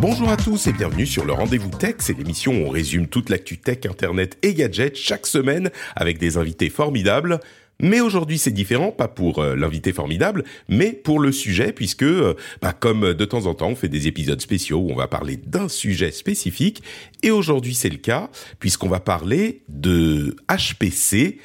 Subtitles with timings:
[0.00, 1.96] Bonjour à tous et bienvenue sur le Rendez-vous Tech.
[1.98, 6.38] C'est l'émission où on résume toute l'actu tech, internet et gadgets chaque semaine avec des
[6.38, 7.38] invités formidables.
[7.82, 12.32] Mais aujourd'hui, c'est différent, pas pour euh, l'invité formidable, mais pour le sujet, puisque, euh,
[12.62, 15.36] bah, comme de temps en temps, on fait des épisodes spéciaux où on va parler
[15.36, 16.82] d'un sujet spécifique.
[17.22, 21.40] Et aujourd'hui, c'est le cas, puisqu'on va parler de HPC.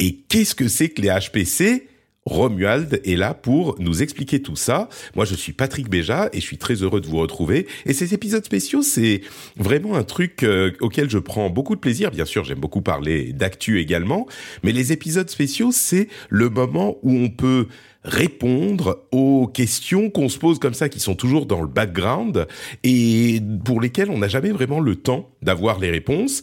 [0.00, 1.86] Et qu'est-ce que c'est que les HPC
[2.24, 4.88] Romuald est là pour nous expliquer tout ça.
[5.16, 7.66] Moi, je suis Patrick Béja et je suis très heureux de vous retrouver.
[7.84, 9.22] Et ces épisodes spéciaux, c'est
[9.56, 12.10] vraiment un truc euh, auquel je prends beaucoup de plaisir.
[12.10, 14.26] Bien sûr, j'aime beaucoup parler d'actu également,
[14.62, 17.66] mais les épisodes spéciaux, c'est le moment où on peut
[18.04, 22.46] répondre aux questions qu'on se pose comme ça, qui sont toujours dans le background
[22.82, 26.42] et pour lesquelles on n'a jamais vraiment le temps d'avoir les réponses.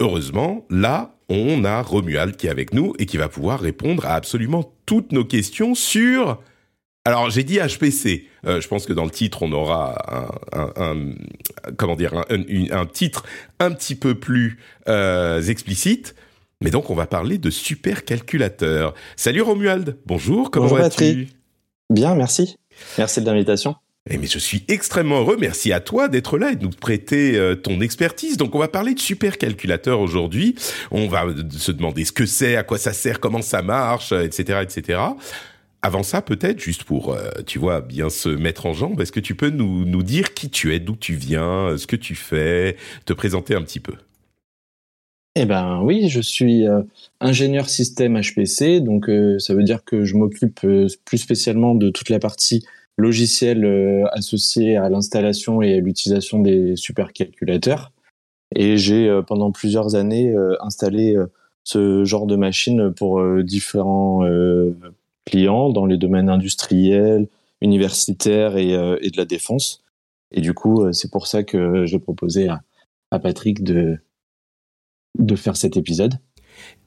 [0.00, 4.14] Heureusement, là, on a Romuald qui est avec nous et qui va pouvoir répondre à
[4.14, 6.42] absolument toutes nos questions sur...
[7.06, 8.28] Alors j'ai dit HPC.
[8.46, 11.10] Euh, je pense que dans le titre on aura un,
[11.76, 13.24] comment dire un, titre
[13.60, 16.14] un petit peu plus euh, explicite.
[16.62, 18.94] Mais donc on va parler de supercalculateur.
[19.16, 19.98] Salut Romuald.
[20.06, 20.50] Bonjour.
[20.50, 21.28] Comment vas-tu?
[21.90, 22.56] Bien, merci.
[22.96, 23.76] Merci de l'invitation.
[24.10, 25.38] Eh, mais je suis extrêmement heureux.
[25.40, 28.36] Merci à toi d'être là et de nous prêter euh, ton expertise.
[28.36, 30.56] Donc, on va parler de supercalculateur aujourd'hui.
[30.90, 34.44] On va se demander ce que c'est, à quoi ça sert, comment ça marche, etc.,
[34.50, 35.00] euh, etc.
[35.80, 39.20] Avant ça, peut-être, juste pour, euh, tu vois, bien se mettre en jambe, est-ce que
[39.20, 42.76] tu peux nous, nous dire qui tu es, d'où tu viens, ce que tu fais,
[43.06, 43.94] te présenter un petit peu?
[45.34, 46.64] Eh ben oui, je suis
[47.20, 50.60] ingénieur système HPC, donc ça veut dire que je m'occupe
[51.04, 52.64] plus spécialement de toute la partie
[52.96, 57.92] logiciels euh, associés à l'installation et à l'utilisation des supercalculateurs.
[58.54, 61.16] Et j'ai euh, pendant plusieurs années euh, installé
[61.64, 64.20] ce genre de machine pour différents
[65.24, 67.26] clients dans les domaines industriels,
[67.62, 69.82] universitaires et, et de la défense.
[70.30, 72.60] Et du coup, c'est pour ça que j'ai proposé à,
[73.10, 73.96] à Patrick de,
[75.18, 76.12] de faire cet épisode.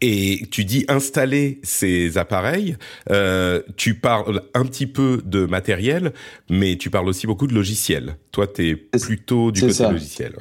[0.02, 2.78] Et tu dis installer ces appareils,
[3.10, 6.14] euh, tu parles un petit peu de matériel,
[6.50, 8.18] mais tu parles aussi beaucoup de logiciel.
[8.32, 10.34] Toi, tu es plutôt du côté logiciel.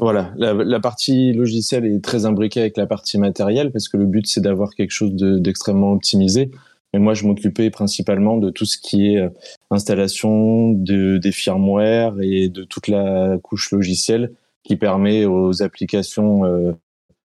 [0.00, 4.28] Voilà, la, partie logicielle est très imbriquée avec la partie matérielle parce que le but
[4.28, 6.52] c'est d'avoir quelque chose d'extrêmement optimisé.
[6.92, 9.28] Mais moi, je m'occupais principalement de tout ce qui est euh,
[9.70, 14.32] installation de, des firmware et de toute la couche logicielle
[14.64, 16.72] qui permet aux applications euh,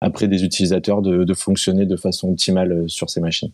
[0.01, 3.53] après des utilisateurs de, de fonctionner de façon optimale euh, sur ces machines.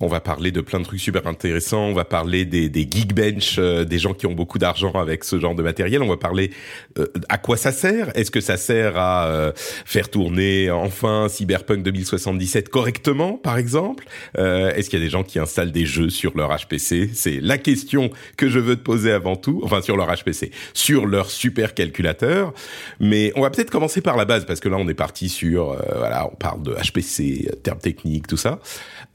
[0.00, 1.86] On va parler de plein de trucs super intéressants.
[1.86, 5.40] On va parler des, des Geekbench, euh, des gens qui ont beaucoup d'argent avec ce
[5.40, 6.02] genre de matériel.
[6.02, 6.52] On va parler
[6.98, 8.16] euh, à quoi ça sert?
[8.16, 14.06] Est-ce que ça sert à euh, faire tourner enfin Cyberpunk 2077 correctement, par exemple?
[14.36, 17.58] Est-ce qu'il y a des gens qui installent des jeux sur leur HPC C'est la
[17.58, 19.60] question que je veux te poser avant tout.
[19.64, 22.52] Enfin, sur leur HPC, sur leur super calculateur.
[23.00, 25.76] Mais on va peut-être commencer par la base parce que là, on est parti sur
[25.96, 28.60] voilà, on parle de HPC, termes techniques, tout ça.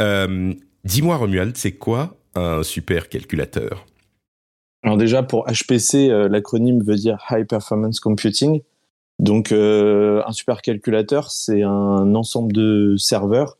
[0.02, 3.86] Euh, Dis-moi, Romuald, c'est quoi un supercalculateur?
[4.84, 8.62] Alors déjà, pour HPC, euh, l'acronyme veut dire High Performance Computing.
[9.18, 13.58] Donc, euh, un supercalculateur, c'est un ensemble de serveurs,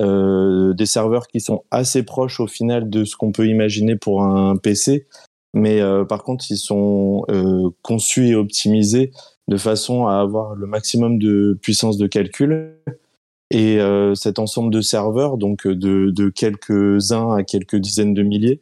[0.00, 4.24] euh, des serveurs qui sont assez proches au final de ce qu'on peut imaginer pour
[4.24, 5.06] un PC,
[5.52, 7.24] mais par contre, ils sont
[7.82, 9.12] conçus et optimisés
[9.46, 12.74] de façon à avoir le maximum de puissance de calcul
[13.54, 18.24] et euh, cet ensemble de serveurs, donc euh, de, de quelques-uns à quelques dizaines de
[18.24, 18.60] milliers,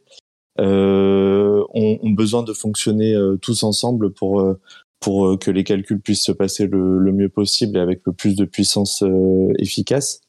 [0.59, 4.59] euh, ont, ont, besoin de fonctionner euh, tous ensemble pour euh,
[4.99, 8.35] pour que les calculs puissent se passer le, le, mieux possible et avec le plus
[8.35, 9.03] de puissance
[9.57, 10.21] efficace.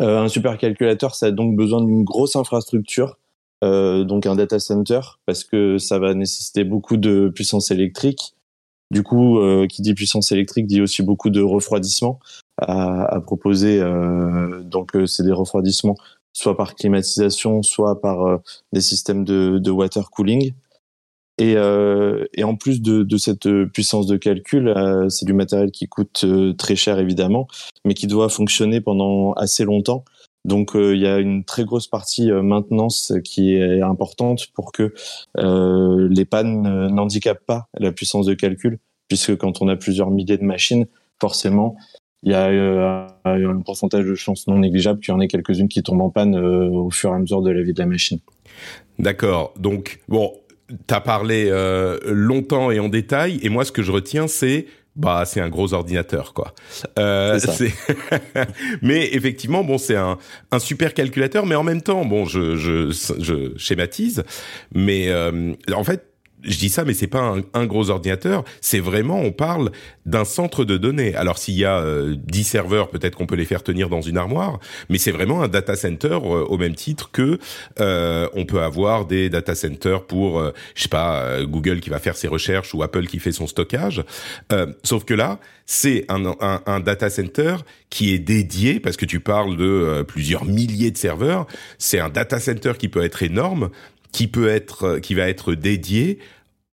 [0.00, 3.18] un supercalculateur, ça a donc besoin d'une grosse infrastructure,
[3.62, 8.34] donc un data center, parce que ça va nécessiter beaucoup de puissance électrique.
[8.90, 9.38] Du coup,
[9.68, 12.18] qui dit puissance électrique dit aussi beaucoup de refroidissement
[12.58, 13.80] à, à proposer.
[13.80, 15.96] Euh, donc, euh, c'est des refroidissements
[16.32, 18.36] soit par climatisation, soit par euh,
[18.72, 20.52] des systèmes de, de water cooling.
[21.38, 25.70] Et, euh, et en plus de, de, cette puissance de calcul, euh, c'est du matériel
[25.70, 27.46] qui coûte euh, très cher évidemment,
[27.84, 30.04] mais qui doit fonctionner pendant assez longtemps.
[30.44, 34.94] Donc il y a une très grosse partie maintenance qui est importante pour que
[35.36, 40.44] les pannes n'handicapent pas la puissance de calcul, puisque quand on a plusieurs milliers de
[40.44, 40.86] machines,
[41.20, 41.74] forcément,
[42.22, 45.82] il y a un pourcentage de chances non négligeable qu'il y en ait quelques-unes qui
[45.82, 48.18] tombent en panne au fur et à mesure de la vie de la machine.
[48.98, 49.52] D'accord.
[49.58, 50.32] Donc, bon,
[50.88, 54.66] T'as parlé euh, longtemps et en détail, et moi ce que je retiens c'est
[54.96, 56.54] bah c'est un gros ordinateur quoi.
[56.98, 57.38] Euh,
[58.82, 60.18] mais effectivement bon c'est un,
[60.50, 62.90] un super calculateur, mais en même temps bon je je,
[63.20, 64.24] je schématise,
[64.74, 66.08] mais euh, en fait
[66.46, 68.44] je dis ça, mais c'est pas un, gros ordinateur.
[68.60, 69.72] C'est vraiment, on parle
[70.04, 71.14] d'un centre de données.
[71.14, 74.16] Alors s'il y a euh, 10 serveurs, peut-être qu'on peut les faire tenir dans une
[74.16, 77.38] armoire, mais c'est vraiment un data center euh, au même titre que
[77.80, 81.98] euh, on peut avoir des data centers pour, euh, je sais pas, Google qui va
[81.98, 84.04] faire ses recherches ou Apple qui fait son stockage.
[84.82, 87.56] sauf que là, c'est un, un, un, data center
[87.90, 91.46] qui est dédié, parce que tu parles de plusieurs milliers de serveurs,
[91.78, 93.70] c'est un data center qui peut être énorme,
[94.12, 96.18] qui peut être, qui va être dédié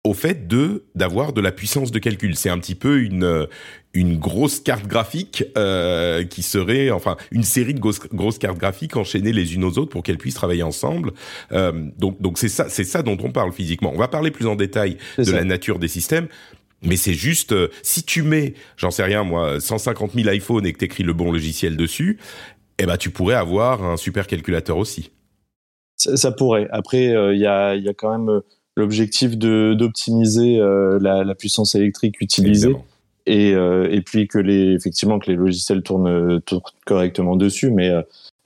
[0.03, 2.35] au fait de d'avoir de la puissance de calcul.
[2.35, 3.47] C'est un petit peu une
[3.93, 8.97] une grosse carte graphique euh, qui serait enfin une série de grosses, grosses, cartes graphiques
[8.97, 11.13] enchaînées les unes aux autres pour qu'elles puissent travailler ensemble.
[11.51, 13.91] Euh, donc donc c'est ça c'est ça dont on parle physiquement.
[13.93, 16.27] On va parler plus en détail de la nature des systèmes.
[16.85, 20.73] Mais c'est juste, euh, si tu mets, j'en sais rien moi, 150 000 iPhones et
[20.73, 22.17] que t'écris le bon logiciel dessus,
[22.77, 25.09] eh ben tu pourrais avoir un super calculateur aussi.
[25.95, 26.67] Ça, ça pourrait.
[26.71, 28.41] Après, il euh, y, a, y a quand même
[28.75, 32.75] l'objectif de d'optimiser euh, la, la, puissance électrique utilisée
[33.25, 37.71] et, euh, et puis que les effectivement que les logiciels tournent, tournent correctement dessus.
[37.71, 37.91] Mais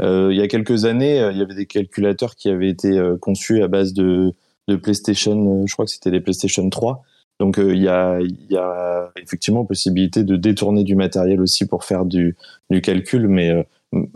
[0.01, 3.63] euh, il y a quelques années il y avait des calculateurs qui avaient été conçus
[3.63, 4.33] à base de
[4.67, 7.03] de PlayStation je crois que c'était des PlayStation 3
[7.39, 12.03] donc il y, a, y a effectivement possibilité de détourner du matériel aussi pour faire
[12.03, 12.35] du,
[12.71, 13.51] du calcul, mais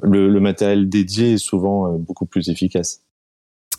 [0.01, 3.03] le, le, matériel dédié est souvent beaucoup plus efficace.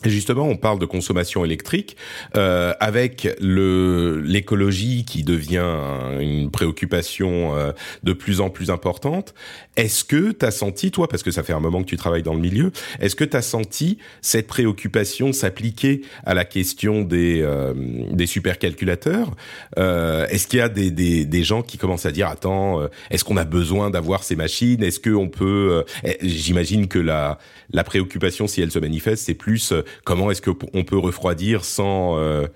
[0.05, 1.95] Justement, on parle de consommation électrique
[2.35, 5.79] euh, avec le l'écologie qui devient
[6.19, 7.71] une préoccupation euh,
[8.03, 9.33] de plus en plus importante.
[9.77, 12.21] Est-ce que tu as senti, toi, parce que ça fait un moment que tu travailles
[12.21, 17.41] dans le milieu, est-ce que tu as senti cette préoccupation s'appliquer à la question des
[17.41, 17.73] euh,
[18.11, 19.31] des supercalculateurs?
[19.77, 22.87] Euh, Est-ce qu'il y a des, des, des gens qui commencent à dire attends, euh,
[23.09, 24.83] est-ce qu'on a besoin d'avoir ces machines?
[24.83, 27.39] Est-ce qu'on peut eh, J'imagine que la
[27.71, 29.73] la préoccupation, si elle se manifeste, c'est plus
[30.03, 32.47] comment est-ce qu'on peut refroidir sans, euh,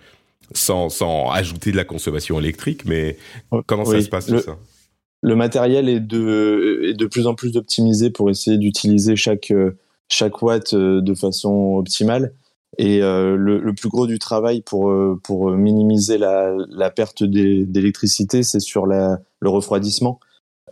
[0.54, 3.18] sans, sans ajouter de la consommation électrique, mais
[3.66, 4.58] comment ça se passe le, tout ça?
[5.22, 9.52] Le matériel est de, est de plus en plus optimisé pour essayer d'utiliser chaque,
[10.10, 12.34] chaque watt euh, de façon optimale.
[12.78, 17.24] Et euh, le, le, plus gros du travail pour, euh, pour minimiser la, la perte
[17.24, 20.20] d'électricité, c'est sur la, le refroidissement.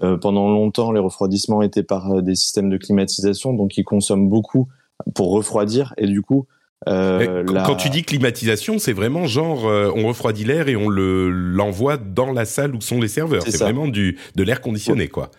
[0.03, 4.67] Euh, pendant longtemps, les refroidissements étaient par des systèmes de climatisation, donc ils consomment beaucoup
[5.13, 5.93] pour refroidir.
[5.97, 6.47] Et du coup,
[6.87, 7.63] euh, la...
[7.63, 11.97] Quand tu dis climatisation, c'est vraiment genre euh, on refroidit l'air et on le l'envoie
[11.97, 13.43] dans la salle où sont les serveurs.
[13.43, 15.31] C'est vraiment du de l'air conditionné, quoi.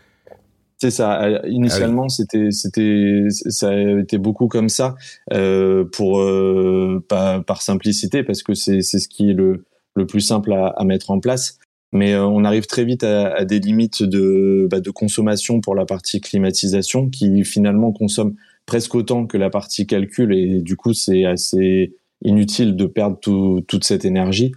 [0.79, 1.23] C'est ça.
[1.23, 4.95] Euh, initialement, ah c'était c'était ça a été beaucoup comme ça
[5.33, 9.65] euh, pour euh, par, par, simplicité parce que c'est c'est ce qui est le
[9.95, 11.59] le plus simple à, à mettre en place.
[11.93, 15.75] Mais euh, on arrive très vite à, à des limites de bah, de consommation pour
[15.75, 18.35] la partie climatisation qui finalement consomme
[18.67, 21.95] presque autant que la partie calcul et du coup c'est assez
[22.25, 24.53] inutile de perdre tout, toute cette énergie.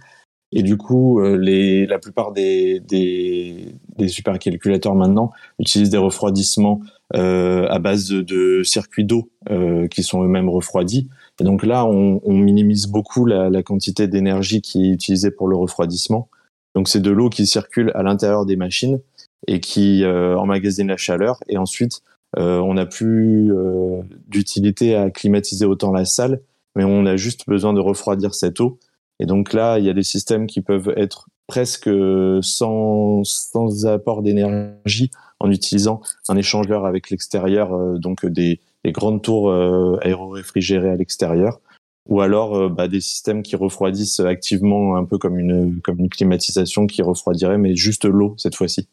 [0.52, 6.80] Et du coup, euh, les, la plupart des, des, des supercalculateurs maintenant utilisent des refroidissements
[7.14, 11.08] euh, à base de, de circuits d'eau euh, qui sont eux-mêmes refroidis.
[11.40, 15.46] Et donc là, on, on minimise beaucoup la, la quantité d'énergie qui est utilisée pour
[15.46, 16.28] le refroidissement.
[16.74, 19.00] Donc c'est de l'eau qui circule à l'intérieur des machines
[19.46, 21.38] et qui euh, emmagasine la chaleur.
[21.48, 22.02] Et ensuite,
[22.36, 26.40] on n'a plus euh, d'utilité à climatiser autant la salle,
[26.76, 28.78] mais on a juste besoin de refroidir cette eau.
[29.18, 31.90] Et donc là, il y a des systèmes qui peuvent être presque
[32.42, 35.10] sans, sans apport d'énergie
[35.40, 40.96] en utilisant un échangeur avec l'extérieur, euh, donc des, des, grandes tours euh, aéro-réfrigérées à
[40.96, 41.60] l'extérieur,
[42.08, 46.10] ou alors euh, bah, des systèmes qui refroidissent activement, un peu comme une, comme une
[46.10, 48.88] climatisation qui refroidirait, mais juste l'eau cette fois-ci.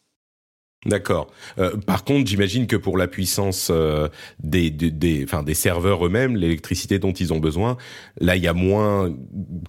[0.88, 1.28] D'accord.
[1.60, 4.08] Euh, par contre, j'imagine que pour la puissance euh,
[4.42, 7.76] des, des, des, enfin, des serveurs eux-mêmes, l'électricité dont ils ont besoin,
[8.22, 9.14] là, il y a moins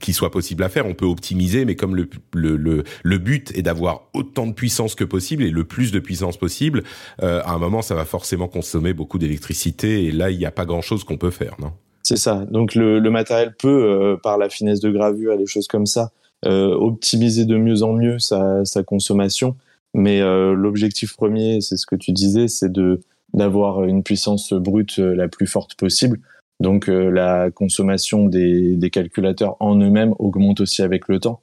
[0.00, 0.86] qui soit possible à faire.
[0.86, 5.02] On peut optimiser, mais comme le, le, le, but est d'avoir autant de puissance que
[5.02, 6.84] possible et le plus de puissance possible,
[7.22, 10.52] euh, à un moment, ça va forcément consommer beaucoup d'électricité et là, il n'y a
[10.52, 11.72] pas grand-chose qu'on peut faire, non?
[12.04, 12.46] C'est ça.
[12.48, 15.86] Donc le, le matériel peut, euh, par la finesse de gravure et les choses comme
[15.86, 16.12] ça,
[16.44, 19.56] optimiser de mieux en mieux sa, sa consommation.
[19.98, 23.00] Mais l'objectif premier, c'est ce que tu disais, c'est de
[23.34, 26.20] d'avoir une puissance brute la plus forte possible.
[26.60, 31.40] Donc la consommation des, des calculateurs en eux-mêmes augmente aussi avec le temps.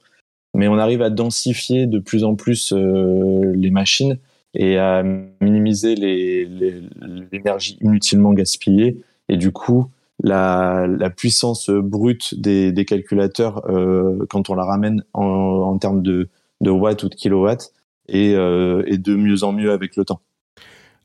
[0.54, 4.18] Mais on arrive à densifier de plus en plus les machines
[4.54, 5.02] et à
[5.40, 8.96] minimiser l'énergie inutilement gaspillée.
[9.28, 9.90] Et du coup,
[10.22, 16.02] la, la puissance brute des, des calculateurs, euh, quand on la ramène en, en termes
[16.02, 16.28] de,
[16.62, 17.72] de, watts ou de kilowatts,
[18.14, 20.20] euh, est de mieux en mieux avec le temps.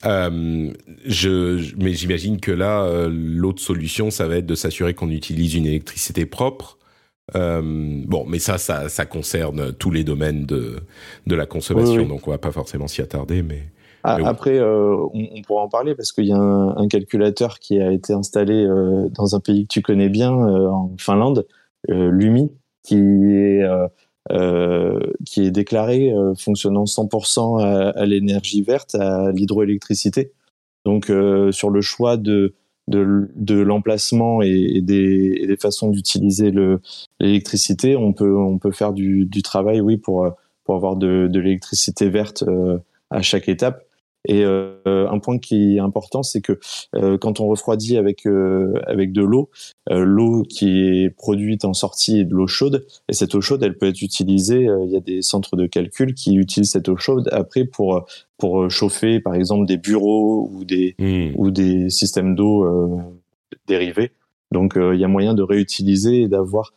[0.06, 0.72] Euh,
[1.06, 5.56] je, mais j'imagine que là, euh, l'autre solution, ça va être de s'assurer qu'on utilise
[5.56, 6.78] une électricité propre
[7.36, 7.62] euh,
[8.08, 10.80] bon, mais ça, ça, ça concerne tous les domaines de,
[11.28, 13.72] de la consommation, donc on va pas forcément s'y attarder, mais.
[14.04, 17.80] Ah, après, on, on, pourra en parler parce qu'il y a un, un, calculateur qui
[17.80, 18.68] a été installé
[19.12, 21.48] dans un pays que tu connais bien, en Finlande,
[21.88, 22.52] Lumi,
[22.84, 23.64] qui est
[24.30, 30.32] qui est déclaré fonctionnant 100% à, à l'énergie verte, à l'hydroélectricité.
[30.86, 31.12] Donc,
[31.52, 32.54] sur le choix de
[32.88, 36.52] de, de l'emplacement et, des, et, des, façons d'utiliser
[37.20, 40.30] l'électricité, on peut, on peut faire du, du, travail, oui, pour,
[40.64, 42.78] pour avoir de, de l'électricité verte euh,
[43.10, 43.86] à chaque étape.
[44.28, 46.60] Et euh, un point qui est important, c'est que
[46.96, 49.50] euh, quand on refroidit avec euh, avec de l'eau,
[49.90, 53.64] euh, l'eau qui est produite en sortie est de l'eau chaude, et cette eau chaude,
[53.64, 54.68] elle peut être utilisée.
[54.68, 58.06] Euh, il y a des centres de calcul qui utilisent cette eau chaude après pour
[58.38, 61.34] pour chauffer, par exemple, des bureaux ou des mmh.
[61.36, 62.68] ou des systèmes d'eau
[63.68, 64.12] dérivés.
[64.52, 66.74] Donc, il y a moyen de réutiliser et d'avoir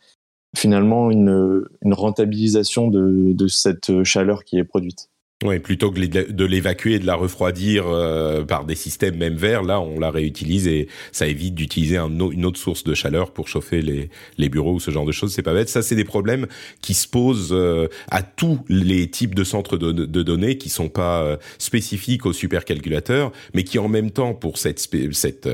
[0.55, 5.09] finalement une, une rentabilisation de, de cette chaleur qui est produite.
[5.43, 9.63] Oui, plutôt que de l'évacuer et de la refroidir euh, par des systèmes même verts,
[9.63, 13.49] là, on la réutilise et ça évite d'utiliser un, une autre source de chaleur pour
[13.49, 15.33] chauffer les, bureaux ou ce genre de choses.
[15.33, 15.67] C'est pas bête.
[15.67, 16.47] Ça, c'est des problèmes
[16.81, 19.91] qui se posent euh, à tous les types de centres de,
[20.23, 24.87] données qui sont pas euh, spécifiques aux supercalculateurs, mais qui en même temps, pour cette,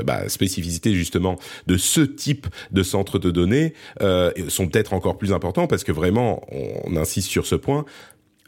[0.06, 3.74] bah, spécificité justement de ce type de centre de données,
[4.48, 6.46] sont peut-être encore plus importants parce que vraiment,
[6.86, 7.84] on insiste sur ce point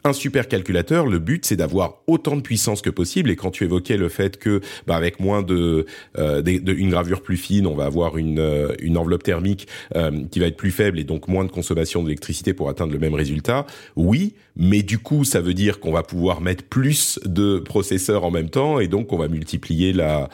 [0.06, 3.30] un supercalculateur, le but c'est d'avoir autant de puissance que possible.
[3.30, 5.86] Et quand tu évoquais le fait que, bah, avec moins de,
[6.18, 10.40] euh, une gravure plus fine, on va avoir une, euh, une enveloppe thermique euh, qui
[10.40, 13.66] va être plus faible et donc moins de consommation d'électricité pour atteindre le même résultat.
[13.96, 18.30] Oui, mais du coup, ça veut dire qu'on va pouvoir mettre plus de processeurs en
[18.30, 20.28] même temps et donc on va multiplier la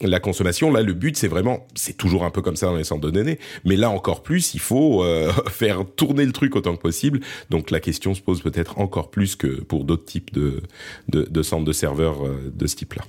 [0.00, 2.84] la consommation, là, le but, c'est vraiment, c'est toujours un peu comme ça dans les
[2.84, 6.74] centres de données, mais là encore plus, il faut euh, faire tourner le truc autant
[6.76, 7.20] que possible.
[7.50, 10.62] Donc la question se pose peut-être encore plus que pour d'autres types de,
[11.08, 13.02] de, de centres de serveurs euh, de ce type-là.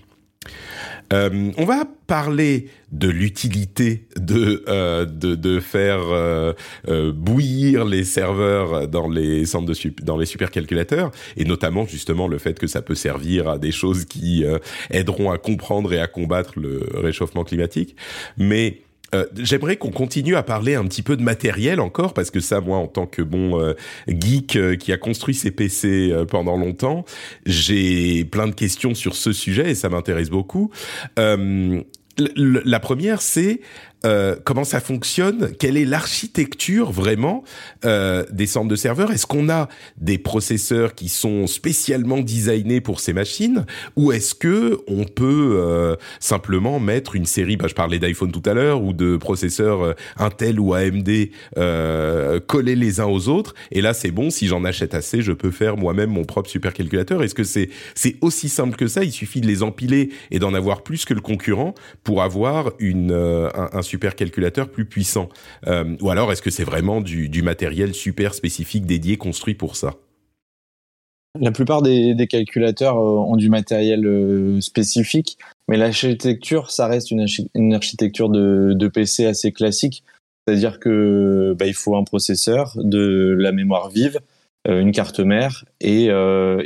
[1.13, 6.53] Euh, on va parler de l'utilité de, euh, de, de faire euh,
[6.87, 12.37] euh bouillir les serveurs dans les centres de dans les supercalculateurs et notamment justement le
[12.37, 14.57] fait que ça peut servir à des choses qui euh,
[14.89, 17.95] aideront à comprendre et à combattre le réchauffement climatique.
[18.37, 18.81] Mais
[19.13, 22.61] euh, j'aimerais qu'on continue à parler un petit peu de matériel encore parce que ça,
[22.61, 23.73] moi, en tant que bon euh,
[24.07, 27.05] geek euh, qui a construit ses PC pendant longtemps,
[27.45, 30.71] j'ai plein de questions sur ce sujet et ça m'intéresse beaucoup.
[31.17, 33.61] la première, c'est
[34.05, 37.43] euh, comment ça fonctionne, quelle est l'architecture vraiment
[37.85, 39.11] euh, des centres de serveurs?
[39.11, 43.65] Est-ce qu'on a des processeurs qui sont spécialement designés pour ces machines,
[43.95, 48.41] ou est-ce que on peut euh, simplement mettre une série, bah, je parlais d'iPhone tout
[48.49, 51.09] à l'heure, ou de processeurs euh, Intel ou AMD
[51.57, 55.31] euh, collés les uns aux autres, et là c'est bon, si j'en achète assez, je
[55.31, 57.21] peux faire moi-même mon propre supercalculateur.
[57.21, 57.69] Est-ce que c'est
[58.21, 59.03] aussi simple que ça?
[59.03, 63.11] Il suffit de les empiler et d'en avoir plus que le concurrent pour avoir une
[63.11, 65.27] un, un super calculateur plus puissant
[65.67, 69.95] euh, Ou alors est-ce que c'est vraiment du, matériel super spécifique dédié construit pour ça?
[71.39, 77.73] La plupart des, calculateurs euh, ont du matériel euh, spécifique, mais l'architecture, ça reste une,
[77.73, 80.03] architecture de, PC assez classique.
[80.47, 84.19] C'est-à-dire que bah, il faut un processeur, de la mémoire vive,
[84.67, 86.09] une carte mère et,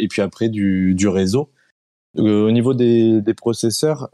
[0.09, 1.49] puis après du, réseau.
[2.17, 4.09] au niveau des processeurs,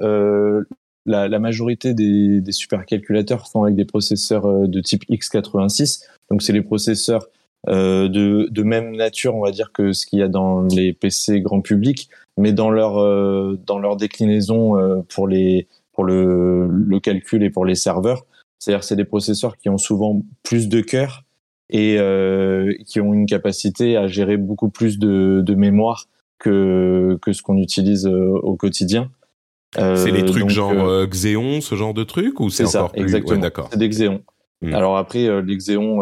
[1.05, 6.03] la, la, majorité des, des supercalculateurs sont avec des processeurs euh, de type x86.
[6.29, 7.27] Donc, c'est les processeurs
[7.69, 10.93] euh, de, de, même nature, on va dire, que ce qu'il y a dans les
[10.93, 16.67] PC grand public, mais dans leur, euh, dans leur déclinaison euh, pour, les, pour le,
[16.67, 18.25] le calcul et pour les serveurs.
[18.59, 21.23] C'est-à-dire c'est des processeurs qui ont souvent plus de cœur
[21.69, 26.07] et euh, qui ont une capacité à gérer beaucoup plus de, de mémoire
[26.39, 29.09] que, que ce qu'on utilise au quotidien.
[29.77, 32.89] Euh, c'est les trucs genre euh, euh, Xéon, ce genre de trucs ou c'est encore
[32.89, 33.01] ça, plus...
[33.03, 33.35] exactement.
[33.35, 33.69] Ouais, d'accord.
[33.71, 34.21] C'est des Xéons.
[34.61, 34.73] Hmm.
[34.73, 36.01] Alors après, les Xéons,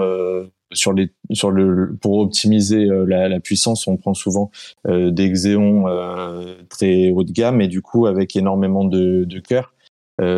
[0.72, 4.52] sur les sur le pour optimiser la, la, puissance, on prend souvent
[4.86, 5.86] des Xeon
[6.70, 9.74] très haut de gamme et du coup avec énormément de, de cœur.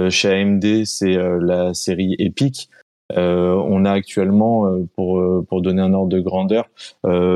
[0.10, 2.70] chez AMD, c'est la série Epic.
[3.18, 6.70] Euh, on a actuellement, euh, pour, euh, pour donner un ordre de grandeur,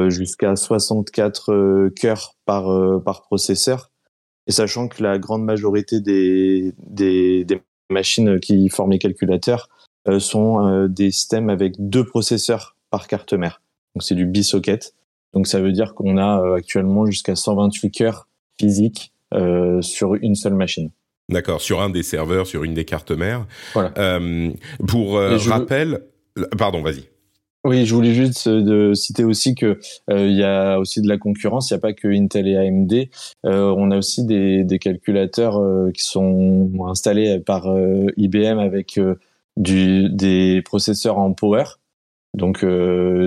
[0.09, 2.65] jusqu'à 64 cœurs par,
[3.03, 3.91] par processeur.
[4.47, 9.69] Et sachant que la grande majorité des, des, des machines qui forment les calculateurs
[10.19, 13.61] sont des systèmes avec deux processeurs par carte mère.
[13.95, 14.93] Donc c'est du bisocket.
[15.33, 18.27] Donc ça veut dire qu'on a actuellement jusqu'à 128 cœurs
[18.59, 19.13] physiques
[19.81, 20.91] sur une seule machine.
[21.29, 23.47] D'accord, sur un des serveurs, sur une des cartes mères.
[23.73, 23.91] Voilà.
[23.97, 24.51] Euh,
[24.87, 26.01] pour euh, rappel,
[26.57, 27.09] pardon, vas-y.
[27.65, 29.79] Oui, je voulais juste de citer aussi que
[30.11, 31.71] euh, y a aussi de la concurrence.
[31.71, 33.09] Il n'y a pas que Intel et AMD.
[33.47, 37.67] Euh, on a aussi des, des calculateurs euh, qui sont installés par
[38.17, 38.99] IBM avec
[39.57, 41.63] du, des processeurs en power.
[42.35, 42.63] Donc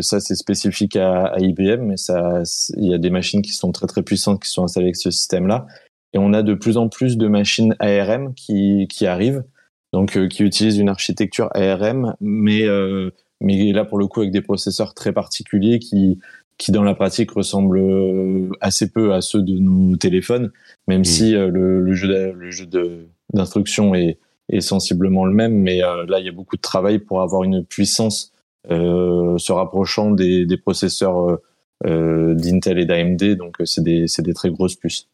[0.02, 2.42] ça c'est spécifique à, à, IBM, mais ça
[2.76, 5.10] il y a des machines qui sont très très puissantes qui sont installées avec ce
[5.10, 5.66] système-là.
[6.12, 9.42] Et on a de plus en plus de machines ARM qui, qui arrivent,
[9.92, 14.32] donc euh, qui utilisent une architecture ARM, mais euh, mais là pour le coup avec
[14.32, 16.18] des processeurs très particuliers qui
[16.58, 20.50] qui dans la pratique ressemblent euh, assez peu à ceux de nos téléphones,
[20.88, 21.04] même mmh.
[21.04, 22.66] si le, le, jeu le jeu
[23.32, 24.18] d'instruction est,
[24.48, 27.64] est sensiblement le même, mais là il y a beaucoup de travail pour avoir une
[27.64, 28.32] puissance
[28.68, 31.38] se rapprochant des, des processeurs
[31.84, 35.08] d'Intel et d'AMD, donc c'est des, des très grosses puces.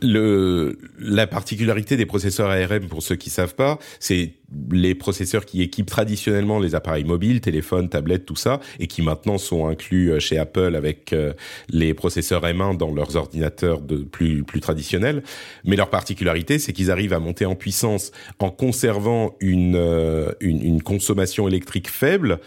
[0.00, 4.34] Le, la particularité des processeurs ARM, pour ceux qui savent pas, c'est
[4.70, 9.38] les processeurs qui équipent traditionnellement les appareils mobiles, téléphones, tablettes, tout ça, et qui maintenant
[9.38, 11.32] sont inclus euh, chez Apple avec euh,
[11.68, 15.22] les processeurs M1 dans leurs ordinateurs de plus plus traditionnels.
[15.64, 20.62] Mais leur particularité, c'est qu'ils arrivent à monter en puissance en conservant une, euh, une,
[20.62, 22.40] une consommation électrique faible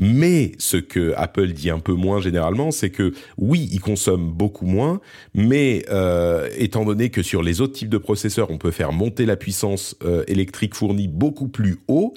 [0.00, 4.64] mais ce que Apple dit un peu moins généralement, c'est que oui, ils consomment beaucoup
[4.64, 5.00] moins,
[5.34, 9.26] mais euh, étant donné que sur les autres types de processeurs, on peut faire monter
[9.26, 12.14] la puissance euh, électrique fournie beaucoup plus haut,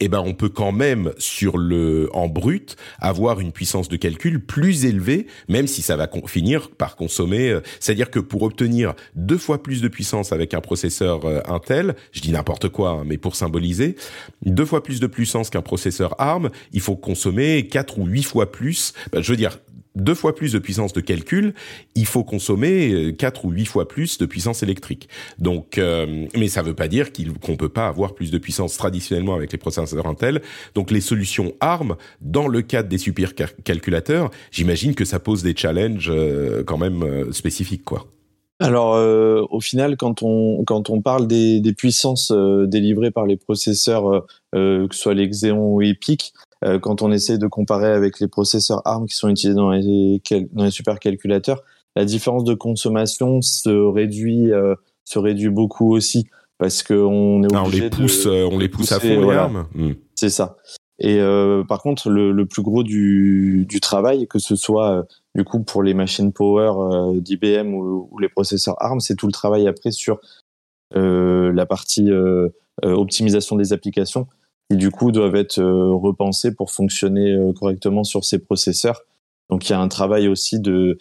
[0.00, 4.44] eh ben on peut quand même sur le en brut avoir une puissance de calcul
[4.44, 7.50] plus élevée, même si ça va finir par consommer.
[7.50, 11.94] Euh, c'est-à-dire que pour obtenir deux fois plus de puissance avec un processeur euh, Intel,
[12.12, 13.96] je dis n'importe quoi, hein, mais pour symboliser,
[14.44, 18.50] deux fois plus de puissance qu'un processeur ARM, il faut consommer quatre ou huit fois
[18.50, 18.94] plus.
[19.12, 19.58] Ben, je veux dire,
[19.94, 21.54] deux fois plus de puissance de calcul,
[21.94, 25.08] il faut consommer euh, quatre ou huit fois plus de puissance électrique.
[25.38, 28.38] Donc, euh, mais ça ne veut pas dire qu'on ne peut pas avoir plus de
[28.38, 30.42] puissance traditionnellement avec les processeurs Intel.
[30.74, 36.10] Donc, les solutions ARM, dans le cadre des supercalculateurs, j'imagine que ça pose des challenges
[36.10, 38.06] euh, quand même spécifiques, quoi.
[38.60, 38.94] Alors,
[39.50, 44.88] au final, quand on quand on parle des, des puissances délivrées par les processeurs, que
[44.90, 46.32] ce soit les Xeon ou EPIC,
[46.64, 50.22] euh, quand on essaie de comparer avec les processeurs ARM qui sont utilisés dans les,
[50.52, 51.62] dans les supercalculateurs,
[51.94, 54.74] la différence de consommation se réduit, euh,
[55.04, 56.26] se réduit beaucoup aussi
[56.58, 59.66] parce qu'on est obligé on les pousse, euh, on les pousse à fond les ARM.
[59.74, 59.92] Hmm.
[60.14, 60.56] C'est ça.
[61.00, 61.18] Et
[61.68, 65.82] par contre, le, le, plus gros du, du travail, que ce soit du coup pour
[65.82, 70.20] les machines power d'IBM ou, ou, les processeurs ARM, c'est tout le travail après sur
[70.94, 72.12] la partie
[72.84, 74.28] optimisation des applications
[74.70, 79.02] qui du coup doivent être euh, repensés pour fonctionner euh, correctement sur ces processeurs.
[79.50, 80.98] Donc il y a un travail aussi de,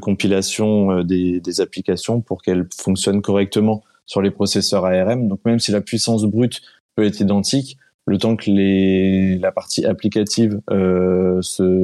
[0.00, 5.28] compilation euh, des, applications pour qu'elles fonctionnent correctement sur les processeurs ARM.
[5.28, 6.60] Donc même si la puissance brute
[6.96, 11.40] peut être identique, le temps que la partie applicative euh,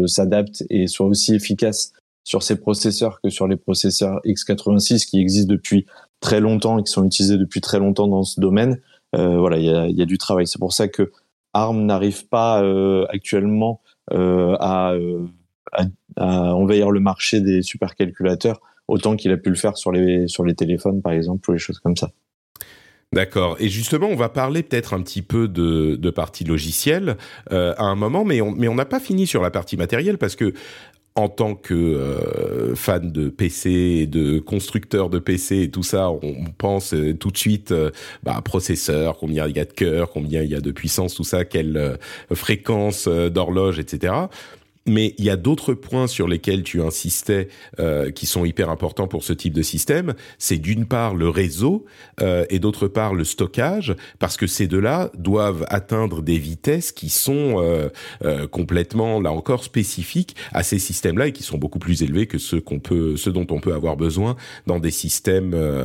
[0.06, 1.92] s'adapte et soit aussi efficace
[2.24, 5.86] sur ces processeurs que sur les processeurs x86 qui existent depuis
[6.20, 8.78] très longtemps et qui sont utilisés depuis très longtemps dans ce domaine,
[9.14, 10.46] voilà, il y a, y a, du travail.
[10.46, 11.10] C'est pour ça que
[11.52, 13.80] ARM n'arrive pas euh, actuellement
[14.12, 14.94] euh, à,
[16.16, 20.44] à, envahir le marché des supercalculateurs autant qu'il a pu le faire sur les sur
[20.44, 22.10] les téléphones par exemple ou les choses comme ça.
[23.12, 23.56] D'accord.
[23.58, 27.16] Et justement, on va parler peut-être un petit peu de, de partie logicielle
[27.50, 30.16] euh, à un moment, mais on mais on n'a pas fini sur la partie matérielle
[30.16, 30.54] parce que
[31.20, 36.10] en tant que euh, fan de PC et de constructeur de PC et tout ça,
[36.10, 37.90] on pense euh, tout de suite euh,
[38.22, 41.24] bah, processeur, combien il y a de cœur, combien il y a de puissance, tout
[41.24, 41.98] ça, quelle
[42.32, 44.12] fréquence d'horloge, etc.
[44.90, 47.46] Mais il y a d'autres points sur lesquels tu insistais
[47.78, 50.14] euh, qui sont hyper importants pour ce type de système.
[50.36, 51.84] C'est d'une part le réseau
[52.20, 57.08] euh, et d'autre part le stockage, parce que ces deux-là doivent atteindre des vitesses qui
[57.08, 57.88] sont euh,
[58.24, 62.38] euh complètement, là encore, spécifiques à ces systèmes-là et qui sont beaucoup plus élevés que
[62.38, 64.34] ceux qu'on peut, ceux dont on peut avoir besoin
[64.66, 65.84] dans des systèmes euh,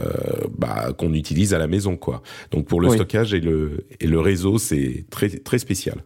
[0.57, 2.23] bah, qu'on utilise à la maison, quoi.
[2.49, 6.03] Donc pour le stockage et le et le réseau, c'est très très spécial.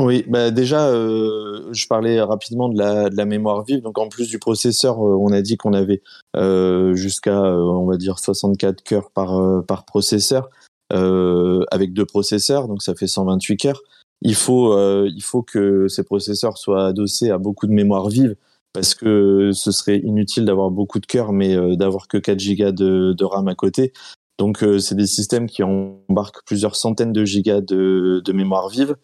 [0.00, 3.80] Oui, bah déjà, euh, je parlais rapidement de la, de la, mémoire vive.
[3.80, 6.02] Donc en plus du processeur, euh, on a dit qu'on avait
[6.36, 10.50] euh, jusqu'à, on va dire, 64 cœurs par, par processeur,
[10.90, 13.82] avec deux processeurs, donc ça fait 128 cœurs.
[14.22, 14.76] Il faut,
[15.06, 18.36] il faut que ces processeurs soient adossés à beaucoup de mémoire vive,
[18.72, 23.12] parce que ce serait inutile d'avoir beaucoup de cœurs, mais d'avoir que 4 gigas de,
[23.12, 23.92] de RAM à côté.
[24.38, 28.96] Donc c'est des systèmes qui embarquent plusieurs centaines de gigas de, de mémoire vive.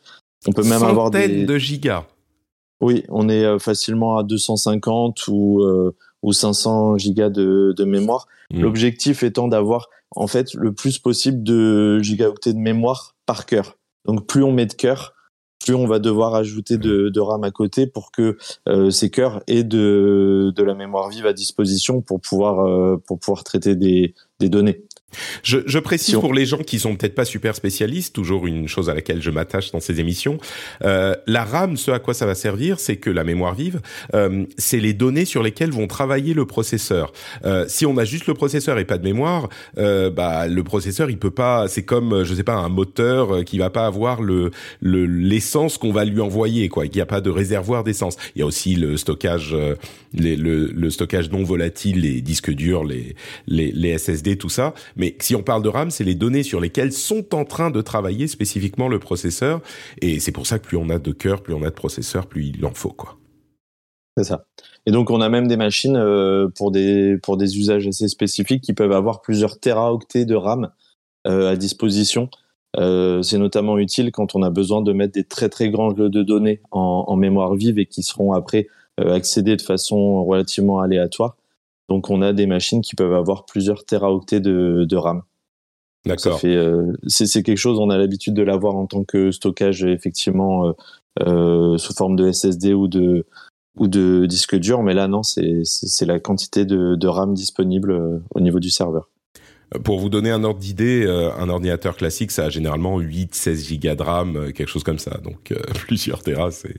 [0.46, 2.06] On peut même avoir des de gigas.
[2.80, 8.26] Oui, on est euh, facilement à 250 ou euh, ou 500 gigas de, de mémoire.
[8.50, 8.62] Hmm.
[8.62, 13.76] L'objectif étant d'avoir en fait le plus possible de gigaoctets de mémoire par cœur.
[14.06, 15.14] Donc plus on met de cœur,
[15.64, 17.10] plus on va devoir ajouter de, hmm.
[17.10, 18.36] de RAM à côté pour que
[18.68, 23.18] euh, ces cœurs aient de, de la mémoire vive à disposition pour pouvoir euh, pour
[23.18, 24.84] pouvoir traiter des, des données.
[25.42, 28.90] Je, je précise pour les gens qui sont peut-être pas super spécialistes, toujours une chose
[28.90, 30.38] à laquelle je m'attache dans ces émissions.
[30.84, 33.80] Euh, la RAM, ce à quoi ça va servir, c'est que la mémoire vive,
[34.14, 37.12] euh, c'est les données sur lesquelles vont travailler le processeur.
[37.44, 41.10] Euh, si on a juste le processeur et pas de mémoire, euh, bah le processeur
[41.10, 41.68] il peut pas.
[41.68, 45.92] C'est comme je sais pas un moteur euh, qui va pas avoir le l'essence qu'on
[45.92, 46.86] va lui envoyer quoi.
[46.86, 48.16] Il n'y a pas de réservoir d'essence.
[48.34, 49.74] Il y a aussi le stockage, euh,
[50.14, 53.14] les, le, le, stockage non volatile, les disques durs, les
[53.46, 56.60] les, les SSD, tout ça mais si on parle de RAM, c'est les données sur
[56.60, 59.62] lesquelles sont en train de travailler spécifiquement le processeur.
[60.02, 62.26] Et c'est pour ça que plus on a de cœur, plus on a de processeurs,
[62.26, 63.16] plus il en faut, quoi.
[64.18, 64.44] C'est ça.
[64.84, 68.62] Et donc on a même des machines euh, pour des pour des usages assez spécifiques
[68.62, 70.70] qui peuvent avoir plusieurs téraoctets de RAM
[71.26, 72.28] euh, à disposition.
[72.76, 76.10] Euh, c'est notamment utile quand on a besoin de mettre des très très grands jeux
[76.10, 81.36] de données en mémoire vive et qui seront après accédés de façon relativement aléatoire.
[81.90, 85.22] Donc on a des machines qui peuvent avoir plusieurs téraoctets de, de RAM.
[86.06, 86.40] D'accord.
[86.44, 90.72] Euh, c'est quelque chose, on a l'habitude de l'avoir en tant que stockage effectivement euh,
[91.26, 93.26] euh, sous forme de SSD ou de
[93.76, 98.40] ou de disque dur, mais là non, c'est la quantité de, de RAM disponible au
[98.40, 99.08] niveau du serveur.
[99.84, 103.94] Pour vous donner un ordre d'idée, un ordinateur classique, ça a généralement 8, 16 gigas
[103.94, 105.18] de RAM, quelque chose comme ça.
[105.22, 105.54] Donc
[105.86, 106.78] plusieurs terras, c'est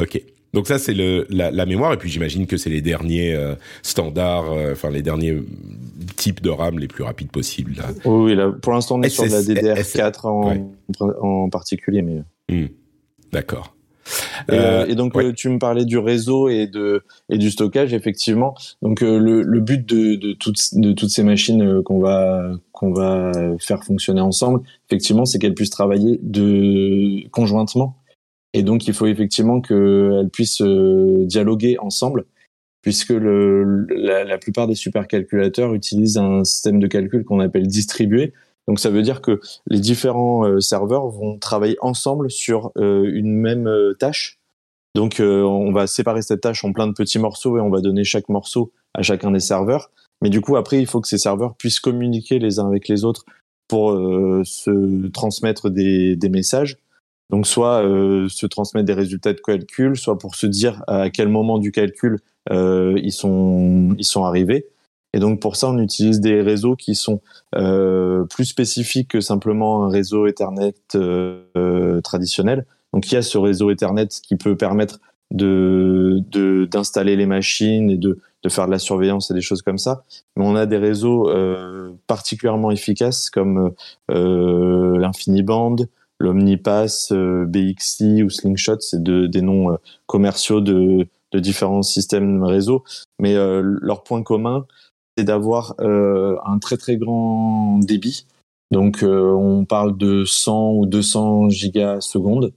[0.00, 0.20] ok.
[0.54, 4.52] Donc ça c'est la, la, mémoire et puis j'imagine que c'est les derniers euh, standards,
[4.52, 5.36] euh, enfin les derniers
[6.16, 7.74] types de RAM les plus rapides possibles.
[7.76, 7.88] Là.
[8.04, 10.68] Oui, là, pour l'instant on est sur la DDR4 en,
[11.20, 12.22] en particulier, mais.
[12.48, 12.68] Hmm.
[13.32, 13.74] D'accord.
[14.52, 18.54] Euh, et donc tu me parlais du réseau et de et du stockage effectivement.
[18.80, 23.32] Donc le, le but de, de toutes de toutes ces machines qu'on va qu'on va
[23.58, 27.96] faire fonctionner ensemble, effectivement, c'est qu'elles puissent travailler de conjointement
[28.54, 32.24] et donc, il faut effectivement qu'elles puissent euh, dialoguer ensemble,
[32.82, 38.32] puisque le, la, la, plupart des supercalculateurs utilisent un système de calcul qu'on appelle distribué.
[38.68, 43.34] Donc, ça veut dire que les différents euh, serveurs vont travailler ensemble sur euh, une
[43.34, 44.38] même tâche.
[44.94, 48.04] Donc, on va séparer cette tâche en plein de petits morceaux et on va donner
[48.04, 49.90] chaque morceau à chacun des serveurs.
[50.22, 53.04] Mais du coup, après, il faut que ces serveurs puissent communiquer les uns avec les
[53.04, 53.24] autres
[53.66, 53.90] pour
[54.44, 56.78] se transmettre des, des messages
[57.30, 61.28] donc soit euh, se transmettre des résultats de calcul, soit pour se dire à quel
[61.28, 64.66] moment du calcul euh, ils sont ils sont arrivés.
[65.12, 67.20] Et donc pour ça, on utilise des réseaux qui sont
[67.54, 72.66] euh, plus spécifiques que simplement un réseau Ethernet euh, traditionnel.
[72.92, 74.98] Donc il y a ce réseau Ethernet qui peut permettre
[75.30, 76.20] de
[76.66, 80.02] d'installer les machines et de de faire de la surveillance et des choses comme ça.
[80.36, 81.30] Mais on a des réseaux
[82.06, 83.72] particulièrement efficaces comme
[84.08, 85.76] l'InfiniBand,
[86.24, 92.84] l'Omnipass, euh, BXI ou Slingshot, c'est des noms euh, commerciaux de, différents systèmes réseau,
[93.18, 94.66] mais euh, leur point commun,
[95.16, 98.26] c'est d'avoir un très très grand débit.
[98.70, 102.52] Donc on parle de 100 ou 200 gigasecondes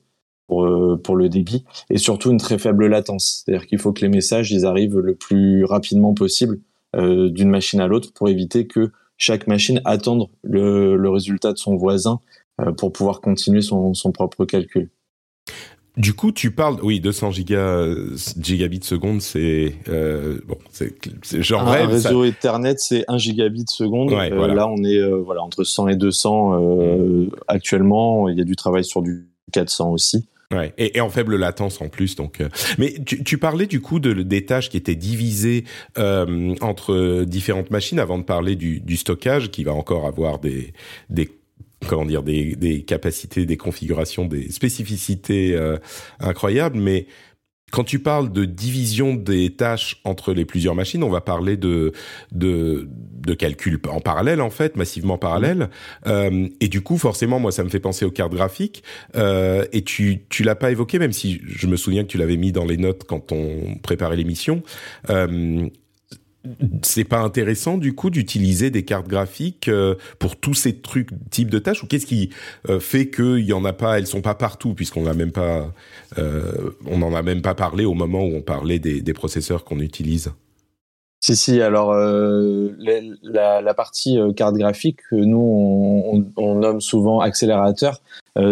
[0.47, 0.67] pour,
[1.03, 3.43] pour le débit, et surtout une très faible latence.
[3.45, 6.59] C'est-à-dire qu'il faut que les messages ils arrivent le plus rapidement possible
[6.95, 12.21] d'une machine à l'autre pour éviter que chaque machine attende le résultat de son voisin
[12.77, 14.89] pour pouvoir continuer son, son propre calcul.
[15.97, 17.87] Du coup, tu parles, oui, 200 giga,
[18.39, 20.93] gigabits seconde, c'est euh, bon, c'est
[21.41, 24.13] genre un, réseau Ethernet, c'est 1 gigabit seconde.
[24.13, 28.29] Euh, là, on est euh, voilà entre 100 et 200 euh, actuellement.
[28.29, 30.27] Il y a du travail sur du 400 aussi.
[30.51, 32.15] Ouais, et, et, en faible latence en plus.
[32.15, 32.47] Donc, euh.
[32.77, 35.65] mais tu, tu, parlais du coup de, des tâches qui étaient divisées
[35.97, 40.73] euh, entre différentes machines avant de parler du, du, stockage, qui va encore avoir des,
[41.09, 41.29] des
[41.85, 45.77] comment dire des, des, capacités, des configurations, des spécificités euh,
[46.19, 46.77] incroyables.
[46.77, 47.07] Mais
[47.71, 51.91] quand tu parles de division des tâches entre les plusieurs machines, on va parler de
[52.31, 55.69] de, de calcul en parallèle en fait, massivement parallèle.
[56.07, 58.83] Euh, et du coup, forcément, moi, ça me fait penser aux cartes graphiques.
[59.15, 62.37] Euh, et tu tu l'as pas évoqué, même si je me souviens que tu l'avais
[62.37, 64.63] mis dans les notes quand on préparait l'émission.
[65.09, 65.67] Euh,
[66.83, 71.49] c'est pas intéressant du coup d'utiliser des cartes graphiques euh, pour tous ces trucs types
[71.49, 72.29] de tâches ou qu'est-ce qui
[72.69, 75.71] euh, fait qu'il y en a pas elles sont pas partout puisqu'on n'a même pas
[76.17, 79.79] euh, on n'en a même pas parlé au moment où on parlait des, processeurs qu'on
[79.79, 80.31] utilise?
[81.19, 88.01] Si si alors la, la, partie carte graphique que nous on, nomme souvent accélérateur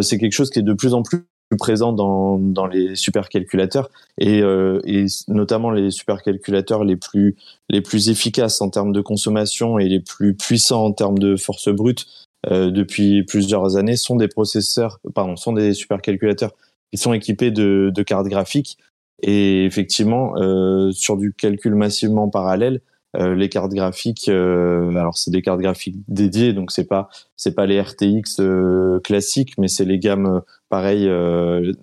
[0.01, 1.25] c'est quelque chose qui est de plus en plus
[1.57, 7.35] présent dans, dans les supercalculateurs et, euh, et notamment les supercalculateurs les plus
[7.69, 11.69] les plus efficaces en termes de consommation et les plus puissants en termes de force
[11.69, 12.05] brute
[12.51, 16.51] euh, depuis plusieurs années sont des processeurs pardon sont des supercalculateurs
[16.91, 18.77] qui sont équipés de, de cartes graphiques
[19.21, 22.81] et effectivement euh, sur du calcul massivement parallèle
[23.17, 27.65] les cartes graphiques, euh, alors c'est des cartes graphiques dédiées, donc c'est pas c'est pas
[27.65, 31.09] les RTX euh, classiques, mais c'est les gammes pareil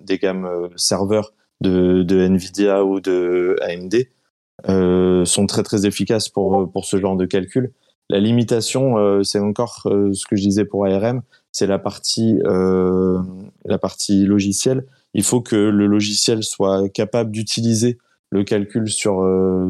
[0.05, 6.85] des gammes serveurs de, de Nvidia ou de AMD sont très très efficaces pour pour
[6.85, 7.71] ce genre de calcul.
[8.09, 14.25] La limitation, c'est encore ce que je disais pour ARM, c'est la partie la partie
[14.25, 14.85] logicielle.
[15.13, 17.97] Il faut que le logiciel soit capable d'utiliser
[18.29, 19.25] le calcul sur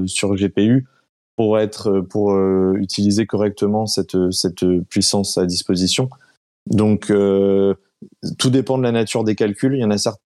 [0.08, 0.88] sur GPU
[1.36, 6.10] pour être pour euh, utiliser correctement cette cette puissance à disposition.
[6.68, 7.74] Donc euh,
[8.38, 9.76] tout dépend de la nature des calculs.
[9.76, 10.24] Il y en a certains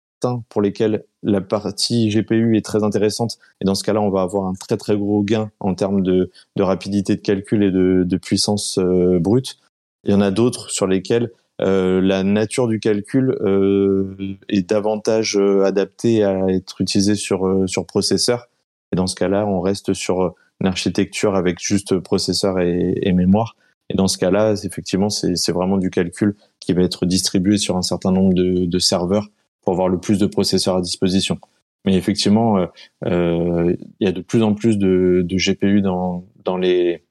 [0.49, 4.47] pour lesquels la partie GPU est très intéressante et dans ce cas-là, on va avoir
[4.47, 8.17] un très très gros gain en termes de, de rapidité de calcul et de, de
[8.17, 9.59] puissance euh, brute.
[10.05, 15.37] Il y en a d'autres sur lesquels euh, la nature du calcul euh, est davantage
[15.37, 18.49] adaptée à être utilisée sur sur processeur.
[18.93, 23.57] Et dans ce cas-là, on reste sur une architecture avec juste processeur et, mémoire.
[23.89, 27.83] Et dans ce cas-là, effectivement, c'est vraiment du calcul qui va être distribué sur un
[27.83, 29.29] certain nombre de, serveurs
[29.63, 31.39] pour avoir le plus de processeurs à disposition.
[31.87, 32.67] Mais effectivement, euh,
[33.07, 37.03] euh, il y a de plus en plus de, GPU dans, dans, les,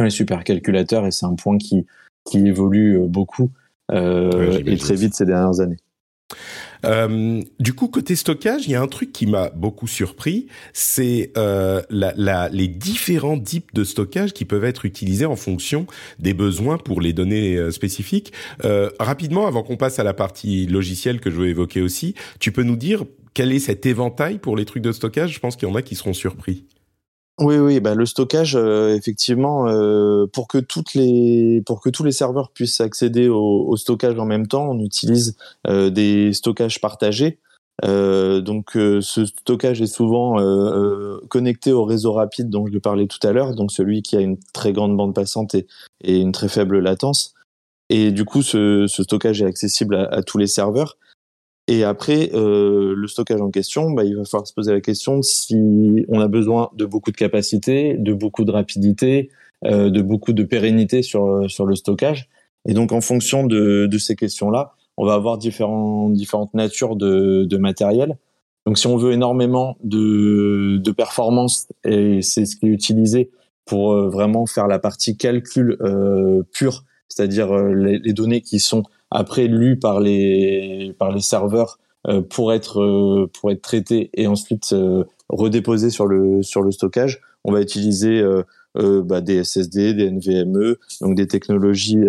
[0.00, 1.86] les supercalculateurs et c'est un point qui,
[2.24, 3.50] qui évolue beaucoup
[3.90, 5.76] euh, et très vite ces dernières années.
[6.84, 11.32] Euh, du coup, côté stockage, il y a un truc qui m'a beaucoup surpris, c'est
[11.36, 15.86] euh, les différents types de stockage qui peuvent être utilisés en fonction
[16.18, 18.32] des besoins pour les données euh, spécifiques.
[18.98, 22.62] Rapidement, avant qu'on passe à la partie logicielle que je veux évoquer aussi, tu peux
[22.62, 25.32] nous dire quel est cet éventail pour les trucs de stockage?
[25.32, 26.64] Je pense qu'il y en a qui seront surpris.
[27.42, 32.04] Oui, oui, bah le stockage, euh, effectivement, euh, pour que toutes les, pour que tous
[32.04, 36.80] les serveurs puissent accéder au, au stockage en même temps, on utilise euh, des stockages
[36.80, 37.40] partagés.
[37.82, 40.36] donc, ce stockage est souvent
[41.28, 44.38] connecté au réseau rapide dont je parlais tout à l'heure, donc celui qui a une
[44.52, 45.66] très grande bande passante et,
[46.04, 47.34] et une très faible latence.
[47.88, 50.96] Et du coup, ce, ce stockage est accessible à tous les serveurs.
[51.68, 55.22] Et après, euh, le stockage en question, bah, il va falloir se poser la question
[55.22, 59.30] si on a besoin de beaucoup de capacité, de beaucoup de rapidité,
[59.64, 62.28] euh, de beaucoup de pérennité sur, sur le stockage.
[62.68, 67.44] Et donc, en fonction de, de ces questions-là, on va avoir différents, différentes natures de,
[67.44, 68.18] de matériel.
[68.66, 73.30] Donc, si on veut énormément de, de performance, et c'est ce qui est utilisé
[73.64, 78.60] pour euh, vraiment faire la partie calcul euh, pure, c'est-à-dire euh, les, les, données qui
[78.60, 84.10] sont après lu par les par les serveurs euh, pour être euh, pour être traité
[84.14, 87.20] et ensuite euh, redéposé sur le sur le stockage.
[87.44, 88.22] On va utiliser
[88.76, 92.04] bah, des SSD, des NVMe, donc des technologies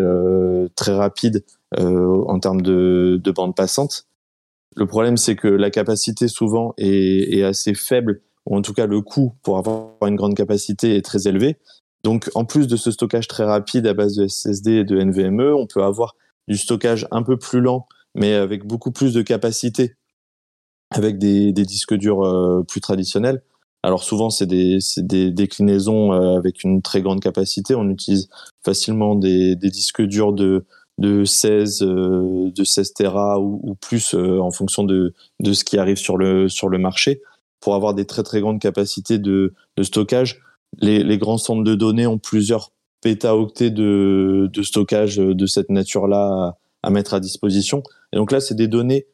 [0.75, 1.43] très rapides
[1.75, 4.05] en termes de, de bande passante.
[4.75, 8.85] Le problème, c'est que la capacité souvent est, est, assez faible, ou en tout cas
[8.85, 11.57] le coût pour avoir une grande capacité est très élevé.
[12.03, 15.55] Donc, en plus de ce stockage très rapide à base de SSD et de NVMe,
[15.57, 16.13] on peut avoir
[16.47, 19.95] du stockage un peu plus lent, mais avec beaucoup plus de capacité,
[20.91, 23.41] avec des, disques durs euh, plus traditionnels.
[23.83, 27.75] Alors souvent, c'est des, des, déclinaisons euh, avec une très grande capacité.
[27.75, 28.29] On utilise
[28.63, 30.65] facilement des, des disques durs de,
[30.99, 35.77] de 16, euh, de 16 Tera ou, ou plus en fonction de, de ce qui
[35.77, 37.21] arrive sur le, sur le marché
[37.59, 40.41] pour avoir des très très grandes capacités de, de stockage.
[40.79, 42.72] Les, les grands centres de données ont plusieurs
[43.03, 47.83] pétaoctets de, de stockage de cette nature-là à, mettre à disposition.
[48.11, 49.05] Et donc là, c'est des données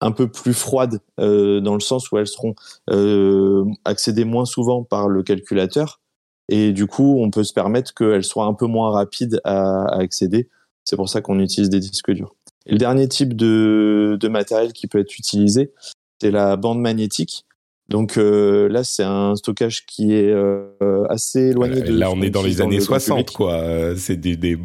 [0.00, 2.54] un peu plus froides euh, dans le sens où elles seront
[2.90, 6.00] euh, accédées moins souvent par le calculateur.
[6.48, 10.48] Et du coup, on peut se permettre qu'elles soient un peu moins rapides à, accéder.
[10.84, 12.36] C'est pour ça qu'on utilise des disques durs.
[12.66, 15.72] Et le dernier type de, de matériel qui peut être utilisé,
[16.20, 17.44] c'est la bande magnétique.
[17.88, 21.92] Donc euh, là, c'est un stockage qui est euh, assez éloigné de.
[21.92, 23.62] Là, on est dans les années 60, quoi.
[23.96, 24.58] C'est des, des,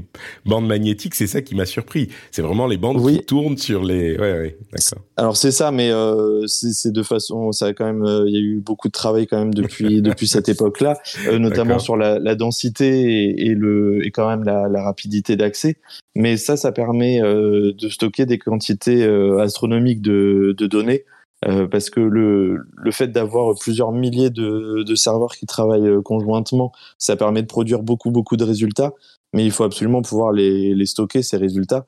[0.45, 2.09] bandes magnétiques, c'est ça qui m'a surpris.
[2.31, 4.17] C'est vraiment les bandes qui tournent sur les.
[4.17, 5.03] Ouais, ouais, d'accord.
[5.17, 8.37] Alors c'est ça, mais euh, c'est de façon, ça a quand même, euh, il y
[8.37, 12.17] a eu beaucoup de travail quand même depuis depuis cette époque-là, euh, notamment sur la,
[12.19, 15.77] la densité et, et, le et quand même la, la rapidité d'accès.
[16.15, 19.03] Mais ça, ça permet euh, de stocker des quantités
[19.39, 21.05] astronomiques de, de données.
[21.47, 26.01] Euh, parce que le, le fait d'avoir plusieurs milliers de, de, serveurs qui travaillent euh,
[26.01, 28.93] conjointement, ça permet de produire beaucoup, beaucoup de résultats,
[29.33, 31.85] mais il faut absolument pouvoir les, les stocker, ces résultats.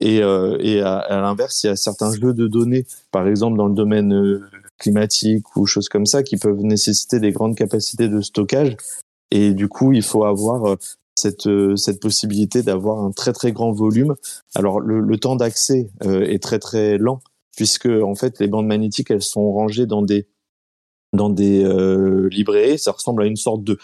[0.00, 3.56] Et, euh, et à, à l'inverse, il y a certains jeux de données, par exemple
[3.56, 4.42] dans le domaine euh,
[4.78, 8.76] climatique ou choses comme ça, qui peuvent nécessiter des grandes capacités de stockage.
[9.30, 10.76] Et du coup, il faut avoir
[11.14, 14.14] cette, cette possibilité d'avoir un très très grand volume.
[14.54, 17.20] Alors le, le temps d'accès est très très lent
[17.56, 20.28] puisque en fait les bandes magnétiques elles sont rangées dans des
[21.12, 22.78] dans des euh, librairies.
[22.78, 23.78] Ça ressemble à une sorte de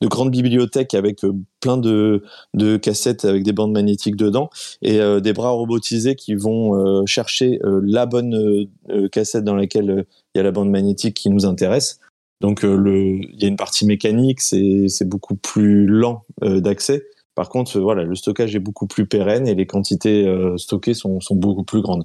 [0.00, 5.00] de grande bibliothèque avec euh, plein de, de cassettes avec des bandes magnétiques dedans et
[5.00, 8.66] euh, des bras robotisés qui vont chercher la bonne
[9.12, 12.00] cassette dans laquelle il y a la bande magnétique qui nous intéresse.
[12.40, 17.04] Donc il y a une partie mécanique, c'est c'est beaucoup plus lent d'accès.
[17.34, 21.36] Par contre, voilà, le stockage est beaucoup plus pérenne et les quantités stockées sont, sont
[21.36, 22.04] beaucoup plus grandes.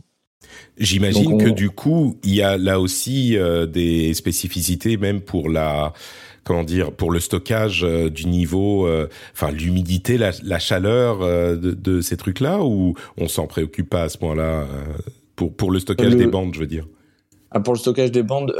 [0.77, 5.93] J'imagine que du coup, il y a là aussi euh, des spécificités même pour la
[6.43, 11.71] comment dire pour le stockage euh, du niveau euh, enfin l'humidité la, la, chaleur de,
[11.71, 14.65] de, ces trucs là ou on s'en préoccupe pas à ce point-là
[15.35, 16.85] pour pour le stockage des bandes je veux dire?
[17.49, 18.53] Ah, pour le stockage des bandes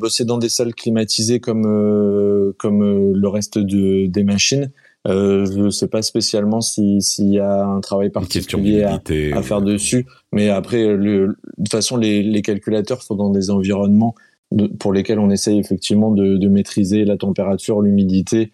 [0.00, 1.62] bah, c'est dans des salles climatisées comme
[2.58, 4.70] comme le reste de, des machines
[5.08, 9.00] euh, je ne sais pas spécialement s'il y a un travail particulier à,
[9.34, 13.50] à, faire dessus, mais après, le, de toute façon, les, les, calculateurs sont dans des
[13.50, 14.14] environnements
[14.52, 18.52] de, pour lesquels on essaye effectivement de, de maîtriser la température, l'humidité.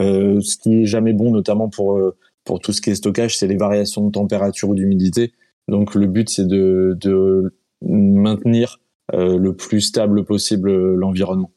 [0.00, 3.36] Euh, ce qui est jamais bon, notamment pour euh, pour tout ce qui est stockage,
[3.36, 5.32] c'est les variations de température ou d'humidité.
[5.68, 8.80] Donc le but, c'est de, de maintenir
[9.14, 11.50] euh, le plus stable possible l'environnement.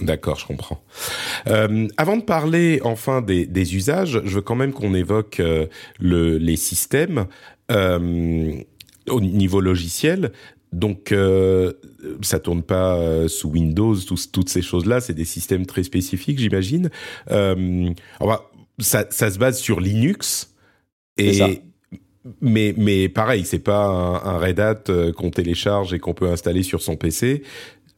[0.00, 0.82] D'accord, je comprends.
[1.46, 5.66] Euh, avant de parler enfin des, des, usages, je veux quand même qu'on évoque euh,
[6.00, 7.26] le, les systèmes
[7.70, 8.52] euh,
[9.08, 10.32] au niveau logiciel.
[10.74, 11.72] Donc, euh,
[12.22, 13.94] ça tourne pas euh, sous Windows,
[14.32, 15.00] toutes ces choses-là.
[15.00, 16.90] C'est des systèmes très spécifiques, j'imagine.
[17.30, 17.90] Euh,
[18.80, 20.52] ça, ça se base sur Linux
[21.16, 21.62] et
[22.40, 26.62] mais mais pareil, c'est pas un, un Red Hat qu'on télécharge et qu'on peut installer
[26.62, 27.42] sur son PC.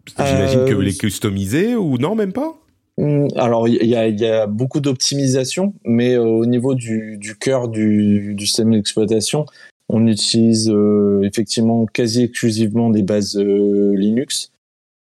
[0.08, 2.54] J'imagine que vous les euh, customisez ou non, même pas?
[2.98, 7.36] Hmm, alors, il y a, y a, beaucoup d'optimisation, mais euh, au niveau du, du
[7.36, 9.46] cœur du, du, système d'exploitation,
[9.88, 14.52] on utilise euh, effectivement quasi exclusivement des bases Linux,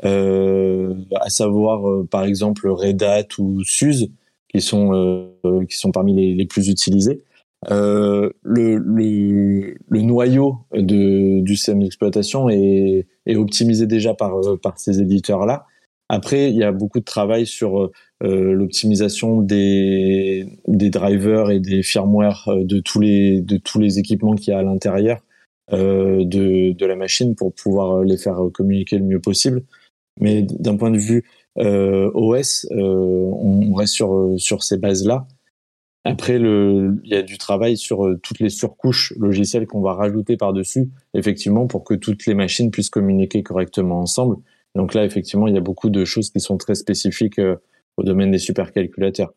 [0.03, 4.09] à savoir par exemple Red Hat ou SUSE,
[4.49, 5.31] qui sont,
[5.67, 7.23] qui sont parmi les, les plus utilisés.
[7.71, 14.57] Euh, le, le, le, noyau de, du système d'exploitation est, est, optimisé déjà par, euh,
[14.57, 15.65] par ces éditeurs-là.
[16.07, 17.89] Après, il y a beaucoup de travail sur
[18.23, 24.35] euh, l'optimisation des, des drivers et des firmware de tous les, de tous les équipements
[24.35, 25.21] qu'il y a à l'intérieur
[25.73, 29.63] euh, de, de la machine pour pouvoir les faire communiquer le mieux possible.
[30.21, 31.23] Mais d'un point de vue
[31.57, 35.27] euh, OS, on reste sur, sur ces bases-là.
[36.07, 39.93] Après, le, il y a du travail sur euh, toutes les surcouches logicielles qu'on va
[39.93, 44.37] rajouter par-dessus, effectivement, pour que toutes les machines puissent communiquer correctement ensemble.
[44.75, 47.55] Donc là, effectivement, il y a beaucoup de choses qui sont très spécifiques euh,
[47.97, 49.33] au domaine des supercalculateurs.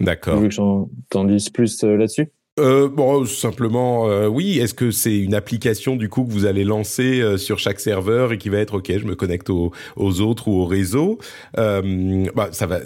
[0.00, 0.34] D'accord.
[0.34, 2.32] Vous voulez que j'en dise plus euh, là-dessus?
[2.60, 4.58] Euh, bon, simplement, euh, oui.
[4.58, 8.32] Est-ce que c'est une application du coup que vous allez lancer euh, sur chaque serveur
[8.32, 11.18] et qui va être ok, je me connecte aux, aux autres ou au réseau?
[11.58, 12.80] Euh, bah, Ça va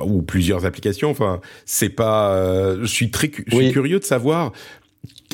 [0.00, 1.10] ou plusieurs applications.
[1.10, 2.34] Enfin, c'est pas.
[2.34, 4.52] Euh, je suis très, je suis curieux de savoir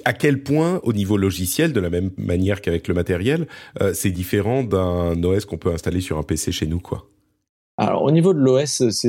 [0.04, 3.46] à quel point, au niveau logiciel, de la même manière qu'avec le matériel,
[3.92, 7.09] c'est différent d'un OS qu'on peut installer sur un PC chez nous, quoi.
[7.80, 9.08] Alors au niveau de l'OS, c'est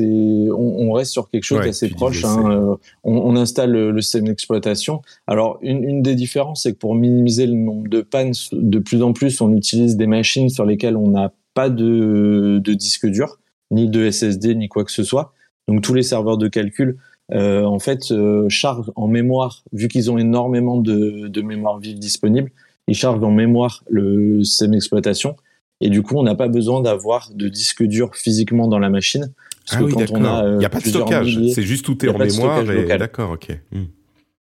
[0.50, 2.24] on, on, reste sur quelque chose d'assez proche.
[2.24, 2.42] Hein.
[2.50, 5.02] Euh, on, on, installe le, le système d'exploitation.
[5.28, 9.04] Alors une, une, des différences, c'est que pour minimiser le nombre de pannes, de plus
[9.04, 13.40] en plus, on utilise des machines sur lesquelles on n'a pas de, de, disque dur,
[13.72, 15.34] ni de SSD, ni quoi que ce soit.
[15.68, 16.98] Donc tous les serveurs de calcul,
[17.34, 22.00] euh, en fait, euh, chargent en mémoire, vu qu'ils ont énormément de, de mémoire vive
[22.00, 22.52] disponible,
[22.88, 25.36] ils chargent en mémoire le système d'exploitation
[25.82, 29.34] et du coup, on n'a pas besoin d'avoir de disque dur physiquement dans la machine.
[29.66, 32.06] Parce ah que quand on a, il n'y a pas de stockage, c'est juste tout
[32.06, 32.64] est en mémoire.
[32.98, 33.60] D'accord, ok.
[33.72, 33.86] Hmm.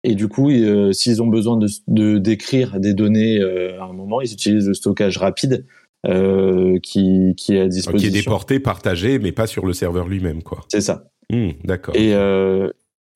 [0.03, 1.57] Et du coup, euh, s'ils ont besoin
[1.87, 5.65] de d'écrire des données euh, à un moment, ils utilisent le stockage rapide.
[6.81, 7.91] qui, qui est à disposition.
[7.97, 10.61] Qui est déporté, partagé, mais pas sur le serveur lui-même, quoi.
[10.69, 11.11] C'est ça.
[11.31, 11.95] Mmh, D'accord.
[11.95, 12.11] Et,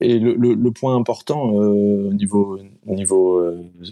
[0.00, 3.42] et le, le, le, point important au niveau, niveau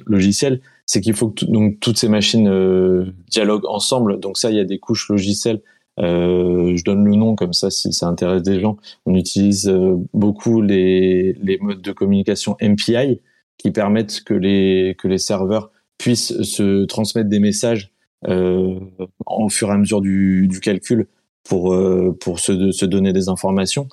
[0.06, 4.20] logiciel, c'est qu'il faut que donc toutes ces machines dialoguent ensemble.
[4.20, 5.62] Donc ça, il y a des couches logicielles
[6.00, 8.76] euh, je donne le nom comme ça si ça intéresse des gens.
[9.06, 13.20] On utilise euh, beaucoup les, modes de communication MPI
[13.58, 17.92] qui permettent que les, que les serveurs puissent se transmettre des messages
[18.26, 18.78] euh,
[19.26, 21.08] au fur et à mesure du, calcul
[21.44, 23.88] pour, euh, pour se, se donner des informations.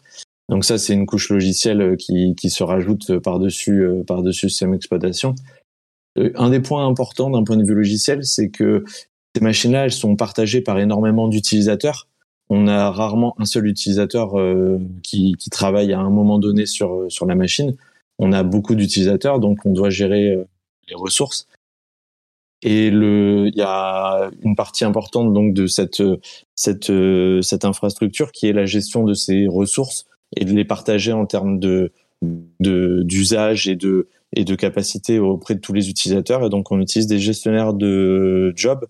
[0.47, 5.35] Donc ça, c'est une couche logicielle qui, qui se rajoute par-dessus par-dessus système d'exploitation.
[6.35, 8.83] Un des points importants d'un point de vue logiciel, c'est que
[9.35, 12.07] ces machines-là, elles sont partagées par énormément d'utilisateurs.
[12.49, 17.25] On a rarement un seul utilisateur euh, qui, travaille à un moment donné sur, sur
[17.25, 17.75] la machine.
[18.17, 20.43] On a beaucoup d'utilisateurs, donc on doit gérer euh,
[20.87, 21.47] les ressources.
[22.61, 26.03] Et il y a une partie importante donc de cette
[26.55, 26.91] cette
[27.41, 31.57] cette infrastructure qui est la gestion de ces ressources et de les partager en termes
[31.59, 31.93] de
[32.59, 36.45] d'usage et de et de capacité auprès de tous les utilisateurs.
[36.45, 38.85] Et donc on utilise des gestionnaires de jobs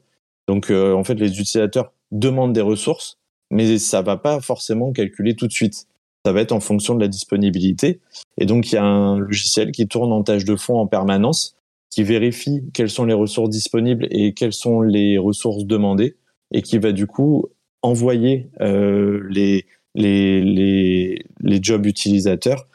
[0.50, 3.20] donc, euh, en fait, les utilisateurs demandent des ressources,
[3.52, 5.86] mais ça va pas forcément calculer tout de suite.
[6.26, 8.00] Ça va être en fonction de la disponibilité.
[8.40, 11.56] Et donc, il y a un logiciel qui tourne en tâche de fond en permanence,
[11.92, 16.16] qui vérifie quelles sont les ressources disponibles et quelles sont les ressources demandées,
[16.52, 17.46] et qui va du coup
[17.84, 22.66] envoyer euh, les, les, les, jobs utilisateurs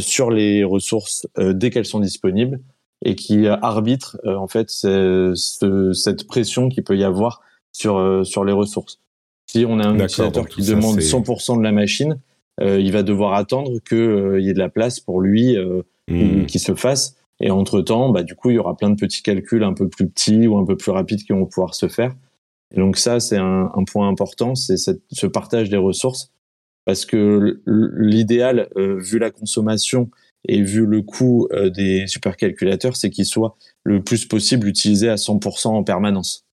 [0.00, 2.60] sur les ressources euh, dès qu'elles sont disponibles
[3.04, 8.44] et qui arbitre euh, en fait cette pression qu'il peut y avoir sur euh, sur
[8.44, 9.00] les ressources.
[9.46, 12.18] Si on a un utilisateur qui demande 100% de la machine,
[12.60, 15.56] euh, il va devoir attendre qu'il y ait de la place pour lui
[16.08, 16.46] mmh.
[16.46, 17.16] qui se fasse.
[17.40, 19.88] Et entre temps, bah, du coup, il y aura plein de petits calculs un peu
[19.88, 22.14] plus petits ou un peu plus rapides qui vont pouvoir se faire.
[22.74, 26.30] Et donc ça, c'est un, un, point important, c'est ce partage des ressources,
[26.84, 30.10] parce que l'idéal, vu la consommation
[30.46, 35.14] et vu le coût euh, des supercalculateurs, c'est qu'ils soient le plus possible utilisés à
[35.14, 36.44] 100% en permanence.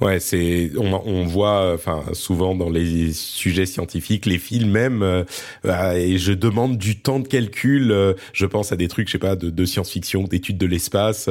[0.00, 5.24] Ouais, c'est on, on voit enfin souvent dans les sujets scientifiques, les films même euh,
[5.64, 9.12] euh, et je demande du temps de calcul, euh, je pense à des trucs je
[9.12, 11.28] sais pas de, de science-fiction, d'études de l'espace,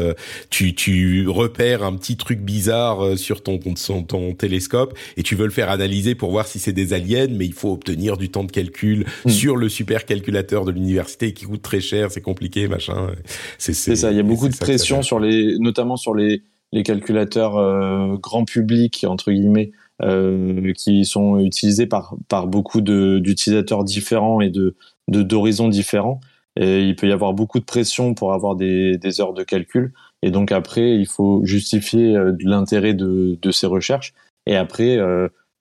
[0.50, 5.46] tu tu repères un petit truc bizarre sur ton ton, ton télescope et tu veux
[5.46, 8.44] le faire analyser pour voir si c'est des aliens, mais il faut obtenir du temps
[8.44, 9.30] de calcul hmm.
[9.30, 13.12] sur le supercalculateur de l'université qui coûte très cher, c'est compliqué, machin.
[13.58, 16.42] C'est ça, il y a beaucoup de pression sur les notamment sur les
[16.76, 19.72] les calculateurs euh, grand public entre guillemets
[20.04, 24.76] euh, qui sont utilisés par par beaucoup d'utilisateurs différents et de
[25.08, 26.20] d'horizons différents.
[26.58, 29.94] Et il peut y avoir beaucoup de pression pour avoir des, des heures de calcul.
[30.22, 34.14] Et donc après, il faut justifier euh, l'intérêt de, de ces recherches.
[34.46, 35.00] Et après,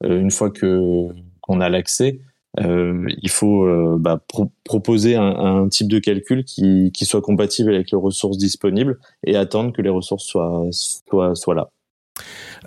[0.04, 2.20] une fois qu'on a l'accès,
[2.60, 4.20] euh, il faut euh, bah,
[4.64, 9.82] proposer un, type de calcul qui, soit compatible avec les ressources disponibles et attendre que
[9.82, 11.68] les ressources soient, là.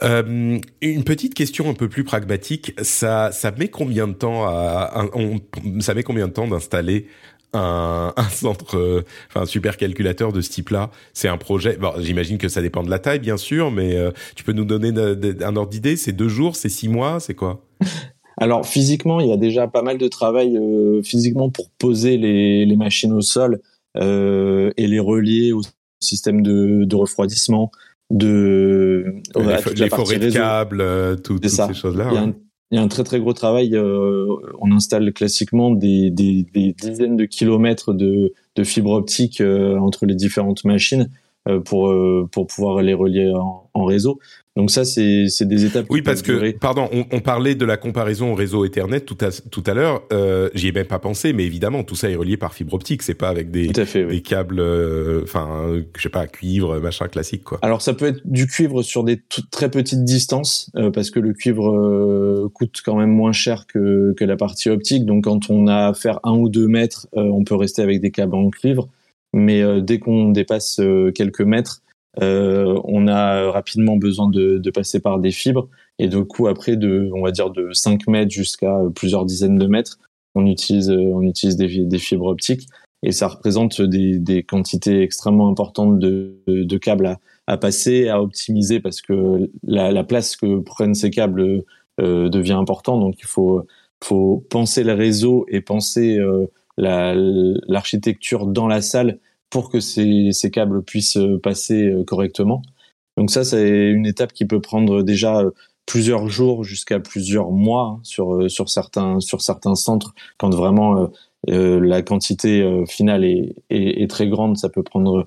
[0.04, 4.46] Euh, une petite question un peu plus pragmatique, ça, met combien de temps
[5.80, 7.08] ça met combien de temps d'installer
[7.54, 10.92] un, centre, enfin un supercalculateur de ce type-là?
[11.14, 11.80] C'est un projet.
[12.00, 13.98] J'imagine que ça dépend de la taille, bien sûr, mais
[14.36, 15.96] tu peux nous donner un ordre d'idée?
[15.96, 17.64] C'est deux jours, c'est six mois, c'est quoi?
[18.38, 22.66] Alors physiquement, il y a déjà pas mal de travail euh, physiquement pour poser les,
[22.66, 23.62] les machines au sol
[23.98, 25.62] euh, et les relier au
[26.00, 27.72] système de, de refroidissement,
[28.12, 32.10] de les, forêts de câbles, euh, toutes ces choses-là.
[32.12, 32.34] Il, y a un,
[32.72, 33.76] il y a un très très gros travail.
[33.76, 34.28] Euh,
[34.60, 40.06] on installe classiquement des, des, des, dizaines de kilomètres de, de fibres optiques euh, entre
[40.06, 41.10] les différentes machines
[41.64, 41.96] pour
[42.34, 44.20] pour pouvoir les relier en, en réseau.
[44.58, 45.86] Donc ça, c'est des étapes.
[45.92, 49.30] Oui, parce que pardon, on, on, parlait de la comparaison au réseau Ethernet tout à
[49.30, 50.02] tout à l'heure.
[50.12, 53.04] Euh, J'y ai même pas pensé, mais évidemment, tout ça est relié par fibre optique.
[53.04, 57.60] C'est pas avec des des câbles, euh, enfin, je sais pas, cuivre, machin classique quoi.
[57.62, 61.34] Alors ça peut être du cuivre sur des très petites distances, euh, parce que le
[61.34, 65.06] cuivre euh, coûte quand même moins cher que que la partie optique.
[65.06, 68.02] Donc quand on a à faire un ou deux mètres, euh, on peut rester avec
[68.02, 68.90] des câbles en cuivre.
[69.34, 70.82] Mais dès qu'on dépasse
[71.14, 71.87] quelques mètres, euh,
[72.22, 75.70] on a rapidement besoin de, de, passer par des fibres.
[76.00, 79.68] Et du coup après de on va dire de 5 mètres jusqu'à plusieurs dizaines de
[79.68, 80.00] mètres
[80.36, 82.68] on utilise on utilise des, fibres optiques.
[83.04, 88.22] Et ça représente des, des quantités extrêmement importantes de, de câbles à, à, passer à
[88.22, 91.64] optimiser parce que la, la place que prennent ces câbles
[92.00, 93.66] euh, devient important donc il faut
[94.04, 96.48] faut penser le réseau et penser euh,
[96.78, 102.62] l'architecture dans la salle pour que ces, câbles puissent euh, passer euh, correctement.
[103.18, 105.44] Donc ça, c'est une étape qui peut prendre déjà
[105.86, 111.10] plusieurs jours jusqu'à plusieurs mois hein, sur sur certains sur certains centres quand vraiment
[111.48, 115.26] la quantité finale est, très grande, ça peut prendre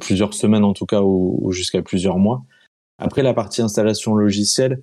[0.00, 2.42] plusieurs semaines en tout cas ou, jusqu'à plusieurs mois.
[2.98, 4.82] Après la partie installation logicielle,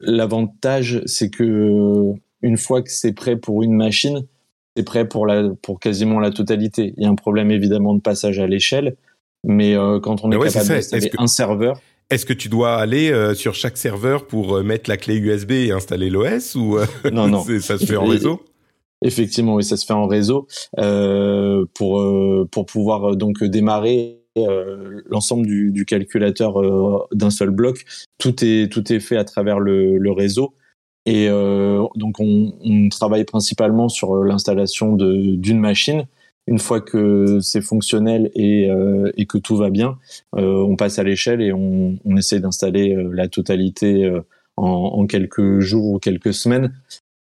[0.00, 2.12] l'avantage c'est que
[2.42, 4.26] une fois que c'est prêt pour une machine,
[4.76, 6.94] c'est prêt pour, la, pour quasiment la totalité.
[6.96, 8.96] Il y a un problème évidemment de passage à l'échelle,
[9.44, 11.80] mais euh, quand on est capable d'installer un serveur.
[12.10, 15.52] Est-ce que tu dois aller euh, sur chaque serveur pour euh, mettre la clé USB
[15.52, 16.78] et installer l'OS ou
[17.12, 18.42] non non ça se fait en réseau?
[19.02, 20.46] Effectivement, oui, ça se fait en réseau
[21.74, 22.04] pour
[22.50, 24.18] pour pouvoir donc démarrer
[25.06, 27.84] l'ensemble du, du, calculateur d'un seul bloc.
[28.18, 30.54] Tout est tout est fait à travers le, le réseau
[31.06, 36.04] et euh, donc on, on, travaille principalement sur euh, l'installation d'une machine.
[36.46, 39.98] Une fois que c'est fonctionnel et, euh, et, que tout va bien,
[40.36, 44.10] euh, on passe à l'échelle et on, on essaie d'installer euh, la totalité
[44.56, 46.74] en, en, quelques jours ou quelques semaines.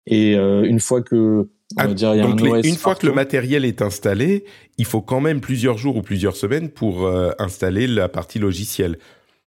[0.05, 2.95] Et une fois que on va dire, il y a donc un OS une fois
[2.95, 4.45] que le matériel est installé,
[4.77, 8.97] il faut quand même plusieurs jours ou plusieurs semaines pour installer la partie logicielle.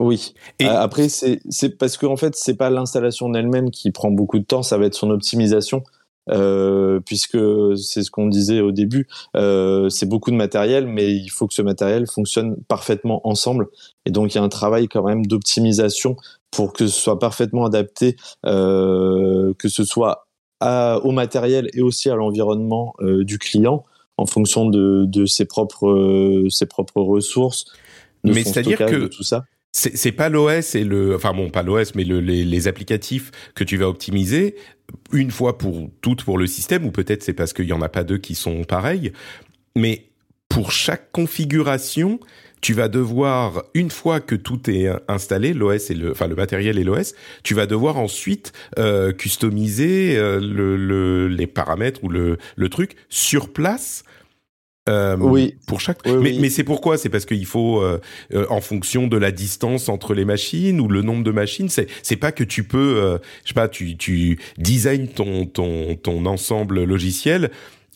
[0.00, 0.34] Oui.
[0.58, 4.38] Et après, c'est parce qu'en en fait, c'est pas l'installation en elle-même qui prend beaucoup
[4.38, 5.82] de temps, ça va être son optimisation.
[6.30, 7.36] Euh, puisque
[7.76, 11.52] c'est ce qu'on disait au début, euh, c'est beaucoup de matériel, mais il faut que
[11.52, 13.68] ce matériel fonctionne parfaitement ensemble.
[14.06, 16.16] Et donc il y a un travail quand même d'optimisation
[16.50, 18.16] pour que ce soit parfaitement adapté,
[18.46, 20.26] euh, que ce soit
[20.60, 23.84] à, au matériel et aussi à l'environnement du client
[24.16, 27.66] en fonction de, de ses propres ses propres ressources.
[28.22, 29.44] mais c'est-à-dire que tout ça
[29.76, 33.64] c'est pas l'OS et le, enfin bon, pas l'OS, mais le, les, les, applicatifs que
[33.64, 34.54] tu vas optimiser
[35.12, 37.88] une fois pour toutes pour le système, ou peut-être c'est parce qu'il y en a
[37.88, 39.12] pas deux qui sont pareils.
[39.74, 40.06] Mais
[40.48, 42.20] pour chaque configuration,
[42.60, 46.78] tu vas devoir, une fois que tout est installé, l'OS et le, enfin le matériel
[46.78, 52.38] et l'OS, tu vas devoir ensuite euh, customiser euh, le, le, les paramètres ou le,
[52.54, 54.04] le truc sur place
[54.88, 55.56] euh, oui.
[55.66, 55.98] Pour chaque.
[56.04, 56.38] Oui, mais, oui.
[56.40, 56.98] mais c'est pourquoi?
[56.98, 58.00] C'est parce qu'il faut, euh,
[58.34, 61.68] euh, en fonction de la distance entre les machines ou le nombre de machines.
[61.68, 65.96] C'est c'est pas que tu peux, euh, je sais pas, tu tu design ton ton
[65.96, 67.50] ton ensemble logiciel.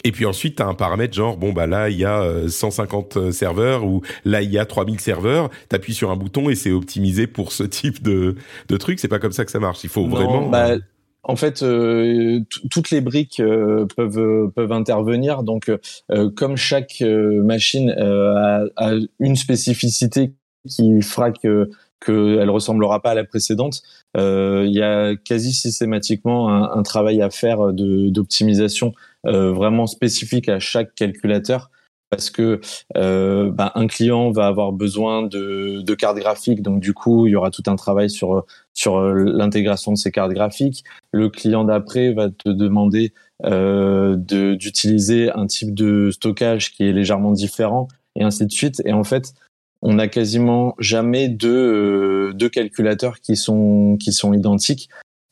[0.05, 3.32] Et puis ensuite, tu as un paramètre genre, bon, bah là, il y a 150
[3.32, 5.51] serveurs ou là, il y a 3000 serveurs.
[5.68, 8.36] Tu appuies sur un bouton et c'est optimisé pour ce type de,
[8.68, 9.01] de truc.
[9.01, 9.82] C'est pas comme ça que ça marche.
[9.82, 10.49] Il faut non, vraiment...
[10.49, 10.76] Bah,
[11.22, 12.40] en fait, euh,
[12.70, 15.42] toutes les briques euh, peuvent peuvent intervenir.
[15.42, 15.70] Donc,
[16.10, 20.32] euh, comme chaque machine a, a, une spécificité
[20.68, 21.70] qui fera que
[22.04, 23.82] qu'elle ressemblera pas à la précédente,
[24.14, 28.92] il y a quasi systématiquement un, un travail à faire d'optimisation
[29.24, 31.70] vraiment spécifique à chaque calculateur
[32.11, 32.61] parce que
[32.96, 37.32] euh, bah, un client va avoir besoin de, de, cartes graphiques, donc du coup il
[37.32, 38.44] y aura tout un travail sur
[38.74, 40.84] sur l'intégration de ces cartes graphiques.
[41.12, 43.12] Le client d'après va te demander
[43.44, 48.82] euh, d'utiliser un type de stockage qui est légèrement différent et ainsi de suite.
[48.84, 49.34] Et en fait,
[49.82, 54.88] on n'a quasiment jamais deux, deux calculateurs qui sont qui sont identiques.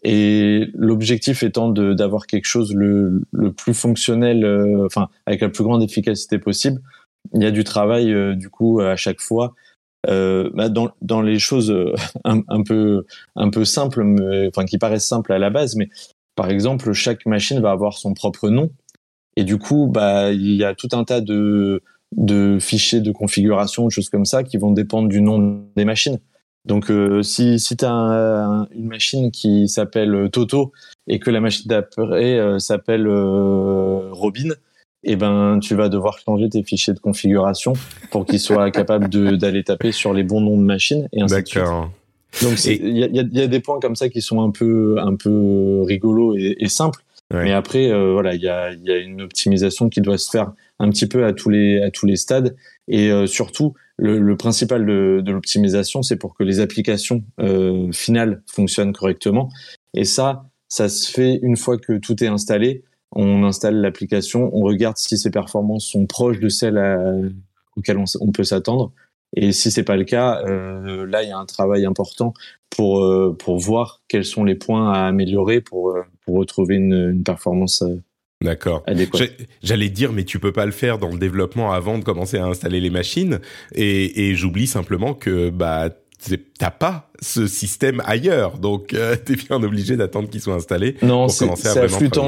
[0.09, 3.23] Et l'objectif étant d'avoir quelque chose le,
[3.57, 6.81] plus fonctionnel, euh, enfin avec la plus grande efficacité possible.
[7.35, 9.57] Il y a du travail euh, du coup à chaque fois.
[10.09, 11.77] Euh, bah dans, les choses
[12.25, 13.05] un, peu
[13.35, 14.05] un peu simples,
[14.47, 15.89] enfin qui paraissent simples à la base, mais
[16.37, 18.71] par exemple chaque machine va avoir son propre nom
[19.35, 21.83] et du coup bah il y a tout un tas de
[22.17, 26.21] de fichiers de configuration, de choses comme ça qui vont dépendre du nom des machines.
[26.67, 30.73] Donc, euh, si, si tu as un, une machine qui s'appelle Toto
[31.07, 34.51] et que la machine d'après euh, s'appelle euh, Robin,
[35.05, 37.75] eh ben, tu vas devoir changer tes fichiers de configuration
[38.11, 39.09] pour qu'ils soient capables
[39.39, 41.63] d'aller taper sur les bons noms de machines et ainsi de suite.
[42.43, 45.15] Donc, il y, a, y, a, des points comme ça qui sont un peu, un
[45.15, 47.01] peu rigolos et, et simples.
[47.33, 47.45] Ouais.
[47.45, 50.53] Mais après, euh, voilà, il y a, y a une optimisation qui doit se faire
[50.79, 52.57] un petit peu à tous les, à tous les stades.
[52.89, 57.91] Et euh, surtout, le, le, principal de, de l'optimisation, c'est pour que les applications euh,
[57.93, 59.51] finales fonctionnent correctement.
[59.95, 62.85] Et ça, ça se fait une fois que tout est installé.
[63.13, 66.99] On installe l'application, on regarde si ses performances sont proches de celles à,
[67.77, 68.93] auxquelles on, on peut s'attendre.
[69.35, 72.33] Et si c'est pas le cas, euh, là il y a un travail important
[72.71, 77.11] pour euh, pour voir quels sont les points à améliorer pour euh, pour retrouver une,
[77.13, 78.03] une performance euh,
[78.43, 78.85] D'accord.
[79.63, 82.47] J'allais dire, mais tu peux pas le faire dans le développement avant de commencer à
[82.47, 83.41] installer les machines.
[83.75, 85.89] Et, et j'oublie simplement que bah
[86.59, 91.27] t'as pas ce système ailleurs, donc euh, t'es bien obligé d'attendre qu'il soit installé non,
[91.27, 91.57] vraiment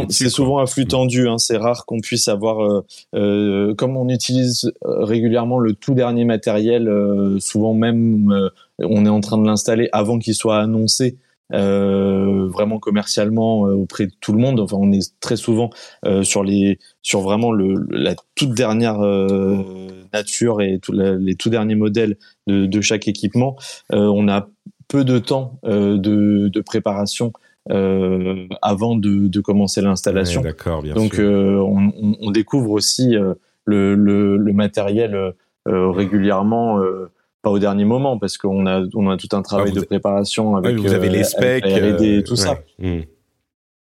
[0.08, 0.88] C'est souvent à flux mm.
[0.88, 1.28] tendu.
[1.28, 2.84] Hein, c'est rare qu'on puisse avoir, euh,
[3.14, 6.90] euh, comme on utilise régulièrement le tout dernier matériel,
[7.38, 11.16] souvent même on est en train de l'installer avant qu'il soit annoncé.
[11.50, 14.60] Vraiment commercialement auprès de tout le monde.
[14.60, 15.70] Enfin, on est très souvent
[16.22, 18.98] sur les sur vraiment le la toute dernière
[20.12, 23.56] nature et les tout derniers modèles de, chaque équipement,
[23.92, 24.48] euh, on a
[24.88, 27.32] peu de temps euh, de, préparation
[27.70, 30.40] euh, avant de, commencer l'installation.
[30.40, 33.14] D'accord, bien Donc on, découvre aussi
[33.64, 35.34] le, matériel
[35.66, 36.80] régulièrement
[37.42, 40.56] pas au dernier moment parce qu'on a on a tout un travail ah, de préparation
[40.56, 43.00] avec vous avez les specs et tout ça hmm.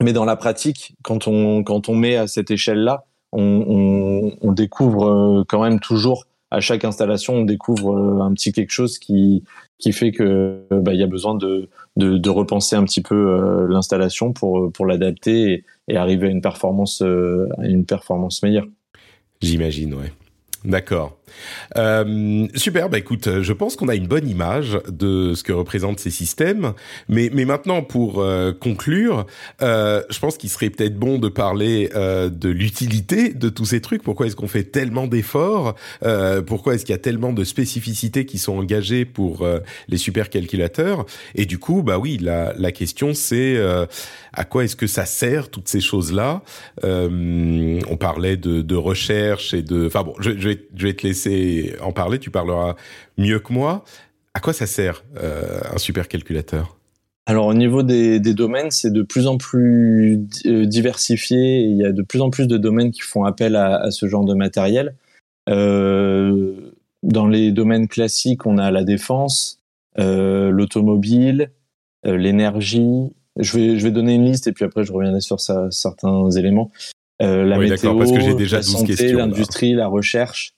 [0.03, 3.05] mais dans la pratique quand on quand on met à cette échelle là
[3.37, 8.71] on, découvre euh, quand même toujours à chaque installation, on découvre euh, un petit quelque
[8.71, 9.43] chose qui
[9.77, 13.67] qui fait que bah, il y a besoin de, de, repenser un petit peu euh,
[13.67, 18.67] l'installation pour pour l'adapter et, arriver à une performance à une performance meilleure.
[19.41, 20.13] J'imagine, ouais.
[20.63, 21.17] D'accord.
[21.77, 25.99] Euh, super, bah écoute, je pense qu'on a une bonne image de ce que représentent
[25.99, 26.73] ces systèmes,
[27.09, 29.25] mais, mais maintenant pour euh, conclure,
[29.61, 33.81] euh, je pense qu'il serait peut-être bon de parler euh, de l'utilité de tous ces
[33.81, 34.03] trucs.
[34.03, 35.75] Pourquoi est-ce qu'on fait tellement d'efforts?
[36.03, 39.97] Euh, Pourquoi est-ce qu'il y a tellement de spécificités qui sont engagées pour euh, les
[39.97, 41.05] supercalculateurs?
[41.35, 43.57] Et du coup, bah oui, la, la question c'est
[44.33, 46.43] à quoi est-ce que ça sert toutes ces choses-là?
[46.83, 51.14] On parlait de, recherche et de, enfin bon, je, vais, je vais te laisser
[51.81, 52.75] en parler, tu parleras
[53.17, 53.83] mieux que moi.
[54.35, 56.77] À quoi ça sert euh, un supercalculateur?
[57.25, 61.61] Alors au niveau des, domaines, c'est de plus en plus euh, diversifié.
[61.61, 64.25] il y a de plus en plus de domaines qui font appel à, ce genre
[64.25, 64.95] de matériel.
[65.49, 66.53] Euh,
[67.01, 69.59] dans les domaines classiques, on a la défense,
[69.97, 71.51] l'automobile,
[72.03, 73.13] l'énergie.
[73.39, 76.71] Je vais, je vais donner une liste et puis après je reviendrai sur certains éléments.
[77.21, 80.54] la météo, parce que j'ai déjà la santé, l'industrie, la recherche.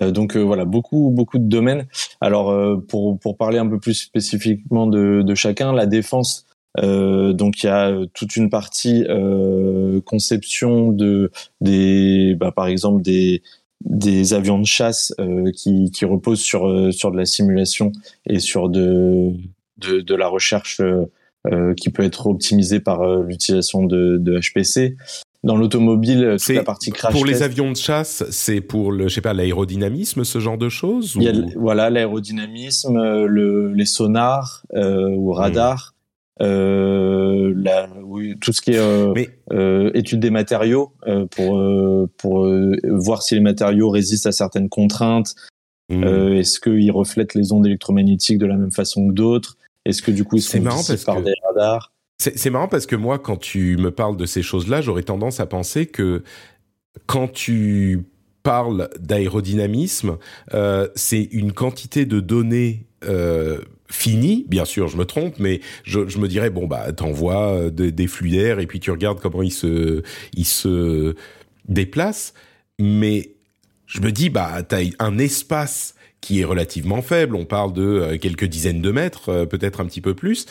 [0.00, 1.86] Euh, donc euh, voilà, beaucoup beaucoup de domaines.
[2.20, 6.46] Alors euh, pour pour parler un peu plus spécifiquement de, de chacun, la défense.
[6.80, 9.04] donc il y a toute une partie
[10.04, 11.30] conception de
[11.60, 13.42] des bah, par exemple des
[13.84, 15.14] des avions de chasse
[15.54, 17.90] qui, qui reposent sur sur de la simulation
[18.26, 19.32] et sur de
[19.78, 20.80] de, de la recherche
[21.76, 24.96] qui peut être optimisée par l'utilisation de, de HPC.
[25.48, 29.14] Dans l'automobile, c'est la partie crash Pour les avions de chasse, c'est pour le, je
[29.14, 31.14] sais pas, l'aérodynamisme, ce genre de choses.
[31.16, 35.94] Il y a, voilà, l'aérodynamisme, euh, le, les sonars euh, ou radars,
[36.38, 36.44] hmm.
[36.44, 39.14] euh, la, oui, tout ce qui est euh,
[39.50, 40.92] euh, étude des matériaux
[41.30, 41.58] pour
[42.18, 42.46] pour
[42.84, 45.34] voir si les matériaux résistent à certaines contraintes.
[45.88, 46.04] Hmm.
[46.04, 49.56] Est-ce qu'ils reflètent les ondes électromagnétiques de la même façon que d'autres?
[49.86, 50.62] Est-ce que du coup ils sont
[51.06, 51.90] par des radars?
[52.18, 55.46] C'est marrant parce que moi, quand tu me parles de ces choses-là, j'aurais tendance à
[55.46, 56.24] penser que
[57.06, 58.06] quand tu
[58.42, 60.18] parles d'aérodynamisme,
[60.52, 63.58] euh, c'est une quantité de données euh.
[64.48, 68.28] Bien sûr, je me trompe, mais je, me dirais bon bah t'envoies euh, des flux
[68.28, 70.02] d'air et puis tu regardes comment ils se
[70.34, 71.14] ils se
[71.68, 72.34] déplacent.
[72.78, 73.30] Mais
[73.86, 77.34] je me dis bah t'as un espace qui est relativement faible.
[77.34, 80.46] On parle de quelques dizaines de mètres, peut-être un petit peu plus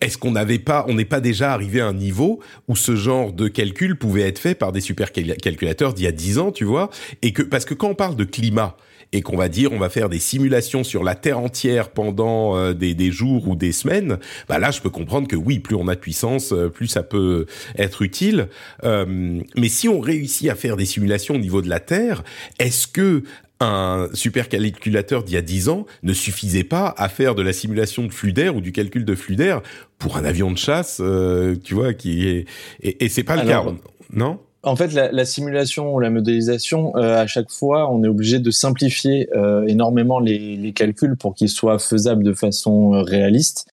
[0.00, 3.32] est-ce qu'on n'avait pas, on n'est pas déjà arrivé à un niveau où ce genre
[3.32, 6.90] de calcul pouvait être fait par des supercalculateurs d'il y a dix ans, tu vois,
[7.22, 8.76] et que parce que quand on parle de climat
[9.12, 12.72] et qu'on va dire on va faire des simulations sur la Terre entière pendant euh,
[12.72, 15.94] des, jours ou des semaines, bah là je peux comprendre que oui, plus on a
[15.94, 17.46] de puissance, euh, plus ça peut
[17.76, 18.48] être utile.
[18.84, 22.22] Euh, mais si on réussit à faire des simulations au niveau de la Terre,
[22.58, 23.24] est-ce que
[23.60, 28.04] un supercalculateur d'il y a 10 ans ne suffisait pas à faire de la simulation
[28.04, 29.60] de flux d'air ou du calcul de flux d'air
[29.98, 32.46] pour un avion de chasse, euh, tu vois, qui est
[32.82, 33.64] et, et c'est pas le cas,
[34.12, 34.38] non?
[34.62, 38.40] En fait, la, la, simulation ou la modélisation, euh, à chaque fois, on est obligé
[38.40, 43.68] de simplifier euh, énormément les, les, calculs pour qu'ils soient faisables de façon réaliste.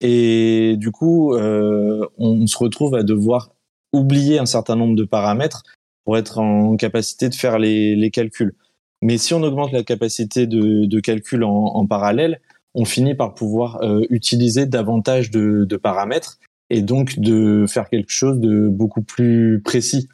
[0.00, 3.50] Et du coup, on se retrouve à devoir
[3.92, 5.62] oublier un certain nombre de paramètres
[6.04, 8.54] pour être en capacité de faire les, les calculs.
[9.02, 12.40] Mais si on augmente la capacité de, de calcul en, en, parallèle,
[12.74, 16.38] on finit par pouvoir euh, utiliser davantage de, de, paramètres
[16.68, 20.08] et donc de faire quelque chose de beaucoup plus précis.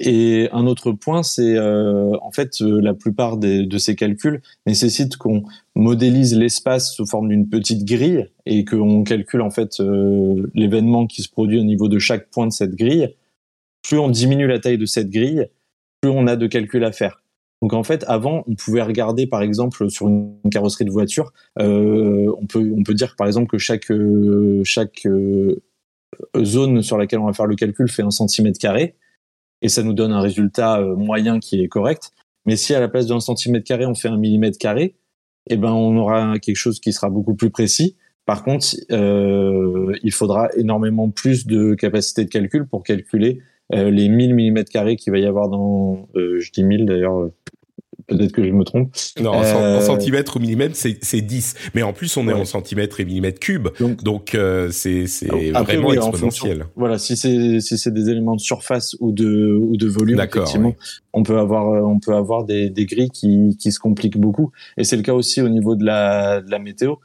[0.00, 4.42] Et un autre point, c'est euh, en fait euh, la plupart des, de ces calculs
[4.66, 5.44] nécessitent qu'on
[5.76, 11.22] modélise l'espace sous forme d'une petite grille et qu'on calcule en fait euh, l'événement qui
[11.22, 13.14] se produit au niveau de chaque point de cette grille.
[13.82, 15.46] Plus on diminue la taille de cette grille,
[16.00, 17.22] plus on a de calculs à faire.
[17.64, 22.30] Donc en fait, avant, on pouvait regarder par exemple sur une carrosserie de voiture, euh,
[22.38, 25.62] on peut on peut dire par exemple que chaque euh, chaque euh,
[26.36, 28.96] zone sur laquelle on va faire le calcul fait un centimètre carré
[29.62, 32.12] et ça nous donne un résultat moyen qui est correct.
[32.44, 34.96] Mais si à la place d'un centimètre carré on fait un millimètre carré,
[35.48, 37.96] eh ben on aura quelque chose qui sera beaucoup plus précis.
[38.26, 43.40] Par contre, il faudra énormément plus de capacité de calcul pour calculer
[43.74, 47.30] les 1000 mm carrés qu'il va y avoir dans, je dis 1000 d'ailleurs,
[48.06, 48.94] Peut-être que je me trompe.
[49.20, 51.54] Non, en, euh, centimètres ou millimètres, c'est 10.
[51.74, 53.68] Mais en plus, on est en centimètres et millimètres cubes.
[54.02, 56.66] Donc, euh, c'est vraiment exponentiel.
[56.76, 60.74] voilà, si c'est si des éléments de surface ou de ou de volume, effectivement,
[61.12, 64.52] on peut avoir euh, on peut avoir des, des grilles qui, qui se compliquent beaucoup.
[64.76, 66.96] Et c'est le cas aussi au niveau de la, de la météo.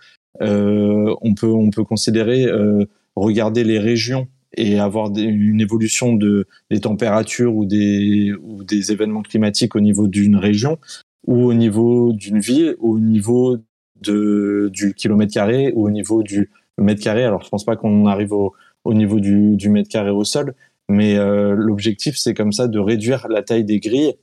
[0.42, 6.48] Euh, on peut on peut considérer euh, regarder les régions et avoir une évolution de,
[6.72, 10.80] des températures ou des, ou des événements climatiques au niveau d'une région
[11.28, 13.58] ou au niveau d'une ville au niveau
[14.02, 17.24] de, du kilomètre carré ou au niveau du mètre carré.
[17.26, 18.54] Alors je pense pas qu'on arrive au,
[18.86, 20.56] au niveau du, du, mètre carré au sol,
[20.88, 24.16] mais euh, l'objectif c'est comme ça de réduire la taille des grilles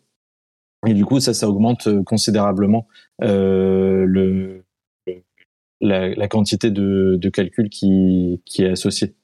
[0.87, 2.87] et du coup ça ça augmente considérablement
[3.23, 4.65] euh, le,
[5.81, 9.15] la, la, quantité de, de calcul qui, qui est associée.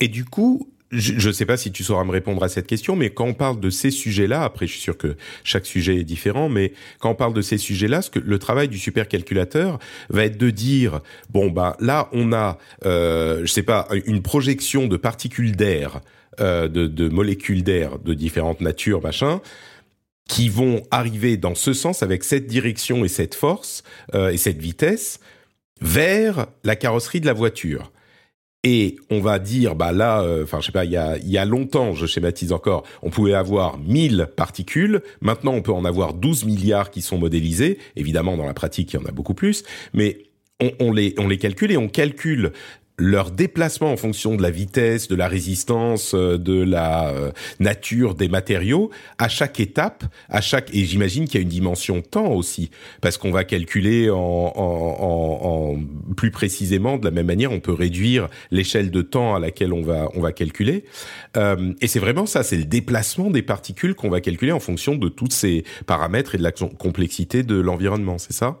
[0.00, 2.96] Et du coup, je ne sais pas si tu sauras me répondre à cette question,
[2.96, 6.04] mais quand on parle de ces sujets-là, après je suis sûr que chaque sujet est
[6.04, 10.24] différent, mais quand on parle de ces sujets-là, ce que le travail du supercalculateur va
[10.24, 11.00] être de dire
[11.30, 16.00] bon bah là on a, euh, je sais pas, une projection de particules d'air,
[16.40, 19.40] euh, de, molécules d'air de différentes natures, machin
[20.28, 23.82] qui vont arriver dans ce sens avec cette direction et cette force
[24.14, 25.18] euh, et cette vitesse
[25.80, 27.90] vers la carrosserie de la voiture
[28.62, 31.38] et on va dire bah là euh, enfin je sais pas il y a y
[31.38, 35.02] a longtemps je schématise encore on pouvait avoir 1000 particules.
[35.20, 37.78] Maintenant on peut en avoir 12 milliards qui sont modélisés.
[37.96, 39.64] Évidemment dans la pratique il y en a beaucoup plus.
[39.94, 40.18] Mais
[40.60, 42.52] on, on les on les calcule et on calcule
[43.00, 48.14] leur déplacement en fonction de la vitesse, de la résistance, euh, de la euh, nature
[48.14, 52.32] des matériaux à chaque étape, à chaque et j'imagine qu'il y a une dimension temps
[52.32, 52.70] aussi
[53.00, 57.72] parce qu'on va calculer en, en, en, plus précisément de la même manière, on peut
[57.72, 60.84] réduire l'échelle de temps à laquelle on va on va calculer.
[61.36, 64.94] Euh, et c'est vraiment ça, c'est le déplacement des particules qu'on va calculer en fonction
[64.94, 68.60] de tous ces paramètres et de la complexité de l'environnement, c'est ça?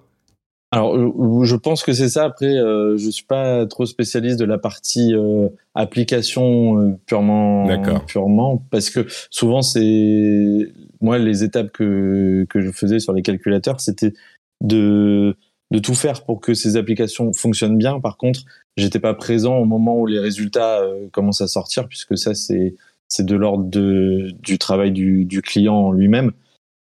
[0.72, 2.24] Alors, euh, je pense que c'est ça.
[2.24, 7.66] Après, euh, je suis pas trop spécialiste de la partie euh, application euh, purement,
[8.06, 13.80] purement, parce que souvent c'est moi les étapes que que je faisais sur les calculateurs,
[13.80, 14.12] c'était
[14.60, 15.36] de
[15.72, 17.98] de tout faire pour que ces applications fonctionnent bien.
[17.98, 18.40] Par contre,
[18.76, 22.76] j'étais pas présent au moment où les résultats commencent à sortir, puisque ça c'est
[23.08, 26.30] c'est de l'ordre de du travail du, du client lui-même.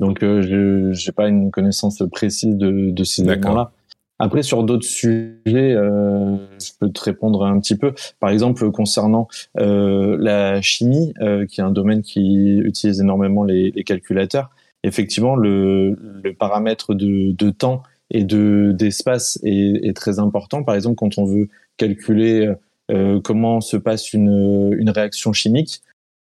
[0.01, 3.73] Donc, je n'ai pas une connaissance précise de, de ces éléments-là.
[4.19, 7.93] Après, sur d'autres sujets, euh, je peux te répondre un petit peu.
[8.19, 9.29] Par exemple, concernant
[9.59, 14.51] euh, la chimie, euh, qui est un domaine qui utilise énormément les, les calculateurs,
[14.85, 20.63] effectivement, le, le paramètre de, de, temps et de d'espace est, est, très important.
[20.63, 22.51] Par exemple, quand on veut calculer
[22.91, 25.83] euh, comment se passe une, une réaction chimique,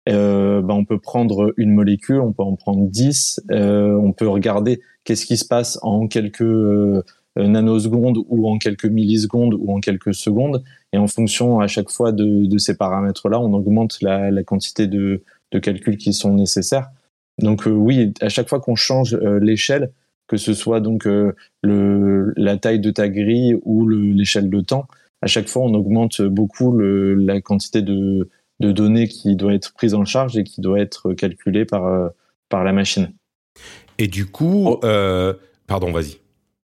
[0.08, 4.28] euh, ben on peut prendre une molécule, on peut en prendre 10, euh, on peut
[4.28, 7.02] regarder qu'est-ce qui se passe en quelques euh,
[7.36, 10.64] nanosecondes ou en quelques millisecondes ou en quelques secondes.
[10.92, 15.22] Et en fonction à chaque fois de, ces paramètres-là, on augmente la, quantité de,
[15.60, 16.90] calculs qui sont nécessaires.
[17.38, 19.92] Donc oui, à chaque fois qu'on change l'échelle,
[20.26, 21.06] que ce soit donc
[21.62, 24.86] la taille de ta grille ou l'échelle de temps,
[25.22, 28.28] à chaque fois on augmente beaucoup la quantité de,
[28.60, 32.10] de, données qui doit être prise en charge et qui doit être calculée par,
[32.48, 33.12] par la machine.
[33.98, 34.80] Et du coup, oh.
[34.84, 35.34] euh,
[35.66, 36.18] pardon, vas-y.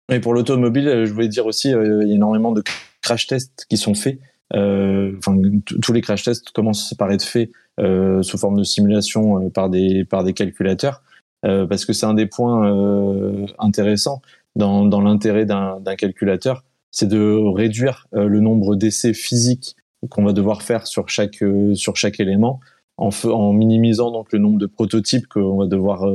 [0.10, 2.64] Et pour l'automobile, euh, je voulais dire aussi, euh, il y a énormément de
[3.02, 4.20] crash tests qui sont faits.
[4.56, 5.38] Euh, enfin,
[5.82, 9.70] tous les crash tests commencent par être faits euh, sous forme de simulation euh, par
[9.70, 11.04] des par des calculateurs,
[11.42, 14.22] parce que c'est un des points intéressants
[14.58, 19.78] dans, dans l'intérêt d'un calculateur, c'est de réduire le nombre d'essais physiques
[20.10, 21.44] qu'on va devoir faire sur chaque
[21.74, 22.60] sur chaque élément,
[22.98, 26.06] en, en minimisant donc le nombre de prototypes qu'on va devoir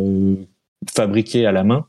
[0.90, 1.86] fabriquer à la main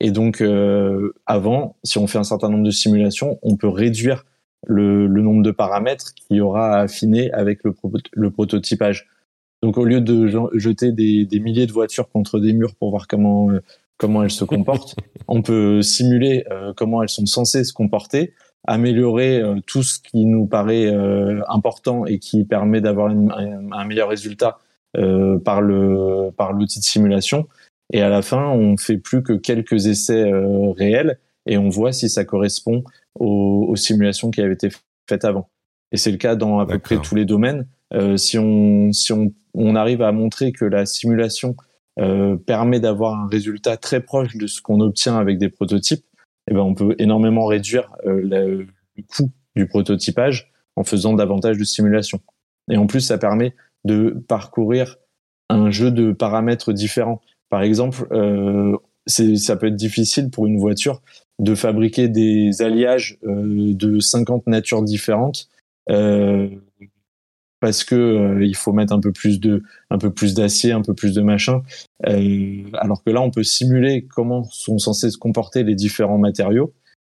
[0.00, 4.24] et donc, euh, avant, si on fait un certain nombre de simulations, on peut réduire
[4.66, 7.74] le, le nombre de paramètres qu'il y aura à affiner avec le,
[8.12, 9.08] le, prototypage.
[9.62, 13.06] Donc, au lieu de jeter des, des, milliers de voitures contre des murs pour voir
[13.06, 13.60] comment, euh,
[13.96, 14.96] comment elles se comportent,
[15.28, 18.34] on peut simuler euh, comment elles sont censées se comporter,
[18.64, 23.84] améliorer euh, tout ce qui nous paraît euh, important et qui permet d'avoir un, un,
[23.84, 24.58] meilleur résultat
[25.44, 27.48] par le par l'outil de simulation
[27.92, 30.30] Et à la fin, on fait plus que quelques essais
[30.76, 32.84] réels et on voit si ça correspond
[33.18, 34.68] aux, aux simulations qui avaient été
[35.08, 35.48] faites avant.
[35.90, 37.66] Et c'est le cas dans à peu près tous les domaines.
[37.92, 41.56] Euh, si on si on, on, arrive à montrer que la simulation
[42.00, 46.04] euh, permet d'avoir un résultat très proche de ce qu'on obtient avec des prototypes,
[46.50, 48.66] eh ben on peut énormément réduire euh, le,
[49.08, 52.20] coût du prototypage en faisant davantage de simulations.
[52.70, 54.96] Et en plus, ça permet de parcourir
[55.50, 57.20] un jeu de paramètres différents.
[57.50, 58.76] Par exemple, euh,
[59.06, 61.02] ça peut être difficile pour une voiture
[61.38, 65.48] de fabriquer des alliages euh, de 50 natures différentes
[65.90, 66.48] euh,
[67.64, 70.82] parce que euh, il faut mettre un peu plus de un peu plus d'acier, un
[70.82, 71.62] peu plus de machin.
[72.06, 76.74] Euh, alors que là, on peut simuler comment sont censés se comporter les différents matériaux.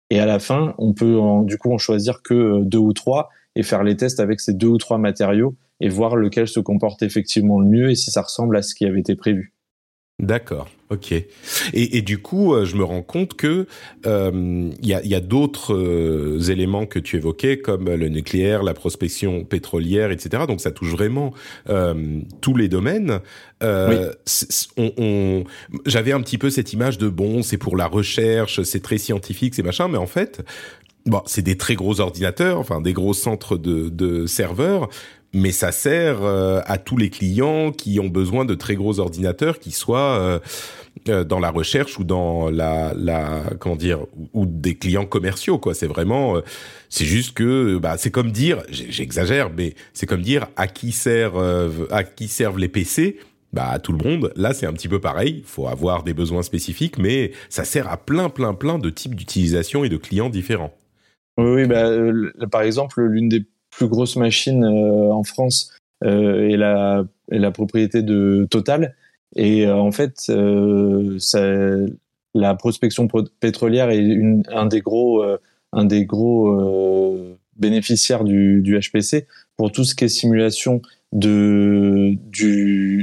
[0.10, 3.62] Et à la fin, on peut du coup en choisir que deux ou trois et
[3.62, 7.60] faire les tests avec ces deux ou trois matériaux et voir lequel se comporte effectivement
[7.60, 9.54] le mieux et si ça ressemble à ce qui avait été prévu.
[10.20, 10.68] D'accord.
[10.90, 11.12] Ok.
[11.12, 11.28] Et,
[11.74, 13.68] et, du coup, euh, je me rends compte que
[14.04, 18.64] il euh, y a, y a d'autres euh, éléments que tu évoquais, comme le nucléaire,
[18.64, 20.44] la prospection pétrolière, etc.
[20.48, 21.34] Donc ça touche vraiment
[22.42, 23.20] tous les domaines.
[23.62, 25.44] On, on,
[25.86, 29.54] J'avais un petit peu cette image de bon, c'est pour la recherche, c'est très scientifique,
[29.56, 30.42] c'est machin, mais en fait,
[31.06, 34.90] bon, c'est des très gros ordinateurs, enfin des gros centres de, de serveurs,
[35.34, 39.60] mais ça sert euh, à tous les clients qui ont besoin de très gros ordinateurs
[39.60, 40.40] qui soient euh,
[41.08, 44.00] euh, dans la recherche ou dans la, la comment dire
[44.34, 45.74] ou, des clients commerciaux quoi.
[45.74, 46.36] C'est vraiment
[46.90, 51.88] c'est juste que bah c'est comme dire j'exagère mais c'est comme dire à qui servent
[51.92, 53.20] à qui servent les PC
[53.54, 54.34] bah à tout le monde.
[54.36, 55.44] Là c'est un petit peu pareil.
[55.46, 59.84] Faut avoir des besoins spécifiques mais ça sert à plein plein plein de types d'utilisation
[59.84, 60.74] et de clients différents.
[61.38, 61.92] Oui bah,
[62.52, 63.46] par exemple l'une des
[63.80, 65.72] plus grosse machine euh, en France
[66.04, 68.94] euh, est la, est la propriété de Total.
[69.38, 70.30] Et euh, en fait,
[72.36, 73.08] la prospection
[73.40, 74.04] pétrolière est
[74.52, 75.24] un des gros,
[77.56, 80.82] bénéficiaires du, HPC pour tout ce qui est simulation
[81.14, 82.18] du,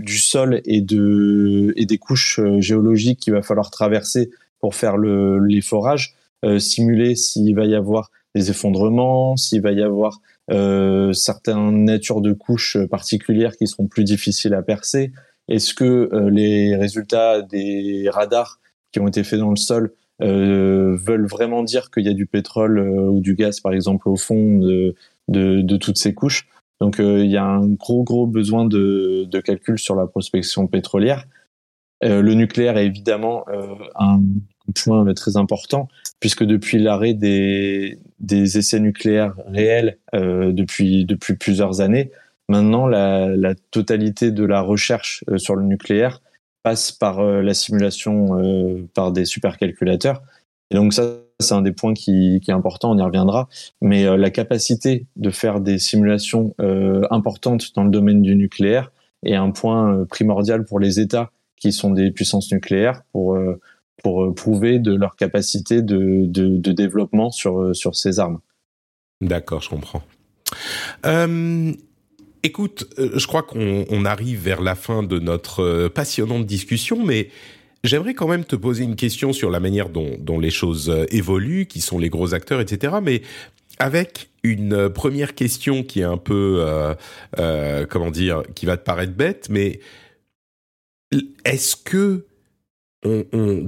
[0.09, 5.63] sol et, de, et des couches géologiques qu'il va falloir traverser pour faire le, les
[5.63, 6.17] forages,
[6.59, 10.21] simuler s'il va y avoir des effondrements, s'il va y avoir
[10.51, 15.13] euh, certaines natures de couches particulières qui seront plus difficiles à percer
[15.49, 18.61] Est-ce que euh, les résultats des radars
[18.93, 19.93] qui ont été faits dans le sol
[20.23, 24.09] euh, veulent vraiment dire qu'il y a du pétrole euh, ou du gaz, par exemple,
[24.09, 24.95] au fond de,
[25.29, 26.49] de, de toutes ces couches?
[26.81, 31.25] Donc il y a un gros, gros besoin de, de calcul sur la prospection pétrolière.
[32.03, 33.47] le nucléaire est évidemment
[33.95, 34.21] un
[34.75, 35.89] point très important,
[36.21, 42.11] puisque depuis l'arrêt des, des essais nucléaires réels euh, depuis, depuis plusieurs années,
[42.49, 46.23] maintenant la, la totalité de la recherche euh, sur le nucléaire
[46.63, 50.23] passe par euh, la simulation euh, par des supercalculateurs.
[50.71, 53.49] Et donc ça, c'est un des points qui, qui, est important, on y reviendra.
[53.81, 56.55] Mais la capacité de faire des simulations
[57.11, 58.91] importantes dans le domaine du nucléaire
[59.23, 63.39] est un point primordial pour les États qui sont des puissances nucléaires pour
[64.07, 68.39] pour euh, prouver de leur capacité de, de, développement sur, euh, sur ces armes.
[69.21, 70.05] D'accord, je comprends.
[71.05, 71.73] Euh,
[72.45, 77.31] écoute, euh, je crois qu'on arrive vers la fin de notre passionnante discussion, mais
[77.83, 81.67] j'aimerais quand même te poser une question sur la manière dont, dont les choses évoluent,
[81.67, 82.99] qui sont les gros acteurs, etc.
[83.03, 83.23] Mais
[83.81, 86.65] avec une première question qui est un peu,
[87.91, 89.81] comment dire, qui va te paraître bête, mais
[91.45, 92.27] est-ce que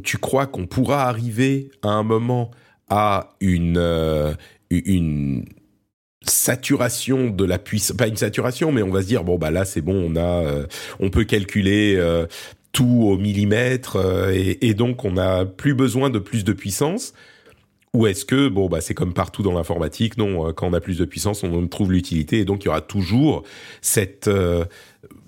[0.02, 2.50] tu crois qu'on pourra arriver à un moment
[2.88, 4.34] à une, euh,
[4.70, 5.44] une
[6.22, 9.64] saturation de la puissance, pas une saturation, mais on va se dire bon bah là
[9.64, 10.66] c'est bon, on a, euh,
[11.00, 12.26] on peut calculer euh,
[12.72, 13.96] tout au millimètre
[14.32, 17.14] et, et, donc on n'a plus besoin de plus de puissance.
[17.94, 20.98] Ou est-ce que, bon, bah, c'est comme partout dans l'informatique, non, quand on a plus
[20.98, 23.44] de puissance, on trouve l'utilité, et donc il y aura toujours
[23.80, 24.28] cette,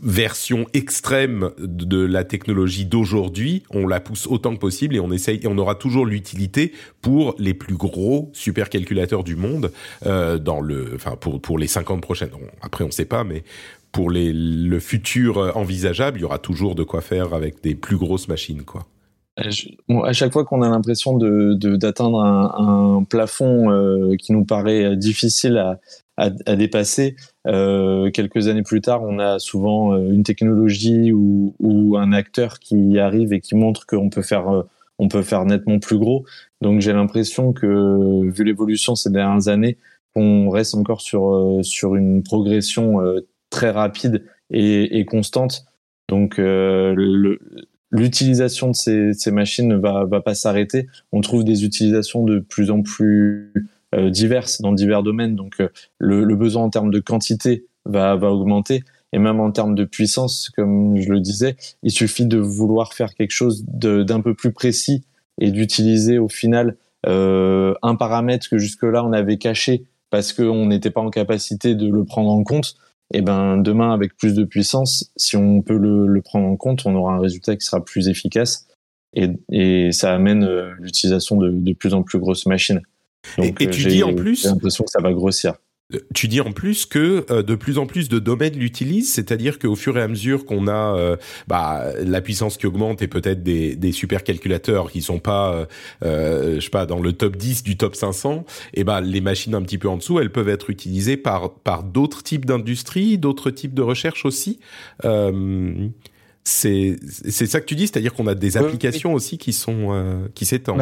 [0.02, 5.40] version extrême de la technologie d'aujourd'hui, on la pousse autant que possible et on essaye
[5.42, 6.72] et on aura toujours l'utilité
[7.02, 9.72] pour les plus gros supercalculateurs du monde
[10.06, 12.30] euh, dans le, enfin pour pour les 50 prochaines.
[12.62, 13.44] Après, on sait pas, mais
[13.92, 17.96] pour les, le futur envisageable, il y aura toujours de quoi faire avec des plus
[17.96, 18.86] grosses machines, quoi.
[19.88, 24.44] Bon, à chaque fois qu'on a l'impression de d'atteindre un, un, plafond euh, qui nous
[24.44, 25.78] paraît difficile à,
[26.20, 27.16] à, dépasser.
[27.46, 32.98] Euh, quelques années plus tard, on a souvent euh, une technologie ou, un acteur qui
[32.98, 34.62] arrive et qui montre qu'on peut faire euh,
[34.98, 36.24] on peut faire nettement plus gros.
[36.60, 39.78] Donc j'ai l'impression que vu l'évolution ces dernières années,
[40.14, 42.98] on reste encore sur sur une progression
[43.48, 45.64] très rapide et, constante.
[46.10, 46.38] Donc
[47.90, 50.86] l'utilisation de ces, machines ne va, va pas s'arrêter.
[51.12, 53.52] On trouve des utilisations de plus en plus
[54.08, 55.36] diverses dans divers domaines.
[55.36, 55.56] Donc
[55.98, 58.82] le, le, besoin en termes de quantité va, augmenter.
[59.12, 63.14] Et même en termes de puissance, comme je le disais, il suffit de vouloir faire
[63.14, 65.04] quelque chose d'un peu plus précis
[65.40, 66.76] et d'utiliser au final
[67.06, 71.90] euh, un paramètre que jusque-là on avait caché parce qu'on n'était pas en capacité de
[71.90, 72.76] le prendre en compte.
[73.12, 76.94] Et ben demain, avec plus de puissance, si on peut le, prendre en compte, on
[76.94, 78.68] aura un résultat qui sera plus efficace
[79.14, 82.80] et, ça amène euh, l'utilisation de, de, plus en plus grosses machines.
[83.38, 85.54] Donc, et, et tu dis en plus, j'ai l'impression que ça va grossir.
[86.14, 89.74] Tu dis en plus que euh, de plus en plus de domaines l'utilisent, c'est-à-dire qu'au
[89.74, 91.16] fur et à mesure qu'on a euh,
[91.48, 95.66] bah, la puissance qui augmente et peut-être des, des supercalculateurs qui sont pas, euh,
[96.04, 98.44] euh, je sais pas, dans le top 10 du top 500,
[98.74, 101.82] et ben les machines un petit peu en dessous, elles peuvent être utilisées par par
[101.82, 104.60] d'autres types d'industries, d'autres types de recherche aussi.
[106.44, 110.46] c'est c'est ça que tu dis, c'est-à-dire qu'on a des applications aussi qui sont qui
[110.46, 110.78] s'étendent.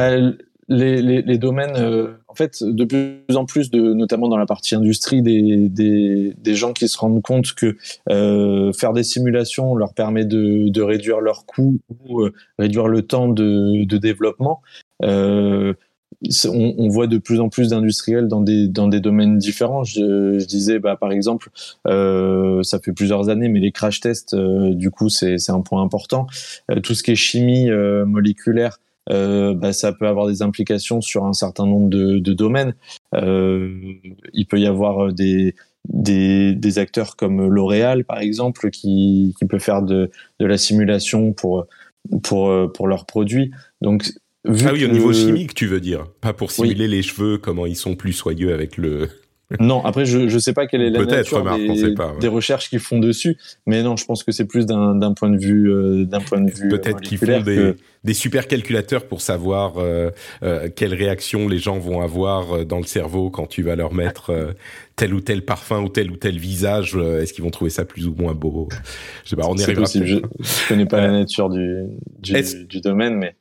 [0.71, 4.45] Les, les, les, domaines, euh, en fait, de plus en plus, de, notamment dans la
[4.45, 7.75] partie industrie, des, des, des gens qui se rendent compte que
[8.09, 13.01] euh, faire des simulations leur permet de, de réduire leurs coûts ou euh, réduire le
[13.01, 14.61] temps de, de développement.
[15.03, 15.73] Euh,
[16.45, 19.83] on, on, voit de plus en plus d'industriels dans des, dans des domaines différents.
[19.83, 21.49] Je, je disais, bah, par exemple,
[21.87, 25.81] euh, ça fait plusieurs années, mais les crash tests, euh, du coup, c'est un point
[25.81, 26.27] important.
[26.83, 27.69] tout ce qui est chimie
[28.05, 28.79] moléculaire,
[29.11, 32.75] euh, bah, ça peut avoir des implications sur un certain nombre de, de domaines.
[33.15, 33.73] Euh,
[34.33, 35.55] il peut y avoir des,
[35.87, 41.33] des, des acteurs comme L'Oréal, par exemple, qui, qui peut faire de, de la simulation
[41.33, 41.65] pour,
[42.23, 43.51] pour, pour leurs produits.
[43.81, 44.11] Donc,
[44.45, 46.91] Vu ah oui, au niveau chimique, tu veux dire, pas pour simuler oui.
[46.91, 49.09] les cheveux, comment ils sont plus soyeux avec le.
[49.59, 52.19] Non, après je je sais pas quelle est la nature des, pas, ouais.
[52.19, 55.37] des, recherches qu'ils font dessus, mais non, je pense que c'est plus d'un point de
[55.37, 57.77] vue euh, d'un point de vue peut-être qu'ils font des que...
[58.03, 60.11] des supercalculateurs pour savoir euh,
[60.43, 63.93] euh, quelles réactions les gens vont avoir euh, dans le cerveau quand tu vas leur
[63.93, 64.53] mettre euh,
[64.95, 66.95] tel ou tel parfum ou tel ou tel visage.
[66.95, 68.67] Euh, Est-ce qu'ils vont trouver ça plus ou moins beau?
[69.23, 69.55] Je sais pas, on.
[69.55, 70.05] Possible.
[70.05, 71.85] Je, je connais pas la nature du
[72.19, 73.35] du, du domaine, mais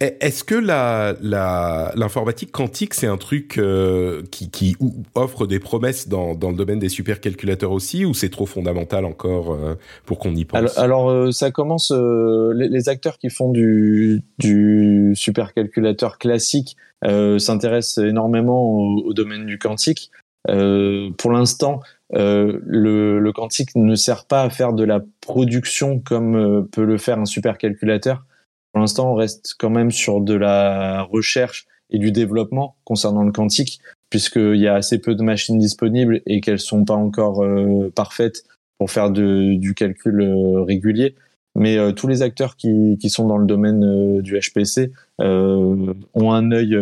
[0.00, 4.76] est-ce que l'informatique quantique, c'est un truc euh, qui,
[5.14, 9.74] offre des promesses dans, le domaine des supercalculateurs aussi, ou c'est trop fondamental encore euh,
[10.06, 10.78] pour qu'on y pense?
[10.78, 11.92] Alors, euh, ça commence.
[11.92, 14.22] Les, acteurs qui font du,
[15.14, 16.76] supercalculateur classique
[17.38, 20.10] s'intéressent énormément au, domaine du quantique.
[20.46, 26.98] pour l'instant, le, quantique ne sert pas à faire de la production comme peut le
[26.98, 28.24] faire un supercalculateur
[28.72, 33.32] pour l'instant, on reste quand même sur de la recherche et du développement concernant le
[33.32, 37.92] quantique, puisqu'il y a assez peu de machines disponibles et qu'elles sont pas encore euh,
[37.94, 38.44] parfaites
[38.78, 41.14] pour faire de, du calcul euh, régulier.
[41.54, 46.50] Mais euh, tous les acteurs qui, qui, sont dans le domaine du HPC ont un
[46.50, 46.76] œil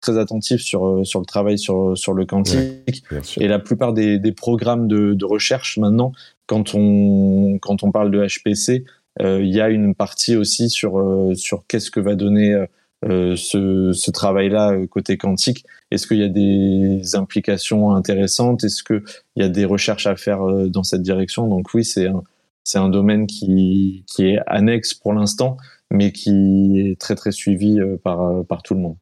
[0.00, 3.04] très attentif sur, sur le travail sur, sur le quantique.
[3.10, 6.12] Ouais, et la plupart des, des programmes de, de, recherche maintenant,
[6.46, 8.84] quand on, quand on parle de HPC,
[9.20, 12.66] il y a une partie aussi sur euh, sur qu'est-ce que va donner
[13.04, 15.64] euh, ce, ce travail-là côté quantique.
[15.90, 18.64] Est-ce qu'il y a des implications intéressantes?
[18.64, 19.02] Est-ce qu'il
[19.36, 21.46] y a des recherches à faire dans cette direction?
[21.48, 22.22] Donc oui, c'est un,
[22.64, 25.58] c'est un domaine qui, qui est annexe pour l'instant,
[25.90, 28.96] mais qui est très très suivi par, par tout le monde.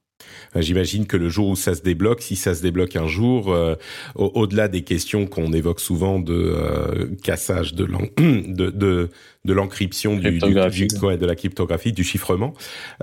[0.56, 3.74] J'imagine que le jour où ça se débloque, si ça se débloque un jour, euh,
[4.16, 7.86] au-delà des questions qu'on évoque souvent de euh, cassage de
[8.18, 9.08] de, de,
[9.44, 12.54] de l'encryption du, du, du ouais, de la cryptographie, du chiffrement,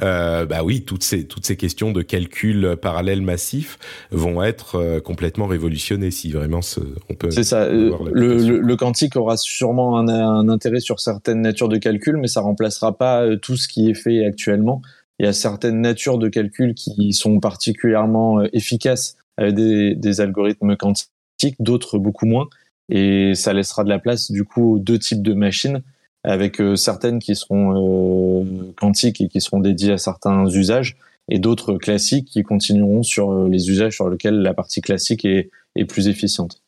[0.01, 3.77] euh, bah oui, toutes ces toutes ces questions de calcul parallèle massif
[4.11, 7.31] vont être euh, complètement révolutionnées si vraiment ce, on peut.
[7.31, 7.67] C'est ça.
[7.67, 12.27] Le, le, le, quantique aura sûrement un, un intérêt sur certaines natures de calcul, mais
[12.27, 14.81] ça remplacera pas euh, tout ce qui est fait actuellement
[15.19, 20.21] il y a certaines natures de calcul qui sont particulièrement euh, efficaces avec des, des
[20.21, 22.47] algorithmes quantiques, d'autres beaucoup moins.
[22.89, 25.83] Et ça laissera de la place du coup aux deux types de machines,
[26.23, 30.97] avec euh, certaines qui seront euh, quantiques et qui seront dédiées à certains usages,
[31.29, 35.49] et d'autres classiques qui continueront sur euh, les usages sur lesquels la partie classique est
[35.87, 36.61] plus efficiente.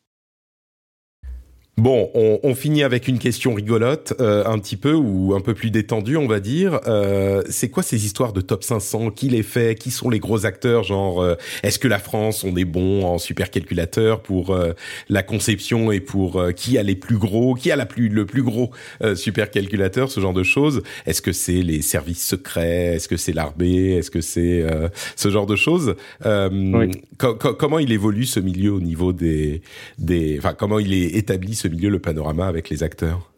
[1.82, 5.52] Bon, on, on, finit avec une question rigolote, euh, un petit peu ou un peu
[5.52, 6.78] plus détendue, on va dire.
[6.86, 9.76] Euh, c'est quoi ces histoires de top 500 Qui les fait?
[9.76, 10.84] Qui sont les gros acteurs?
[10.84, 14.74] Genre, euh, est-ce que la France, on est bon en supercalculateur pour euh,
[15.08, 18.26] la conception et pour euh, qui a les plus gros Qui a la plus le
[18.26, 18.70] plus gros
[19.16, 20.84] supercalculateur Ce genre de choses?
[21.06, 22.94] Est-ce que c'est les services secrets?
[22.94, 23.96] Est-ce que c'est l'armée?
[23.96, 24.64] Est-ce que c'est
[25.16, 25.96] ce genre de choses?
[26.24, 26.92] Oui.
[27.18, 29.62] co co Comment il évolue ce milieu au niveau des
[29.98, 33.32] des Enfin, comment il est établi ce le panorama avec les acteurs?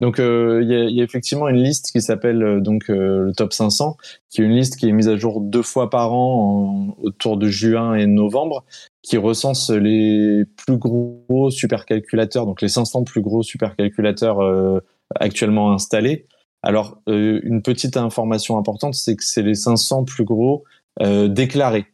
[0.00, 3.96] Donc il y, a, effectivement une liste qui s'appelle donc le top 500,
[4.28, 7.48] qui est une liste qui est mise à jour deux fois par an autour de
[7.48, 8.66] juin et novembre,
[9.02, 14.82] qui recense les plus gros supercalculateurs, donc les 500 plus gros supercalculateurs
[15.18, 16.26] actuellement installés.
[16.62, 20.64] Alors une petite information importante, c'est que c'est les 500 plus gros
[21.00, 21.86] déclarés.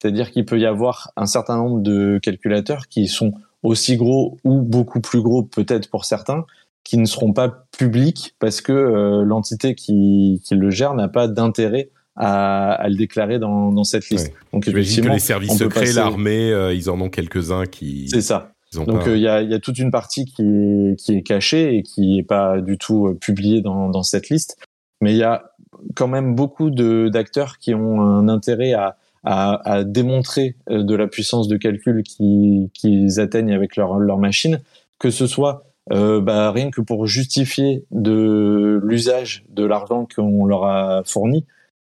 [0.00, 3.32] C'est-à-dire qu'il peut y avoir un certain nombre de calculateurs qui sont
[3.66, 6.44] aussi gros ou beaucoup plus gros peut-être pour certains,
[6.84, 11.26] qui ne seront pas publics parce que euh, l'entité qui, qui, le gère n'a pas
[11.26, 14.32] d'intérêt à, à, le déclarer dans, dans cette liste.
[14.52, 18.08] Donc effectivement, que les services secrets, l'armée, euh, ils en ont quelques-uns qui.
[18.08, 18.52] C'est ça.
[18.72, 21.76] Donc euh, il y, a, y, a, toute une partie qui est, qui est cachée
[21.76, 24.56] et qui est pas du tout publiée dans, dans cette liste.
[25.00, 25.50] Mais il y a
[25.94, 28.96] quand même beaucoup d'acteurs qui ont un intérêt à,
[29.26, 34.60] à, à, démontrer euh, de la puissance de calcul qu'ils atteignent avec leur, leur machine,
[34.98, 40.64] que ce soit euh, bah, rien que pour justifier de l'usage de l'argent qu'on leur
[40.64, 41.44] a fourni.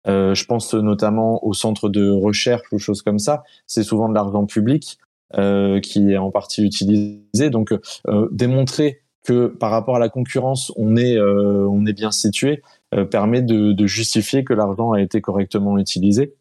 [0.07, 3.43] Euh, je pense notamment au centre de recherche ou choses comme ça.
[3.67, 4.99] C'est souvent de l'argent public
[5.39, 7.49] euh, qui est en partie utilisé.
[7.49, 12.11] Donc, euh, démontrer que par rapport à la concurrence, on est, euh, on est bien
[12.11, 12.61] situé,
[13.11, 16.35] permet de, de, justifier que l'argent a été correctement utilisé.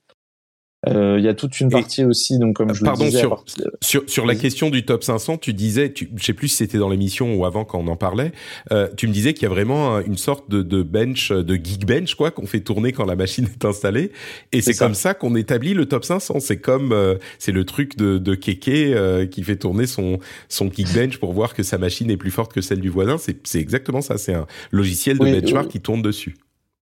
[0.87, 3.21] Euh, il y a toute une partie aussi, donc comme je pardon, le disais.
[3.21, 3.43] Sur,
[3.81, 6.79] sur, sur la question du top 500, tu disais, tu, je sais plus si c'était
[6.79, 8.31] dans l'émission ou avant quand on en parlait,
[8.71, 12.15] euh, tu me disais qu'il y a vraiment une sorte de, de bench, de Geekbench,
[12.15, 14.11] quoi, qu'on fait tourner quand la machine est installée.
[14.51, 16.39] Et c'est comme ça qu'on établit le top 500.
[16.39, 20.19] C'est comme, euh, c'est le truc de, de Keke euh, qui fait tourner son,
[20.49, 23.17] son Geekbench pour voir que sa machine est plus forte que celle du voisin.
[23.17, 24.17] C'est exactement ça.
[24.17, 26.35] C'est un logiciel de oui, benchmark qui tourne dessus.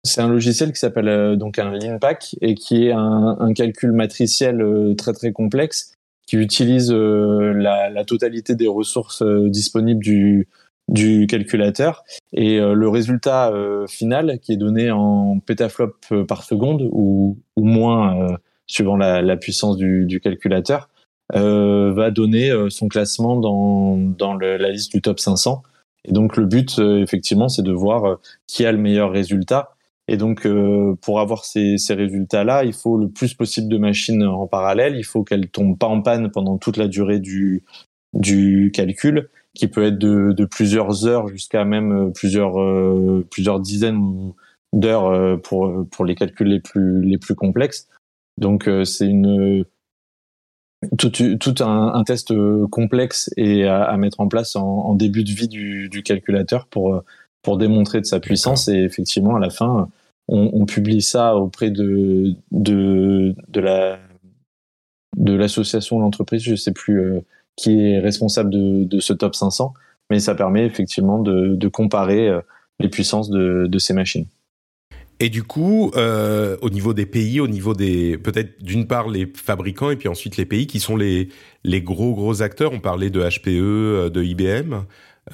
[0.05, 3.93] C'est un logiciel qui s'appelle euh, donc un LeanPack et qui est un, un calcul
[3.93, 5.95] matriciel euh, très très complexe
[6.27, 10.49] qui utilise euh, la, la, totalité des ressources disponibles du,
[10.89, 12.05] du calculateur.
[12.33, 13.53] Et le résultat
[13.89, 15.97] final qui est donné en pétaflop
[16.27, 20.89] par seconde ou, ou moins suivant la, la, puissance du, du calculateur
[21.35, 25.63] va donner son classement dans, dans la liste du top 500
[26.05, 29.72] et donc le but effectivement c'est de voir qui a le meilleur résultat
[30.09, 34.25] et donc, euh, pour avoir ces, ces résultats-là, il faut le plus possible de machines
[34.25, 34.97] en parallèle.
[34.97, 37.65] Il faut qu'elles tombent pas en panne pendant toute la durée du,
[38.13, 43.61] du calcul, qui peut être de, de plusieurs heures jusqu'à même euh, plusieurs, euh, plusieurs
[43.61, 44.33] dizaines
[44.73, 47.89] d'heures euh, pour, pour les calculs les plus, les plus complexes.
[48.39, 49.65] Donc, euh, c'est une
[50.99, 52.35] tout, tout un, test
[52.71, 56.67] complexe et à, à mettre en place en, en, début de vie du, du calculateur
[56.67, 57.05] pour
[57.43, 58.69] pour démontrer de sa puissance.
[58.69, 59.89] Et effectivement, à la fin,
[60.29, 63.99] on, on publie ça auprès de, de, de la
[65.17, 67.21] de l'association l'entreprise, je sais plus euh,
[67.57, 69.75] qui est responsable de, de, ce top 500,
[70.11, 72.41] mais ça permet effectivement de, de comparer euh,
[72.81, 74.27] les puissances de, de, ces machines.
[75.21, 79.31] Et du coup, euh, au niveau des pays, au niveau des peut-être d'une part les
[79.37, 81.29] fabricants et puis ensuite les pays qui sont les
[81.63, 82.73] les gros gros acteurs.
[82.73, 84.85] On parlait de HPE, de IBM.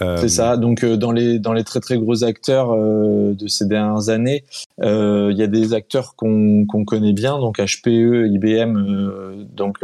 [0.01, 0.17] Euh...
[0.19, 0.57] C'est ça.
[0.57, 4.45] Donc euh, dans les dans les très très gros acteurs euh, de ces dernières années,
[4.83, 9.79] il y a des acteurs qu'on qu'on connaît bien, donc HPE, IBM, donc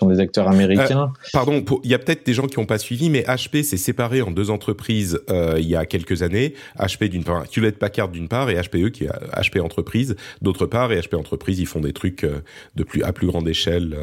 [0.00, 1.12] sont des acteurs américains.
[1.32, 4.20] pardon, il y a peut-être des gens qui n'ont pas suivi, mais HP s'est séparé
[4.22, 6.54] en deux entreprises il y a quelques années.
[6.78, 10.90] HP d'une part, Hewlett Packard d'une part, et HPE qui est HP Entreprise d'autre part.
[10.92, 12.26] Et HP Entreprise, ils font des trucs
[12.74, 13.96] de plus à plus grande échelle.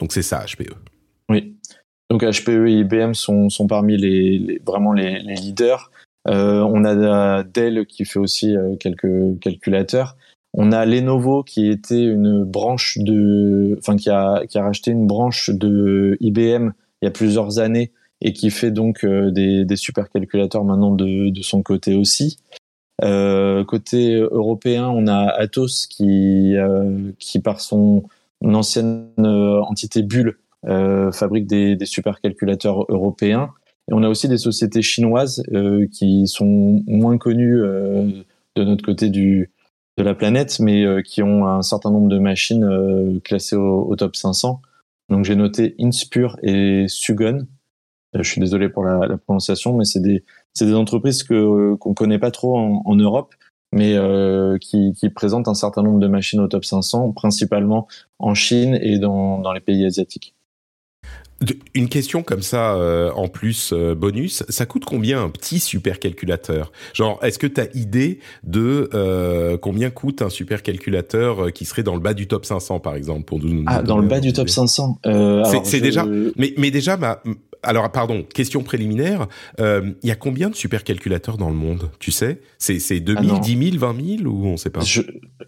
[0.00, 0.74] donc c'est ça HPE.
[2.10, 5.90] Donc HPE et IBM sont, sont parmi les, les vraiment les, les leaders.
[6.26, 10.16] Euh, on a Dell qui fait aussi euh, quelques calculateurs.
[10.54, 15.06] On a Lenovo qui était une branche de, enfin qui a qui a racheté une
[15.06, 19.76] branche de IBM il y a plusieurs années et qui fait donc euh, des, des
[19.76, 22.38] supercalculateurs maintenant de, de son côté aussi.
[23.04, 28.04] Euh, côté européen, on a Atos qui euh, qui par son
[28.42, 33.50] ancienne euh, entité Bull euh, fabrique des, des supercalculateurs européens.
[33.90, 38.22] Et on a aussi des sociétés chinoises euh, qui sont moins connues euh,
[38.56, 39.50] de notre côté du,
[39.96, 44.16] de la planète, mais qui ont un certain nombre de machines classées au, au, top
[44.16, 44.60] 500.
[45.08, 47.46] Donc j'ai noté Inspur et Sugon.
[48.14, 50.24] je suis désolé pour la, la prononciation, mais c'est des,
[50.60, 53.34] des entreprises que qu'on connaît pas trop en, en Europe,
[53.72, 57.86] mais euh, qui, qui, présentent un certain nombre de machines au top 500, principalement
[58.18, 60.34] en Chine et dans, dans les pays asiatiques.
[61.72, 66.72] Une question comme ça, euh, en plus euh, bonus, ça coûte combien un petit supercalculateur?
[66.94, 71.84] Genre, est-ce que tu as idée de euh, combien coûte un supercalculateur euh, qui serait
[71.84, 74.32] dans le bas du top 500, par exemple pour nous, Ah, dans le bas du
[74.32, 74.98] top 500
[75.62, 76.04] C'est déjà,
[76.36, 77.22] mais, mais déjà, ma,
[77.62, 79.28] alors, pardon, question préliminaire.
[79.58, 81.90] Il y a combien de supercalculateurs dans le monde?
[82.00, 82.40] Tu sais?
[82.58, 84.80] C'est 2000, 10 000, 20 000 ou on ne sait pas?
[84.80, 85.02] Je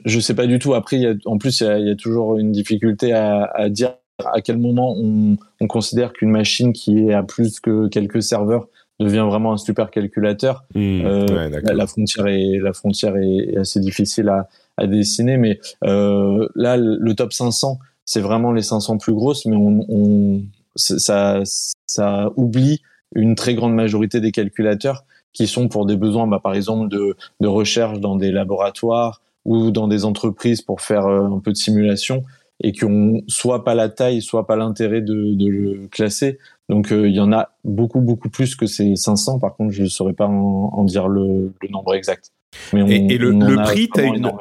[0.05, 0.75] ne sais pas du tout.
[0.75, 3.95] Après, y a, en plus, il y, a toujours une difficulté à, à dire
[4.29, 8.69] à quel moment on, on considère qu'une machine qui est à plus que quelques serveurs
[8.99, 10.65] devient vraiment un supercalculateur.
[10.75, 16.47] Mmh, euh, la, frontière est la frontière est, assez difficile à, à dessiner, mais euh,
[16.55, 20.43] là le top 500 c'est vraiment les 500 plus grosses, mais on, on
[20.75, 21.43] ça
[21.87, 22.83] ça oublie
[23.15, 27.17] une très grande majorité des calculateurs qui sont pour des besoins, bah, par exemple de,
[27.41, 31.57] de recherche dans des laboratoires ou dans des entreprises pour faire euh, un peu de
[31.57, 32.25] simulation
[32.61, 36.39] et qui ont soit pas la taille, soit pas l'intérêt de, de, le classer.
[36.69, 39.39] Donc euh, il y en a beaucoup beaucoup plus que ces 500.
[39.39, 42.33] Par contre, je ne saurais pas en, dire le, le, nombre exact.
[42.73, 44.33] Mais et, le, le prix, une,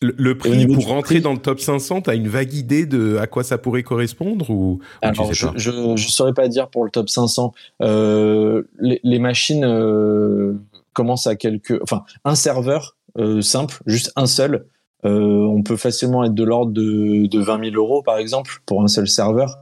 [0.00, 3.26] le, prix pour rentrer dans le top 500, tu as une vague idée de à
[3.26, 7.54] quoi ça pourrait correspondre ou, Alors, je, ne saurais pas dire pour le top 500.
[7.82, 10.52] Euh, les, les, machines euh,
[10.92, 12.96] commencent à quelques, enfin un serveur
[13.40, 14.66] simple, juste un seul,
[15.04, 18.82] euh, on peut facilement être de l'ordre de, de 20 000 euros, par exemple, pour
[18.82, 19.58] un seul serveur.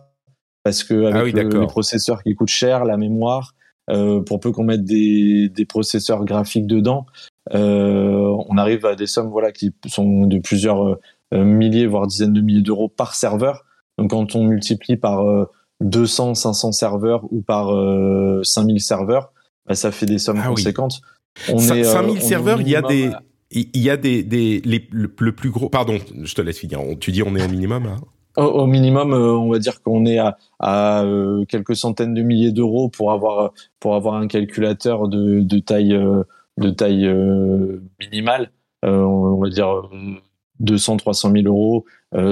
[0.62, 3.54] Parce que avec ah les processeurs qui coûtent cher, la mémoire,
[3.90, 7.06] euh, pour peu qu'on mette des, des, processeurs graphiques dedans,
[7.52, 10.98] euh, on arrive à des sommes voilà qui sont de plusieurs
[11.32, 13.64] milliers voire dizaines de milliers d'euros par serveur.
[13.98, 15.24] Donc quand on multiplie par
[15.80, 17.72] 200, 500 serveurs ou par
[18.44, 19.32] 5000 serveurs,
[19.66, 21.00] bah, ça fait des sommes ah conséquentes.
[21.48, 23.10] On 5000 serveurs, il y a des
[23.54, 25.68] il y a des, des le, plus gros.
[25.68, 26.80] Pardon, je te laisse finir.
[27.00, 27.96] Tu dis on est au minimum.
[28.36, 32.52] Au, minimum, euh, on va dire qu'on est à, à euh, quelques centaines de milliers
[32.52, 35.98] d'euros pour avoir pour avoir un calculateur de, de taille
[36.58, 37.08] de taille
[38.00, 38.50] minimale.
[38.82, 39.82] on va dire
[40.60, 41.84] 200 300 000 euros.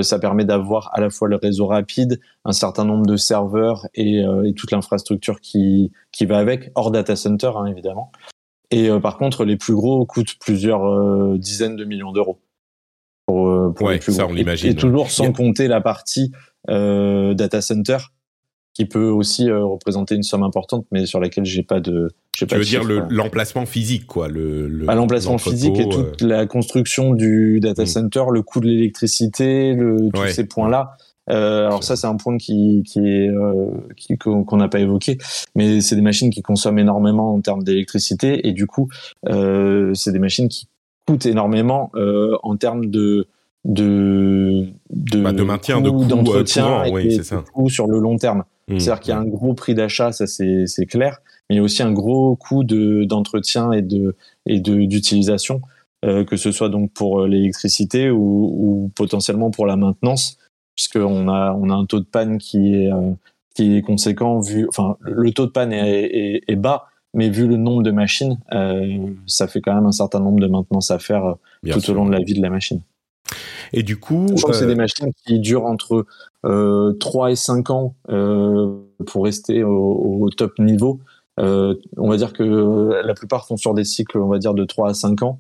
[0.03, 4.21] ça permet d'avoir à la fois le réseau rapide, un certain nombre de serveurs et,
[4.21, 8.11] et toute l'infrastructure qui qui va avec, hors data center hein, évidemment.
[8.71, 12.41] Et euh, par contre, les plus gros coûtent plusieurs euh, dizaines de millions d'euros.
[13.27, 14.33] Pour, euh, les plus ça, gros.
[14.33, 14.71] on l'imagine.
[14.71, 16.33] Et, toujours sans compter la partie
[16.67, 17.99] data center
[18.75, 22.09] qui peut aussi représenter une somme importante, mais sur laquelle j'ai pas de.
[22.33, 24.85] Tu pas veux dire l'emplacement physique, quoi, le.
[24.85, 27.87] Bah, l'emplacement physique et toute la construction du data hmm.
[27.87, 30.97] center, le coût de l'électricité, le, tous ces points-là.
[31.31, 33.71] Euh, alors ça, c'est un point qui, qui est euh,
[34.19, 35.19] qu'on n'a pas évoqué,
[35.55, 38.89] mais c'est des machines qui consomment énormément en termes d'électricité et du coup,
[39.29, 40.67] euh, c'est des machines qui
[41.07, 41.91] coûtent énormément
[42.43, 43.27] en termes de
[43.65, 48.17] de de, bah, de maintien, de coût d'entretien et oui, de coût sur le long
[48.17, 48.45] terme.
[48.69, 48.79] Mmh.
[48.79, 51.61] C'est-à-dire qu'il y a un gros prix d'achat, ça c'est c'est clair, mais il y
[51.61, 54.17] a aussi un gros coût de d'entretien et de
[54.47, 55.61] et de d'utilisation.
[56.03, 60.39] Euh, que ce soit donc pour l'électricité ou, ou, potentiellement pour la maintenance
[60.77, 63.13] puisqu'on a, on a un taux de panne qui est, euh,
[63.55, 67.57] qui est conséquent, vu, enfin, le taux de panne est, est, bas, mais vu le
[67.57, 71.25] nombre de machines, euh, ça fait quand même un certain nombre de maintenance à faire
[71.27, 72.81] euh, tout au long de la vie de la machine.
[73.73, 76.07] Et du coup, je crois que c'est des machines qui durent entre
[76.45, 77.95] euh, 3 et 5 ans
[79.07, 81.01] pour rester au, au top niveau.
[81.37, 84.91] On va dire que la plupart sont sur des cycles, on va dire de 3
[84.91, 85.39] à 5 ans.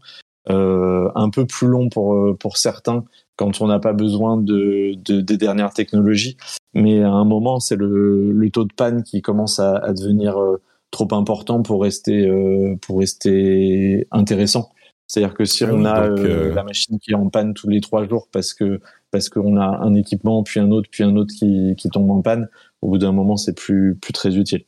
[0.48, 3.04] Un peu plus long pour pour certains
[3.40, 6.36] quand on n'a pas besoin de, de, des dernières technologies.
[6.74, 10.38] Mais à un moment, c'est le, le, taux de panne qui commence à, à devenir
[10.38, 10.60] euh,
[10.90, 14.68] trop important pour rester, euh, pour rester intéressant.
[15.06, 17.80] C'est-à-dire que si ah on a euh, la machine qui est en panne tous les
[17.80, 18.78] trois jours parce que
[19.10, 22.20] parce qu'on a un équipement puis un autre puis un autre qui, qui tombe en
[22.20, 22.46] panne,
[22.82, 24.64] au bout d'un moment c'est plus plus très utile.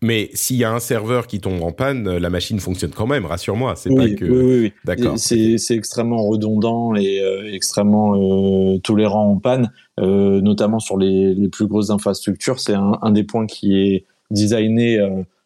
[0.00, 3.06] Mais s'il y a un serveur qui tombe en panne, euh, la machine fonctionne quand
[3.06, 3.26] même.
[3.26, 4.24] Rassure-moi, c'est pas que.
[4.24, 4.72] Oui, oui, oui.
[4.84, 5.18] D'accord.
[5.18, 11.48] C'est extrêmement redondant et euh, extrêmement euh, tolérant en panne, euh, notamment sur les, les,
[11.48, 12.60] plus grosses infrastructures.
[12.60, 15.00] C'est un, un, des points qui est designé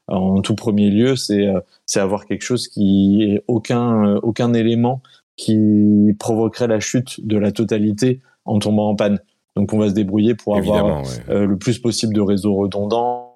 [0.08, 1.46] en tout premier lieu, c'est
[1.86, 5.00] c'est avoir quelque chose qui est aucun aucun élément
[5.36, 9.20] qui provoquerait la chute de la totalité en tombant en panne.
[9.54, 13.31] Donc on va se débrouiller pour avoir le plus possible de réseaux redondants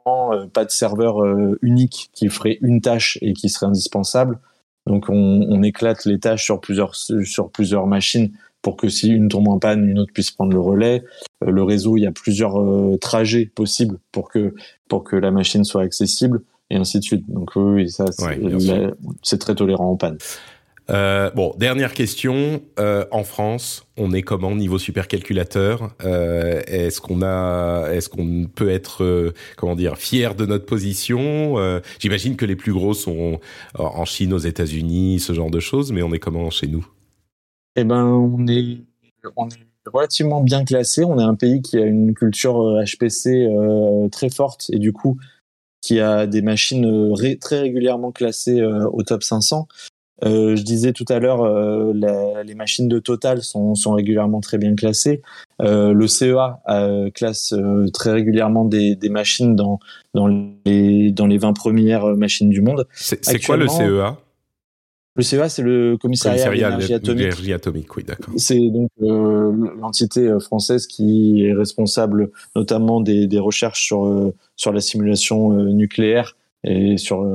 [0.52, 4.38] pas de serveur euh, unique qui ferait une tâche et qui serait indispensable.
[4.86, 8.30] Donc on, éclate les tâches sur plusieurs sur plusieurs machines
[8.62, 11.02] pour que si une tombe en panne, une autre puisse prendre le relais.
[11.44, 12.56] Euh, le réseau, il y a plusieurs
[13.00, 14.54] trajets possibles pour que
[14.88, 17.28] pour que la machine soit accessible et ainsi de suite.
[17.28, 18.04] Donc oui, ça
[19.22, 20.18] c'est très tolérant en panne.
[20.88, 22.62] Euh, bon, dernière question.
[22.78, 25.94] Euh, en France, on est comment niveau supercalculateur?
[26.04, 31.80] Euh, Est-ce qu'on a, est-ce qu'on peut être, comment dire, fier de notre position?
[31.98, 33.40] J'imagine que les plus gros sont
[33.74, 36.86] en Chine, aux États-Unis, ce genre de choses, mais on est comment chez nous?
[37.74, 38.78] Eh ben, on est,
[39.36, 41.04] on est relativement bien classé.
[41.04, 43.48] On est un pays qui a une culture HPC
[44.12, 45.18] très forte et du coup
[45.82, 49.68] qui a des machines très régulièrement classées au top 500.
[50.24, 51.92] Euh, je disais tout à l'heure, euh,
[52.44, 55.22] les machines de Total sont, sont régulièrement très bien classées.
[55.60, 56.60] Euh, le CEA
[57.14, 57.54] classe
[57.92, 59.78] très régulièrement des, des, machines dans,
[60.14, 60.28] dans,
[60.64, 62.86] les, dans les 20 premières machines du monde.
[62.94, 64.18] C'est quoi le CEA
[65.18, 67.50] le CEA, c'est le commissariat, d'énergie atomique.
[67.50, 67.96] atomique.
[67.96, 68.34] Oui, d'accord.
[68.36, 75.52] C'est donc l'entité française qui est responsable notamment des, des recherches sur sur la simulation
[75.72, 77.26] nucléaire et sur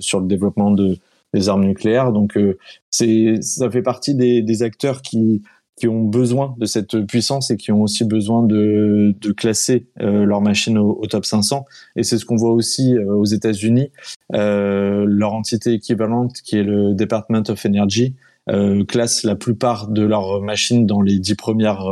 [0.00, 0.98] sur le développement de
[1.34, 2.12] des armes nucléaires.
[2.12, 2.58] Donc euh,
[2.90, 5.42] c'est ça fait partie des, des, acteurs qui
[5.78, 10.24] qui ont besoin de cette puissance et qui ont aussi besoin de, de classer euh,
[10.24, 11.64] leurs machines au, top 500.
[11.96, 13.90] Et c'est ce qu'on voit aussi euh, aux États-Unis.
[14.34, 18.16] Euh, leur entité équivalente, qui est le Department of Energy,
[18.50, 21.84] euh, classe la plupart de leurs machines dans les dix premières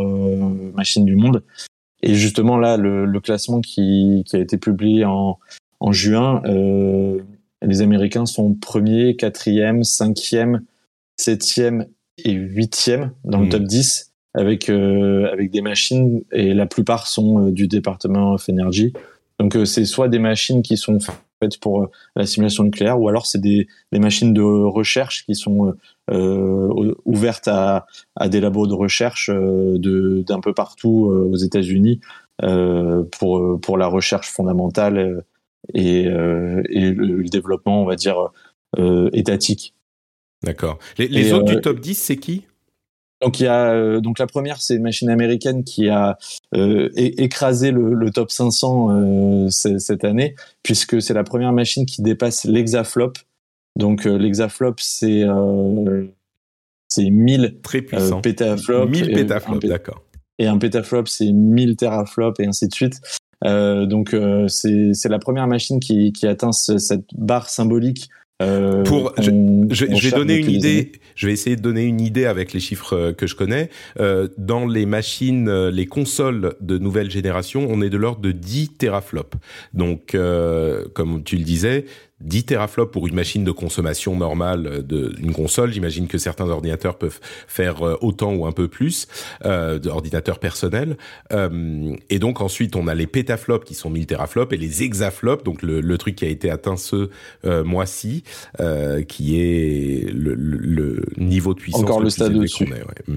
[0.74, 1.44] machines du monde.
[2.02, 5.38] Et justement là, le, le classement qui, qui, a été publié en,
[5.80, 6.42] en juin
[7.66, 10.62] les Américains sont premier, quatrième, cinquième,
[11.16, 11.86] septième
[12.24, 13.50] et huitième dans le mmh.
[13.50, 18.48] top 10 avec euh, avec des machines et la plupart sont euh, du département of
[18.48, 18.92] energy.
[19.40, 20.98] Donc euh, c'est soit des machines qui sont
[21.40, 25.74] faites pour la simulation nucléaire ou alors c'est des, des machines de recherche qui sont
[27.04, 32.00] ouvertes à, à des labos de recherche de d'un peu partout aux États-Unis
[32.40, 35.24] pour pour la recherche fondamentale
[35.74, 38.30] et, euh, et le, développement, on va dire,
[38.78, 39.74] euh, étatique.
[40.42, 40.78] D'accord.
[40.98, 42.44] Les, les autres du euh, top 10, c'est qui?
[43.22, 46.18] Donc il y a donc la première c'est une machine américaine qui a
[46.52, 53.14] écrasé le, le, top 500 cette année puisque c'est la première machine qui dépasse l'hexaflop.
[53.74, 55.24] Donc l'hexaflop c'est
[56.88, 58.20] c'est 1000 très puissant.
[58.20, 60.02] pétaflops 1000 pétaflops, d'accord.
[60.38, 63.00] Et un pétaflop c'est 1000 teraflops et ainsi de suite.
[63.44, 68.08] Euh, donc euh, c'est la première machine qui, qui atteint cette barre symbolique
[68.42, 69.30] euh, pour, je,
[69.70, 70.92] je, je, vais donner une idée.
[71.14, 73.70] Je vais essayer de donner une idée avec les chiffres euh, que je connais.
[73.98, 78.74] Euh, dans les machines, les consoles de nouvelle génération, on est de l'ordre de 10
[78.74, 79.38] teraflops.
[79.72, 81.86] Donc, euh, comme tu le disais,
[82.20, 85.72] 10 teraflops pour une machine de consommation normale d'une console.
[85.72, 89.06] J'imagine que certains ordinateurs peuvent faire euh, autant ou un peu plus,
[89.44, 90.96] euh, d'ordinateurs personnels.
[91.32, 95.44] Euh, et donc ensuite, on a les pétaflops qui sont 1000 teraflops et les hexaflops,
[95.44, 97.10] donc le, le truc qui a été atteint ce
[97.44, 98.24] euh, mois-ci,
[98.60, 102.64] euh, qui est le, le, niveau de puissance Encore le, stade au-dessus.
[102.64, 103.16] Ouais.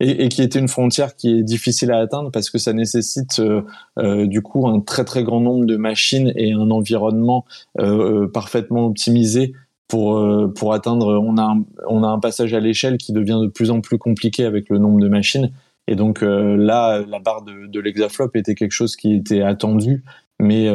[0.00, 3.38] Et, et, qui était une frontière qui est difficile à atteindre parce que ça nécessite
[3.38, 3.62] euh,
[3.98, 7.46] euh, du coup un très très grand nombre de machines et un environnement
[7.80, 9.54] euh, euh parfaitement optimisé
[9.88, 10.20] pour
[10.54, 11.18] pour atteindre.
[11.22, 13.98] On a un, on a un passage à l'échelle qui devient de plus en plus
[13.98, 15.50] compliqué avec le nombre de machines.
[15.88, 20.02] Et donc là, la barre de, de l'hexaflop était quelque chose qui était attendu,
[20.40, 20.68] mais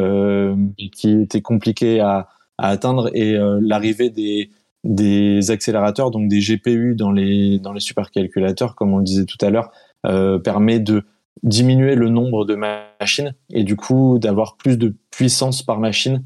[0.93, 3.09] qui était compliqué à, à atteindre.
[3.13, 4.49] Et l'arrivée des
[4.83, 9.37] des accélérateurs, donc des GPU dans les, dans les supercalculateurs, comme on le disait tout
[9.41, 9.71] à l'heure,
[10.05, 11.03] euh, permet de
[11.43, 16.23] diminuer le nombre de machines et du coup d'avoir plus de puissance par machine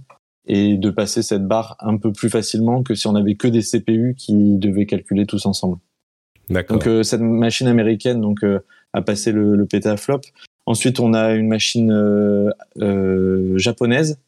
[0.48, 3.62] et de passer cette barre un peu plus facilement que si on avait que des
[3.62, 5.78] CPU qui devaient calculer tous ensemble.
[6.50, 6.78] D'accord.
[6.78, 8.60] Donc euh, cette machine américaine donc euh,
[8.94, 10.22] a passé le, le pétaflop.
[10.66, 12.52] Ensuite on a une machine euh,
[12.82, 14.20] euh, japonaise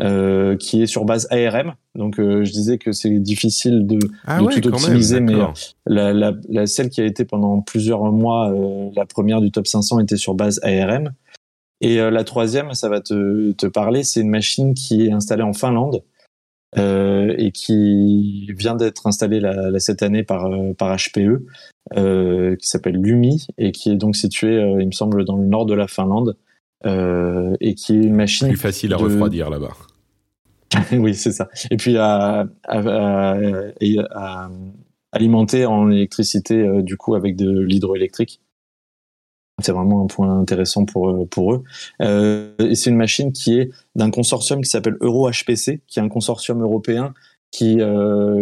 [0.00, 1.74] euh, qui est sur base ARM.
[1.94, 5.34] Donc, euh, je disais que c'est difficile de, ah de ouais, tout optimiser, mais
[5.86, 9.68] la, la, la, celle qui a été pendant plusieurs mois euh, la première du top
[9.68, 11.12] 500 était sur base ARM.
[11.80, 15.44] Et euh, la troisième, ça va te, te parler, c'est une machine qui est installée
[15.44, 16.02] en Finlande
[16.76, 21.46] et qui vient d'être installée la, cette année par, par HPE,
[22.58, 25.74] qui s'appelle Lumi et qui est donc située, il me semble, dans le nord de
[25.74, 26.36] la Finlande.
[26.86, 29.74] Euh, et qui est une machine plus facile à refroidir là-bas.
[30.92, 31.48] oui, c'est ça.
[31.70, 33.38] Et puis à, à, à,
[34.10, 34.50] à
[35.14, 38.40] alimenter en électricité euh, du coup avec de l'hydroélectrique.
[39.62, 41.62] C'est vraiment un point intéressant pour euh, pour eux.
[42.02, 46.08] Euh, et c'est une machine qui est d'un consortium qui s'appelle EuroHPC, qui est un
[46.08, 47.14] consortium européen
[47.52, 47.78] qui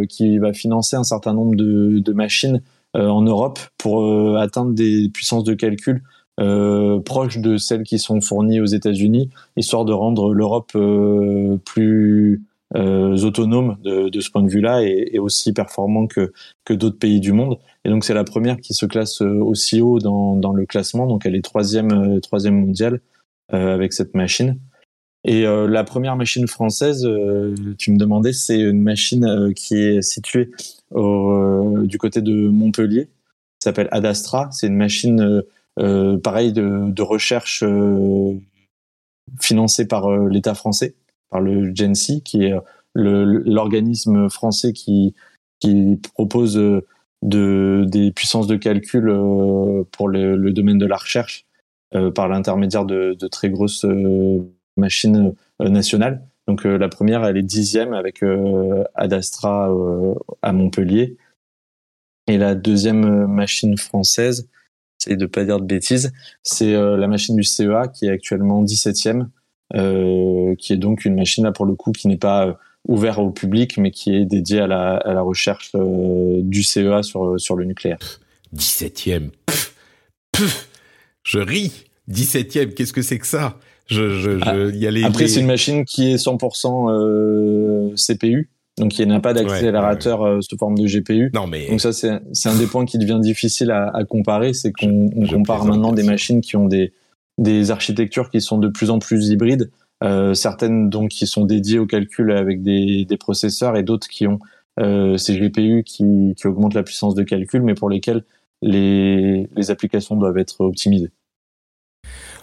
[0.09, 2.63] qui va financer un certain nombre de, de machines
[2.95, 6.03] en Europe pour atteindre des puissances de calcul
[6.41, 12.43] euh, proches de celles qui sont fournies aux États-Unis, histoire de rendre l'Europe euh, plus
[12.75, 16.33] euh, autonome de, ce point de vue-là et, et, aussi performant que,
[16.65, 17.59] que d'autres pays du monde.
[17.85, 21.07] Et donc c'est la première qui se classe euh, aussi haut dans, dans le classement,
[21.07, 23.01] donc elle est troisième, troisième mondiale
[23.49, 24.59] avec cette machine.
[25.25, 27.07] Et la première machine française,
[27.77, 30.51] tu me demandais, c'est une machine qui est située
[30.91, 33.11] au, du côté de Montpellier,
[33.63, 34.49] s'appelle Adastra.
[34.53, 35.43] C'est une machine
[35.77, 38.39] pareil de, de recherche euh,
[39.41, 40.95] financée par euh, l'État français,
[41.31, 42.55] par le GENSI, qui est
[42.95, 45.15] l'organisme français qui,
[45.61, 46.55] qui propose
[47.23, 49.05] de, des puissances de calcul
[49.93, 51.47] pour le, le, domaine de la recherche
[52.15, 53.87] par l'intermédiaire de, de, très grosses
[54.77, 56.23] machines nationales.
[56.47, 58.23] Donc la première, elle est dixième avec
[58.95, 59.75] Adastra
[60.43, 61.17] à Montpellier.
[62.27, 64.51] Et la deuxième machine française,
[65.03, 66.13] c'est de pas dire de bêtises,
[66.43, 69.27] c'est euh, la machine du CEA qui est actuellement 17e,
[69.75, 72.53] euh, qui est donc une machine là pour le coup qui n'est pas euh,
[72.89, 77.41] ouverte au public, mais qui est dédiée à la, à la recherche du CEA sur,
[77.41, 78.21] sur le nucléaire.
[78.55, 79.31] 17e,
[81.25, 81.87] je ris.
[82.11, 83.59] 17e, qu'est-ce que c'est que ça?
[83.87, 88.49] Je, je, je, ah, y a les, Après, c'est une machine qui est 100% CPU.
[88.79, 91.31] Donc il n'y a pas d'accélérateur euh, sous forme de GPU.
[91.35, 91.69] Non, mais...
[91.69, 95.65] Donc ça c'est un des points qui devient difficile à, à comparer, c'est qu'on compare
[95.67, 96.93] maintenant des machines qui ont des,
[97.39, 99.71] des architectures qui sont de plus en plus hybrides,
[100.03, 104.27] euh, certaines donc qui sont dédiées au calcul avec des, des processeurs et d'autres qui
[104.27, 104.39] ont
[104.81, 108.25] euh, ces GPU qui, qui augmentent la puissance de calcul, mais pour lesquelles
[108.63, 111.11] les, les applications doivent être optimisées.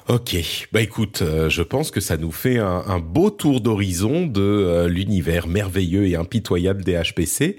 [0.10, 0.36] Ok,
[0.72, 4.42] bah écoute, euh, je pense que ça nous fait un, un beau tour d'horizon de
[4.42, 7.58] euh, l'univers merveilleux et impitoyable des HPC.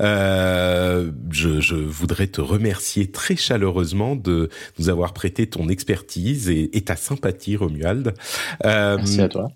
[0.00, 4.48] Euh, je, je, voudrais te remercier très chaleureusement de
[4.78, 8.14] nous avoir prêté ton expertise et, et ta sympathie, Romuald.
[8.64, 9.50] Euh, Merci à toi.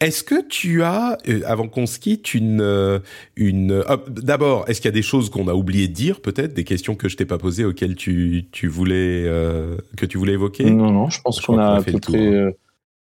[0.00, 1.16] Est-ce que tu as,
[1.46, 3.00] avant qu'on se quitte, une,
[3.36, 6.64] une d'abord, est-ce qu'il y a des choses qu'on a oublié de dire, peut-être, des
[6.64, 9.30] questions que je t'ai pas posées auxquelles tu, tu voulais
[9.96, 10.68] que tu voulais évoquer?
[10.70, 12.50] Non, non, je pense qu'on a à peu près, euh,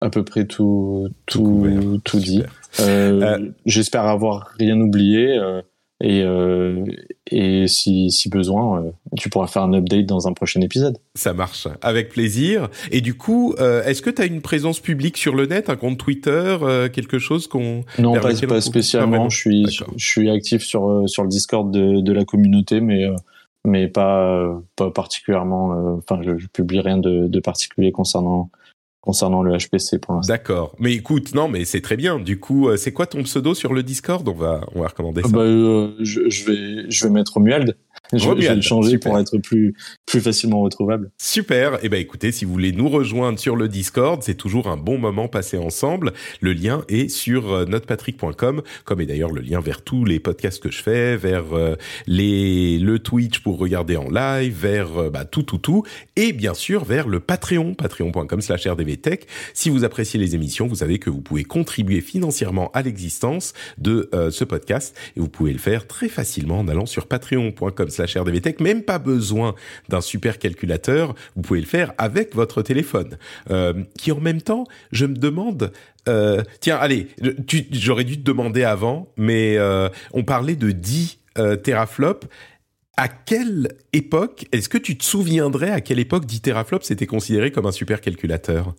[0.01, 2.43] à peu près tout, tout, tout, dit.
[2.81, 5.41] Euh, euh, j'espère avoir rien oublié.
[6.03, 6.23] Et,
[7.31, 8.85] et si, si besoin,
[9.17, 10.99] tu pourras faire un update dans un prochain épisode.
[11.15, 12.69] Ça marche, avec plaisir.
[12.91, 15.97] Et du coup, est-ce que tu as une présence publique sur le net, un compte
[15.97, 16.59] Twitter,
[16.93, 17.85] quelque chose qu'on...
[17.99, 19.31] Non, pas, pas spécialement.
[19.31, 19.67] je, suis,
[19.97, 23.07] je, suis actif sur, sur le Discord de, de la communauté, mais,
[23.65, 25.97] mais pas, pas particulièrement...
[25.97, 28.51] Enfin, je, je publie rien de, de particulier concernant
[29.07, 30.35] concernant le HPC pour l'instant.
[30.35, 30.75] D'accord.
[30.81, 32.19] Mais écoute, non, mais c'est très bien.
[32.19, 34.29] Du coup, euh, c'est quoi ton pseudo sur le Discord?
[34.29, 35.29] On va, on va recommander ça.
[35.29, 37.77] Bah, euh, je, je, vais, je vais mettre Romuald.
[38.13, 39.75] Je, vais le changer pour être plus
[40.07, 41.11] plus facilement retrouvable.
[41.19, 41.75] Super.
[41.75, 44.77] Et eh ben écoutez, si vous voulez nous rejoindre sur le Discord, c'est toujours un
[44.77, 46.13] bon moment passé ensemble.
[46.41, 50.63] Le lien est sur euh, notepatrick.com, comme est d'ailleurs le lien vers tous les podcasts
[50.63, 51.45] que je fais, vers
[52.07, 55.83] les le Twitch pour regarder en live, vers bah, tout tout tout,
[56.15, 59.21] et bien sûr vers le Patreon, patreon.com/rdv Tech.
[59.55, 64.09] Si vous appréciez les émissions, vous savez que vous pouvez contribuer financièrement à l'existence de
[64.15, 68.61] euh, ce podcast et vous pouvez le faire très facilement en allant sur patreon.com/rdvtech.
[68.61, 69.55] Même pas besoin
[69.89, 73.19] d'un super calculateur, vous pouvez le faire avec votre téléphone.
[73.51, 75.73] Euh, qui en même temps, je me demande
[76.09, 77.09] euh, tiens, allez,
[77.73, 79.59] j'aurais dû te demander avant, mais
[80.13, 82.27] on parlait de 10 euh, teraflops
[82.97, 87.53] à quelle époque, est-ce que tu te souviendrais à quelle époque 10 teraflops c'était considéré
[87.53, 88.75] comme un supercalculateur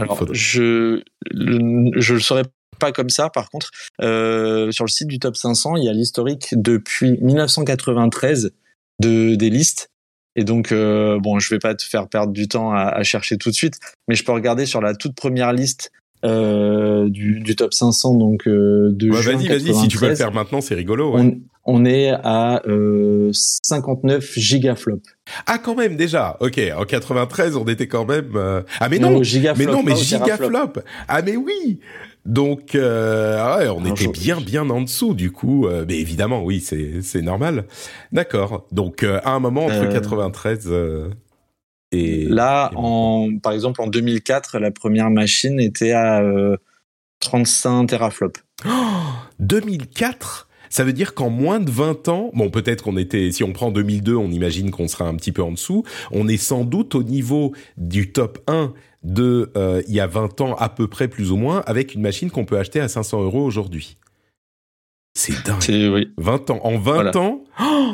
[0.00, 1.02] Alors, je
[1.32, 2.44] je le saurais
[2.80, 3.30] pas comme ça.
[3.30, 3.70] Par contre,
[4.02, 8.52] euh, sur le site du Top 500, il y a l'historique depuis 1993
[9.00, 9.90] de des listes.
[10.36, 13.36] Et donc, euh, bon, je vais pas te faire perdre du temps à, à, chercher
[13.36, 13.78] tout de suite,
[14.08, 15.90] mais je peux regarder sur la toute première liste
[16.24, 20.32] euh, du, du, top 500 donc de ouais, Vas-y, vas-y, si tu veux le faire
[20.32, 21.14] maintenant, c'est rigolo.
[21.14, 21.20] Ouais.
[21.22, 25.08] On, on, est à euh, 59 gigaflops.
[25.46, 26.36] Ah, quand même déjà.
[26.40, 28.32] Ok, en 93, on était quand même.
[28.34, 29.22] Euh, ah mais non, non
[29.56, 30.80] mais non, mais gigaflop.
[31.08, 31.80] Ah mais oui.
[32.26, 35.66] Donc, euh, ah ouais, on était bien, bien en dessous du coup.
[35.66, 37.64] Euh, mais évidemment, oui, c'est c'est normal.
[38.12, 38.66] D'accord.
[38.72, 40.70] Donc, euh, à un moment entre 93
[41.92, 46.56] et là, en, par exemple, en 2004, la première machine était à euh,
[47.20, 48.40] 35 teraflops.
[48.66, 48.70] Oh,
[49.40, 53.52] 2004 ça veut dire qu'en moins de 20 ans, bon peut-être qu'on était, si on
[53.52, 56.94] prend 2002, on imagine qu'on sera un petit peu en dessous, on est sans doute
[56.94, 58.72] au niveau du top 1
[59.02, 62.00] de euh, il y a 20 ans à peu près plus ou moins, avec une
[62.00, 63.96] machine qu'on peut acheter à 500 euros aujourd'hui.
[65.14, 65.92] C'est dingue.
[65.92, 66.12] Oui.
[66.18, 66.60] 20 ans.
[66.62, 67.16] En 20 voilà.
[67.18, 67.90] ans, oh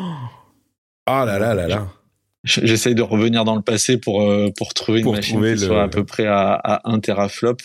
[1.07, 1.89] ah là là là là.
[2.45, 5.57] J'essaye de revenir dans le passé pour euh, pour trouver une machine qui le...
[5.57, 7.57] soit à peu près à, à 1 teraflop.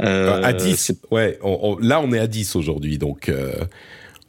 [0.00, 1.38] Euh, à 10, ouais.
[1.42, 3.52] On, on, là, on est à 10 aujourd'hui, donc euh,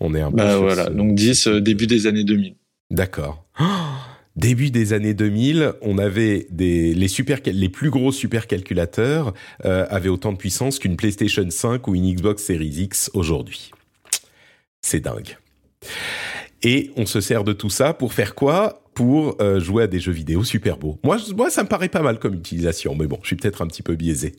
[0.03, 0.37] on est un peu.
[0.37, 0.89] Bah voilà, ce...
[0.91, 2.55] donc 10 euh, début des années 2000.
[2.91, 3.45] D'accord.
[3.59, 3.63] Oh
[4.35, 9.33] début des années 2000, on avait des les super les plus gros supercalculateurs
[9.65, 13.71] euh, avaient autant de puissance qu'une PlayStation 5 ou une Xbox Series X aujourd'hui.
[14.81, 15.37] C'est dingue.
[16.61, 18.82] Et on se sert de tout ça pour faire quoi?
[18.93, 20.97] Pour euh, jouer à des jeux vidéo super beaux.
[21.03, 23.67] Moi, moi, ça me paraît pas mal comme utilisation, mais bon, je suis peut-être un
[23.67, 24.33] petit peu biaisé.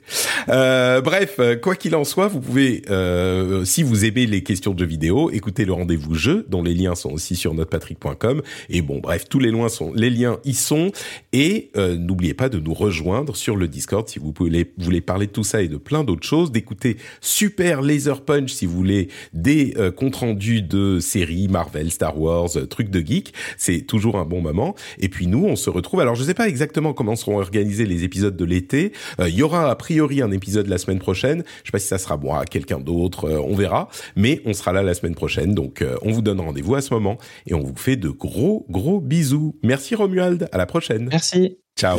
[0.49, 4.73] Euh, bref, euh, quoi qu'il en soit, vous pouvez, euh, si vous aimez les questions
[4.73, 8.43] de jeux vidéo, écouter le rendez-vous jeu, dont les liens sont aussi sur notrepatrick.com.
[8.71, 10.93] Et bon, bref, tous les liens sont, les liens y sont.
[11.33, 15.27] Et euh, n'oubliez pas de nous rejoindre sur le Discord si vous voulez, voulez parler
[15.27, 19.09] de tout ça et de plein d'autres choses, d'écouter Super Laser Punch si vous voulez
[19.33, 23.33] des comptes rendus de séries Marvel, Star Wars, trucs de geek.
[23.57, 24.75] C'est toujours un bon moment.
[24.99, 26.01] Et puis nous, on se retrouve.
[26.01, 28.93] Alors, je sais pas exactement comment seront organisés les épisodes de l'été.
[29.21, 31.43] Euh, il y aura a priori un épisode la semaine prochaine.
[31.63, 33.89] Je sais pas si ça sera moi, quelqu'un d'autre, euh, on verra.
[34.17, 35.55] Mais on sera là la semaine prochaine.
[35.55, 38.67] Donc, euh, on vous donne rendez-vous à ce moment et on vous fait de gros,
[38.71, 39.57] gros bisous.
[39.63, 40.49] Merci Romuald.
[40.53, 41.09] À la prochaine.
[41.11, 41.59] Merci.
[41.77, 41.99] Ciao.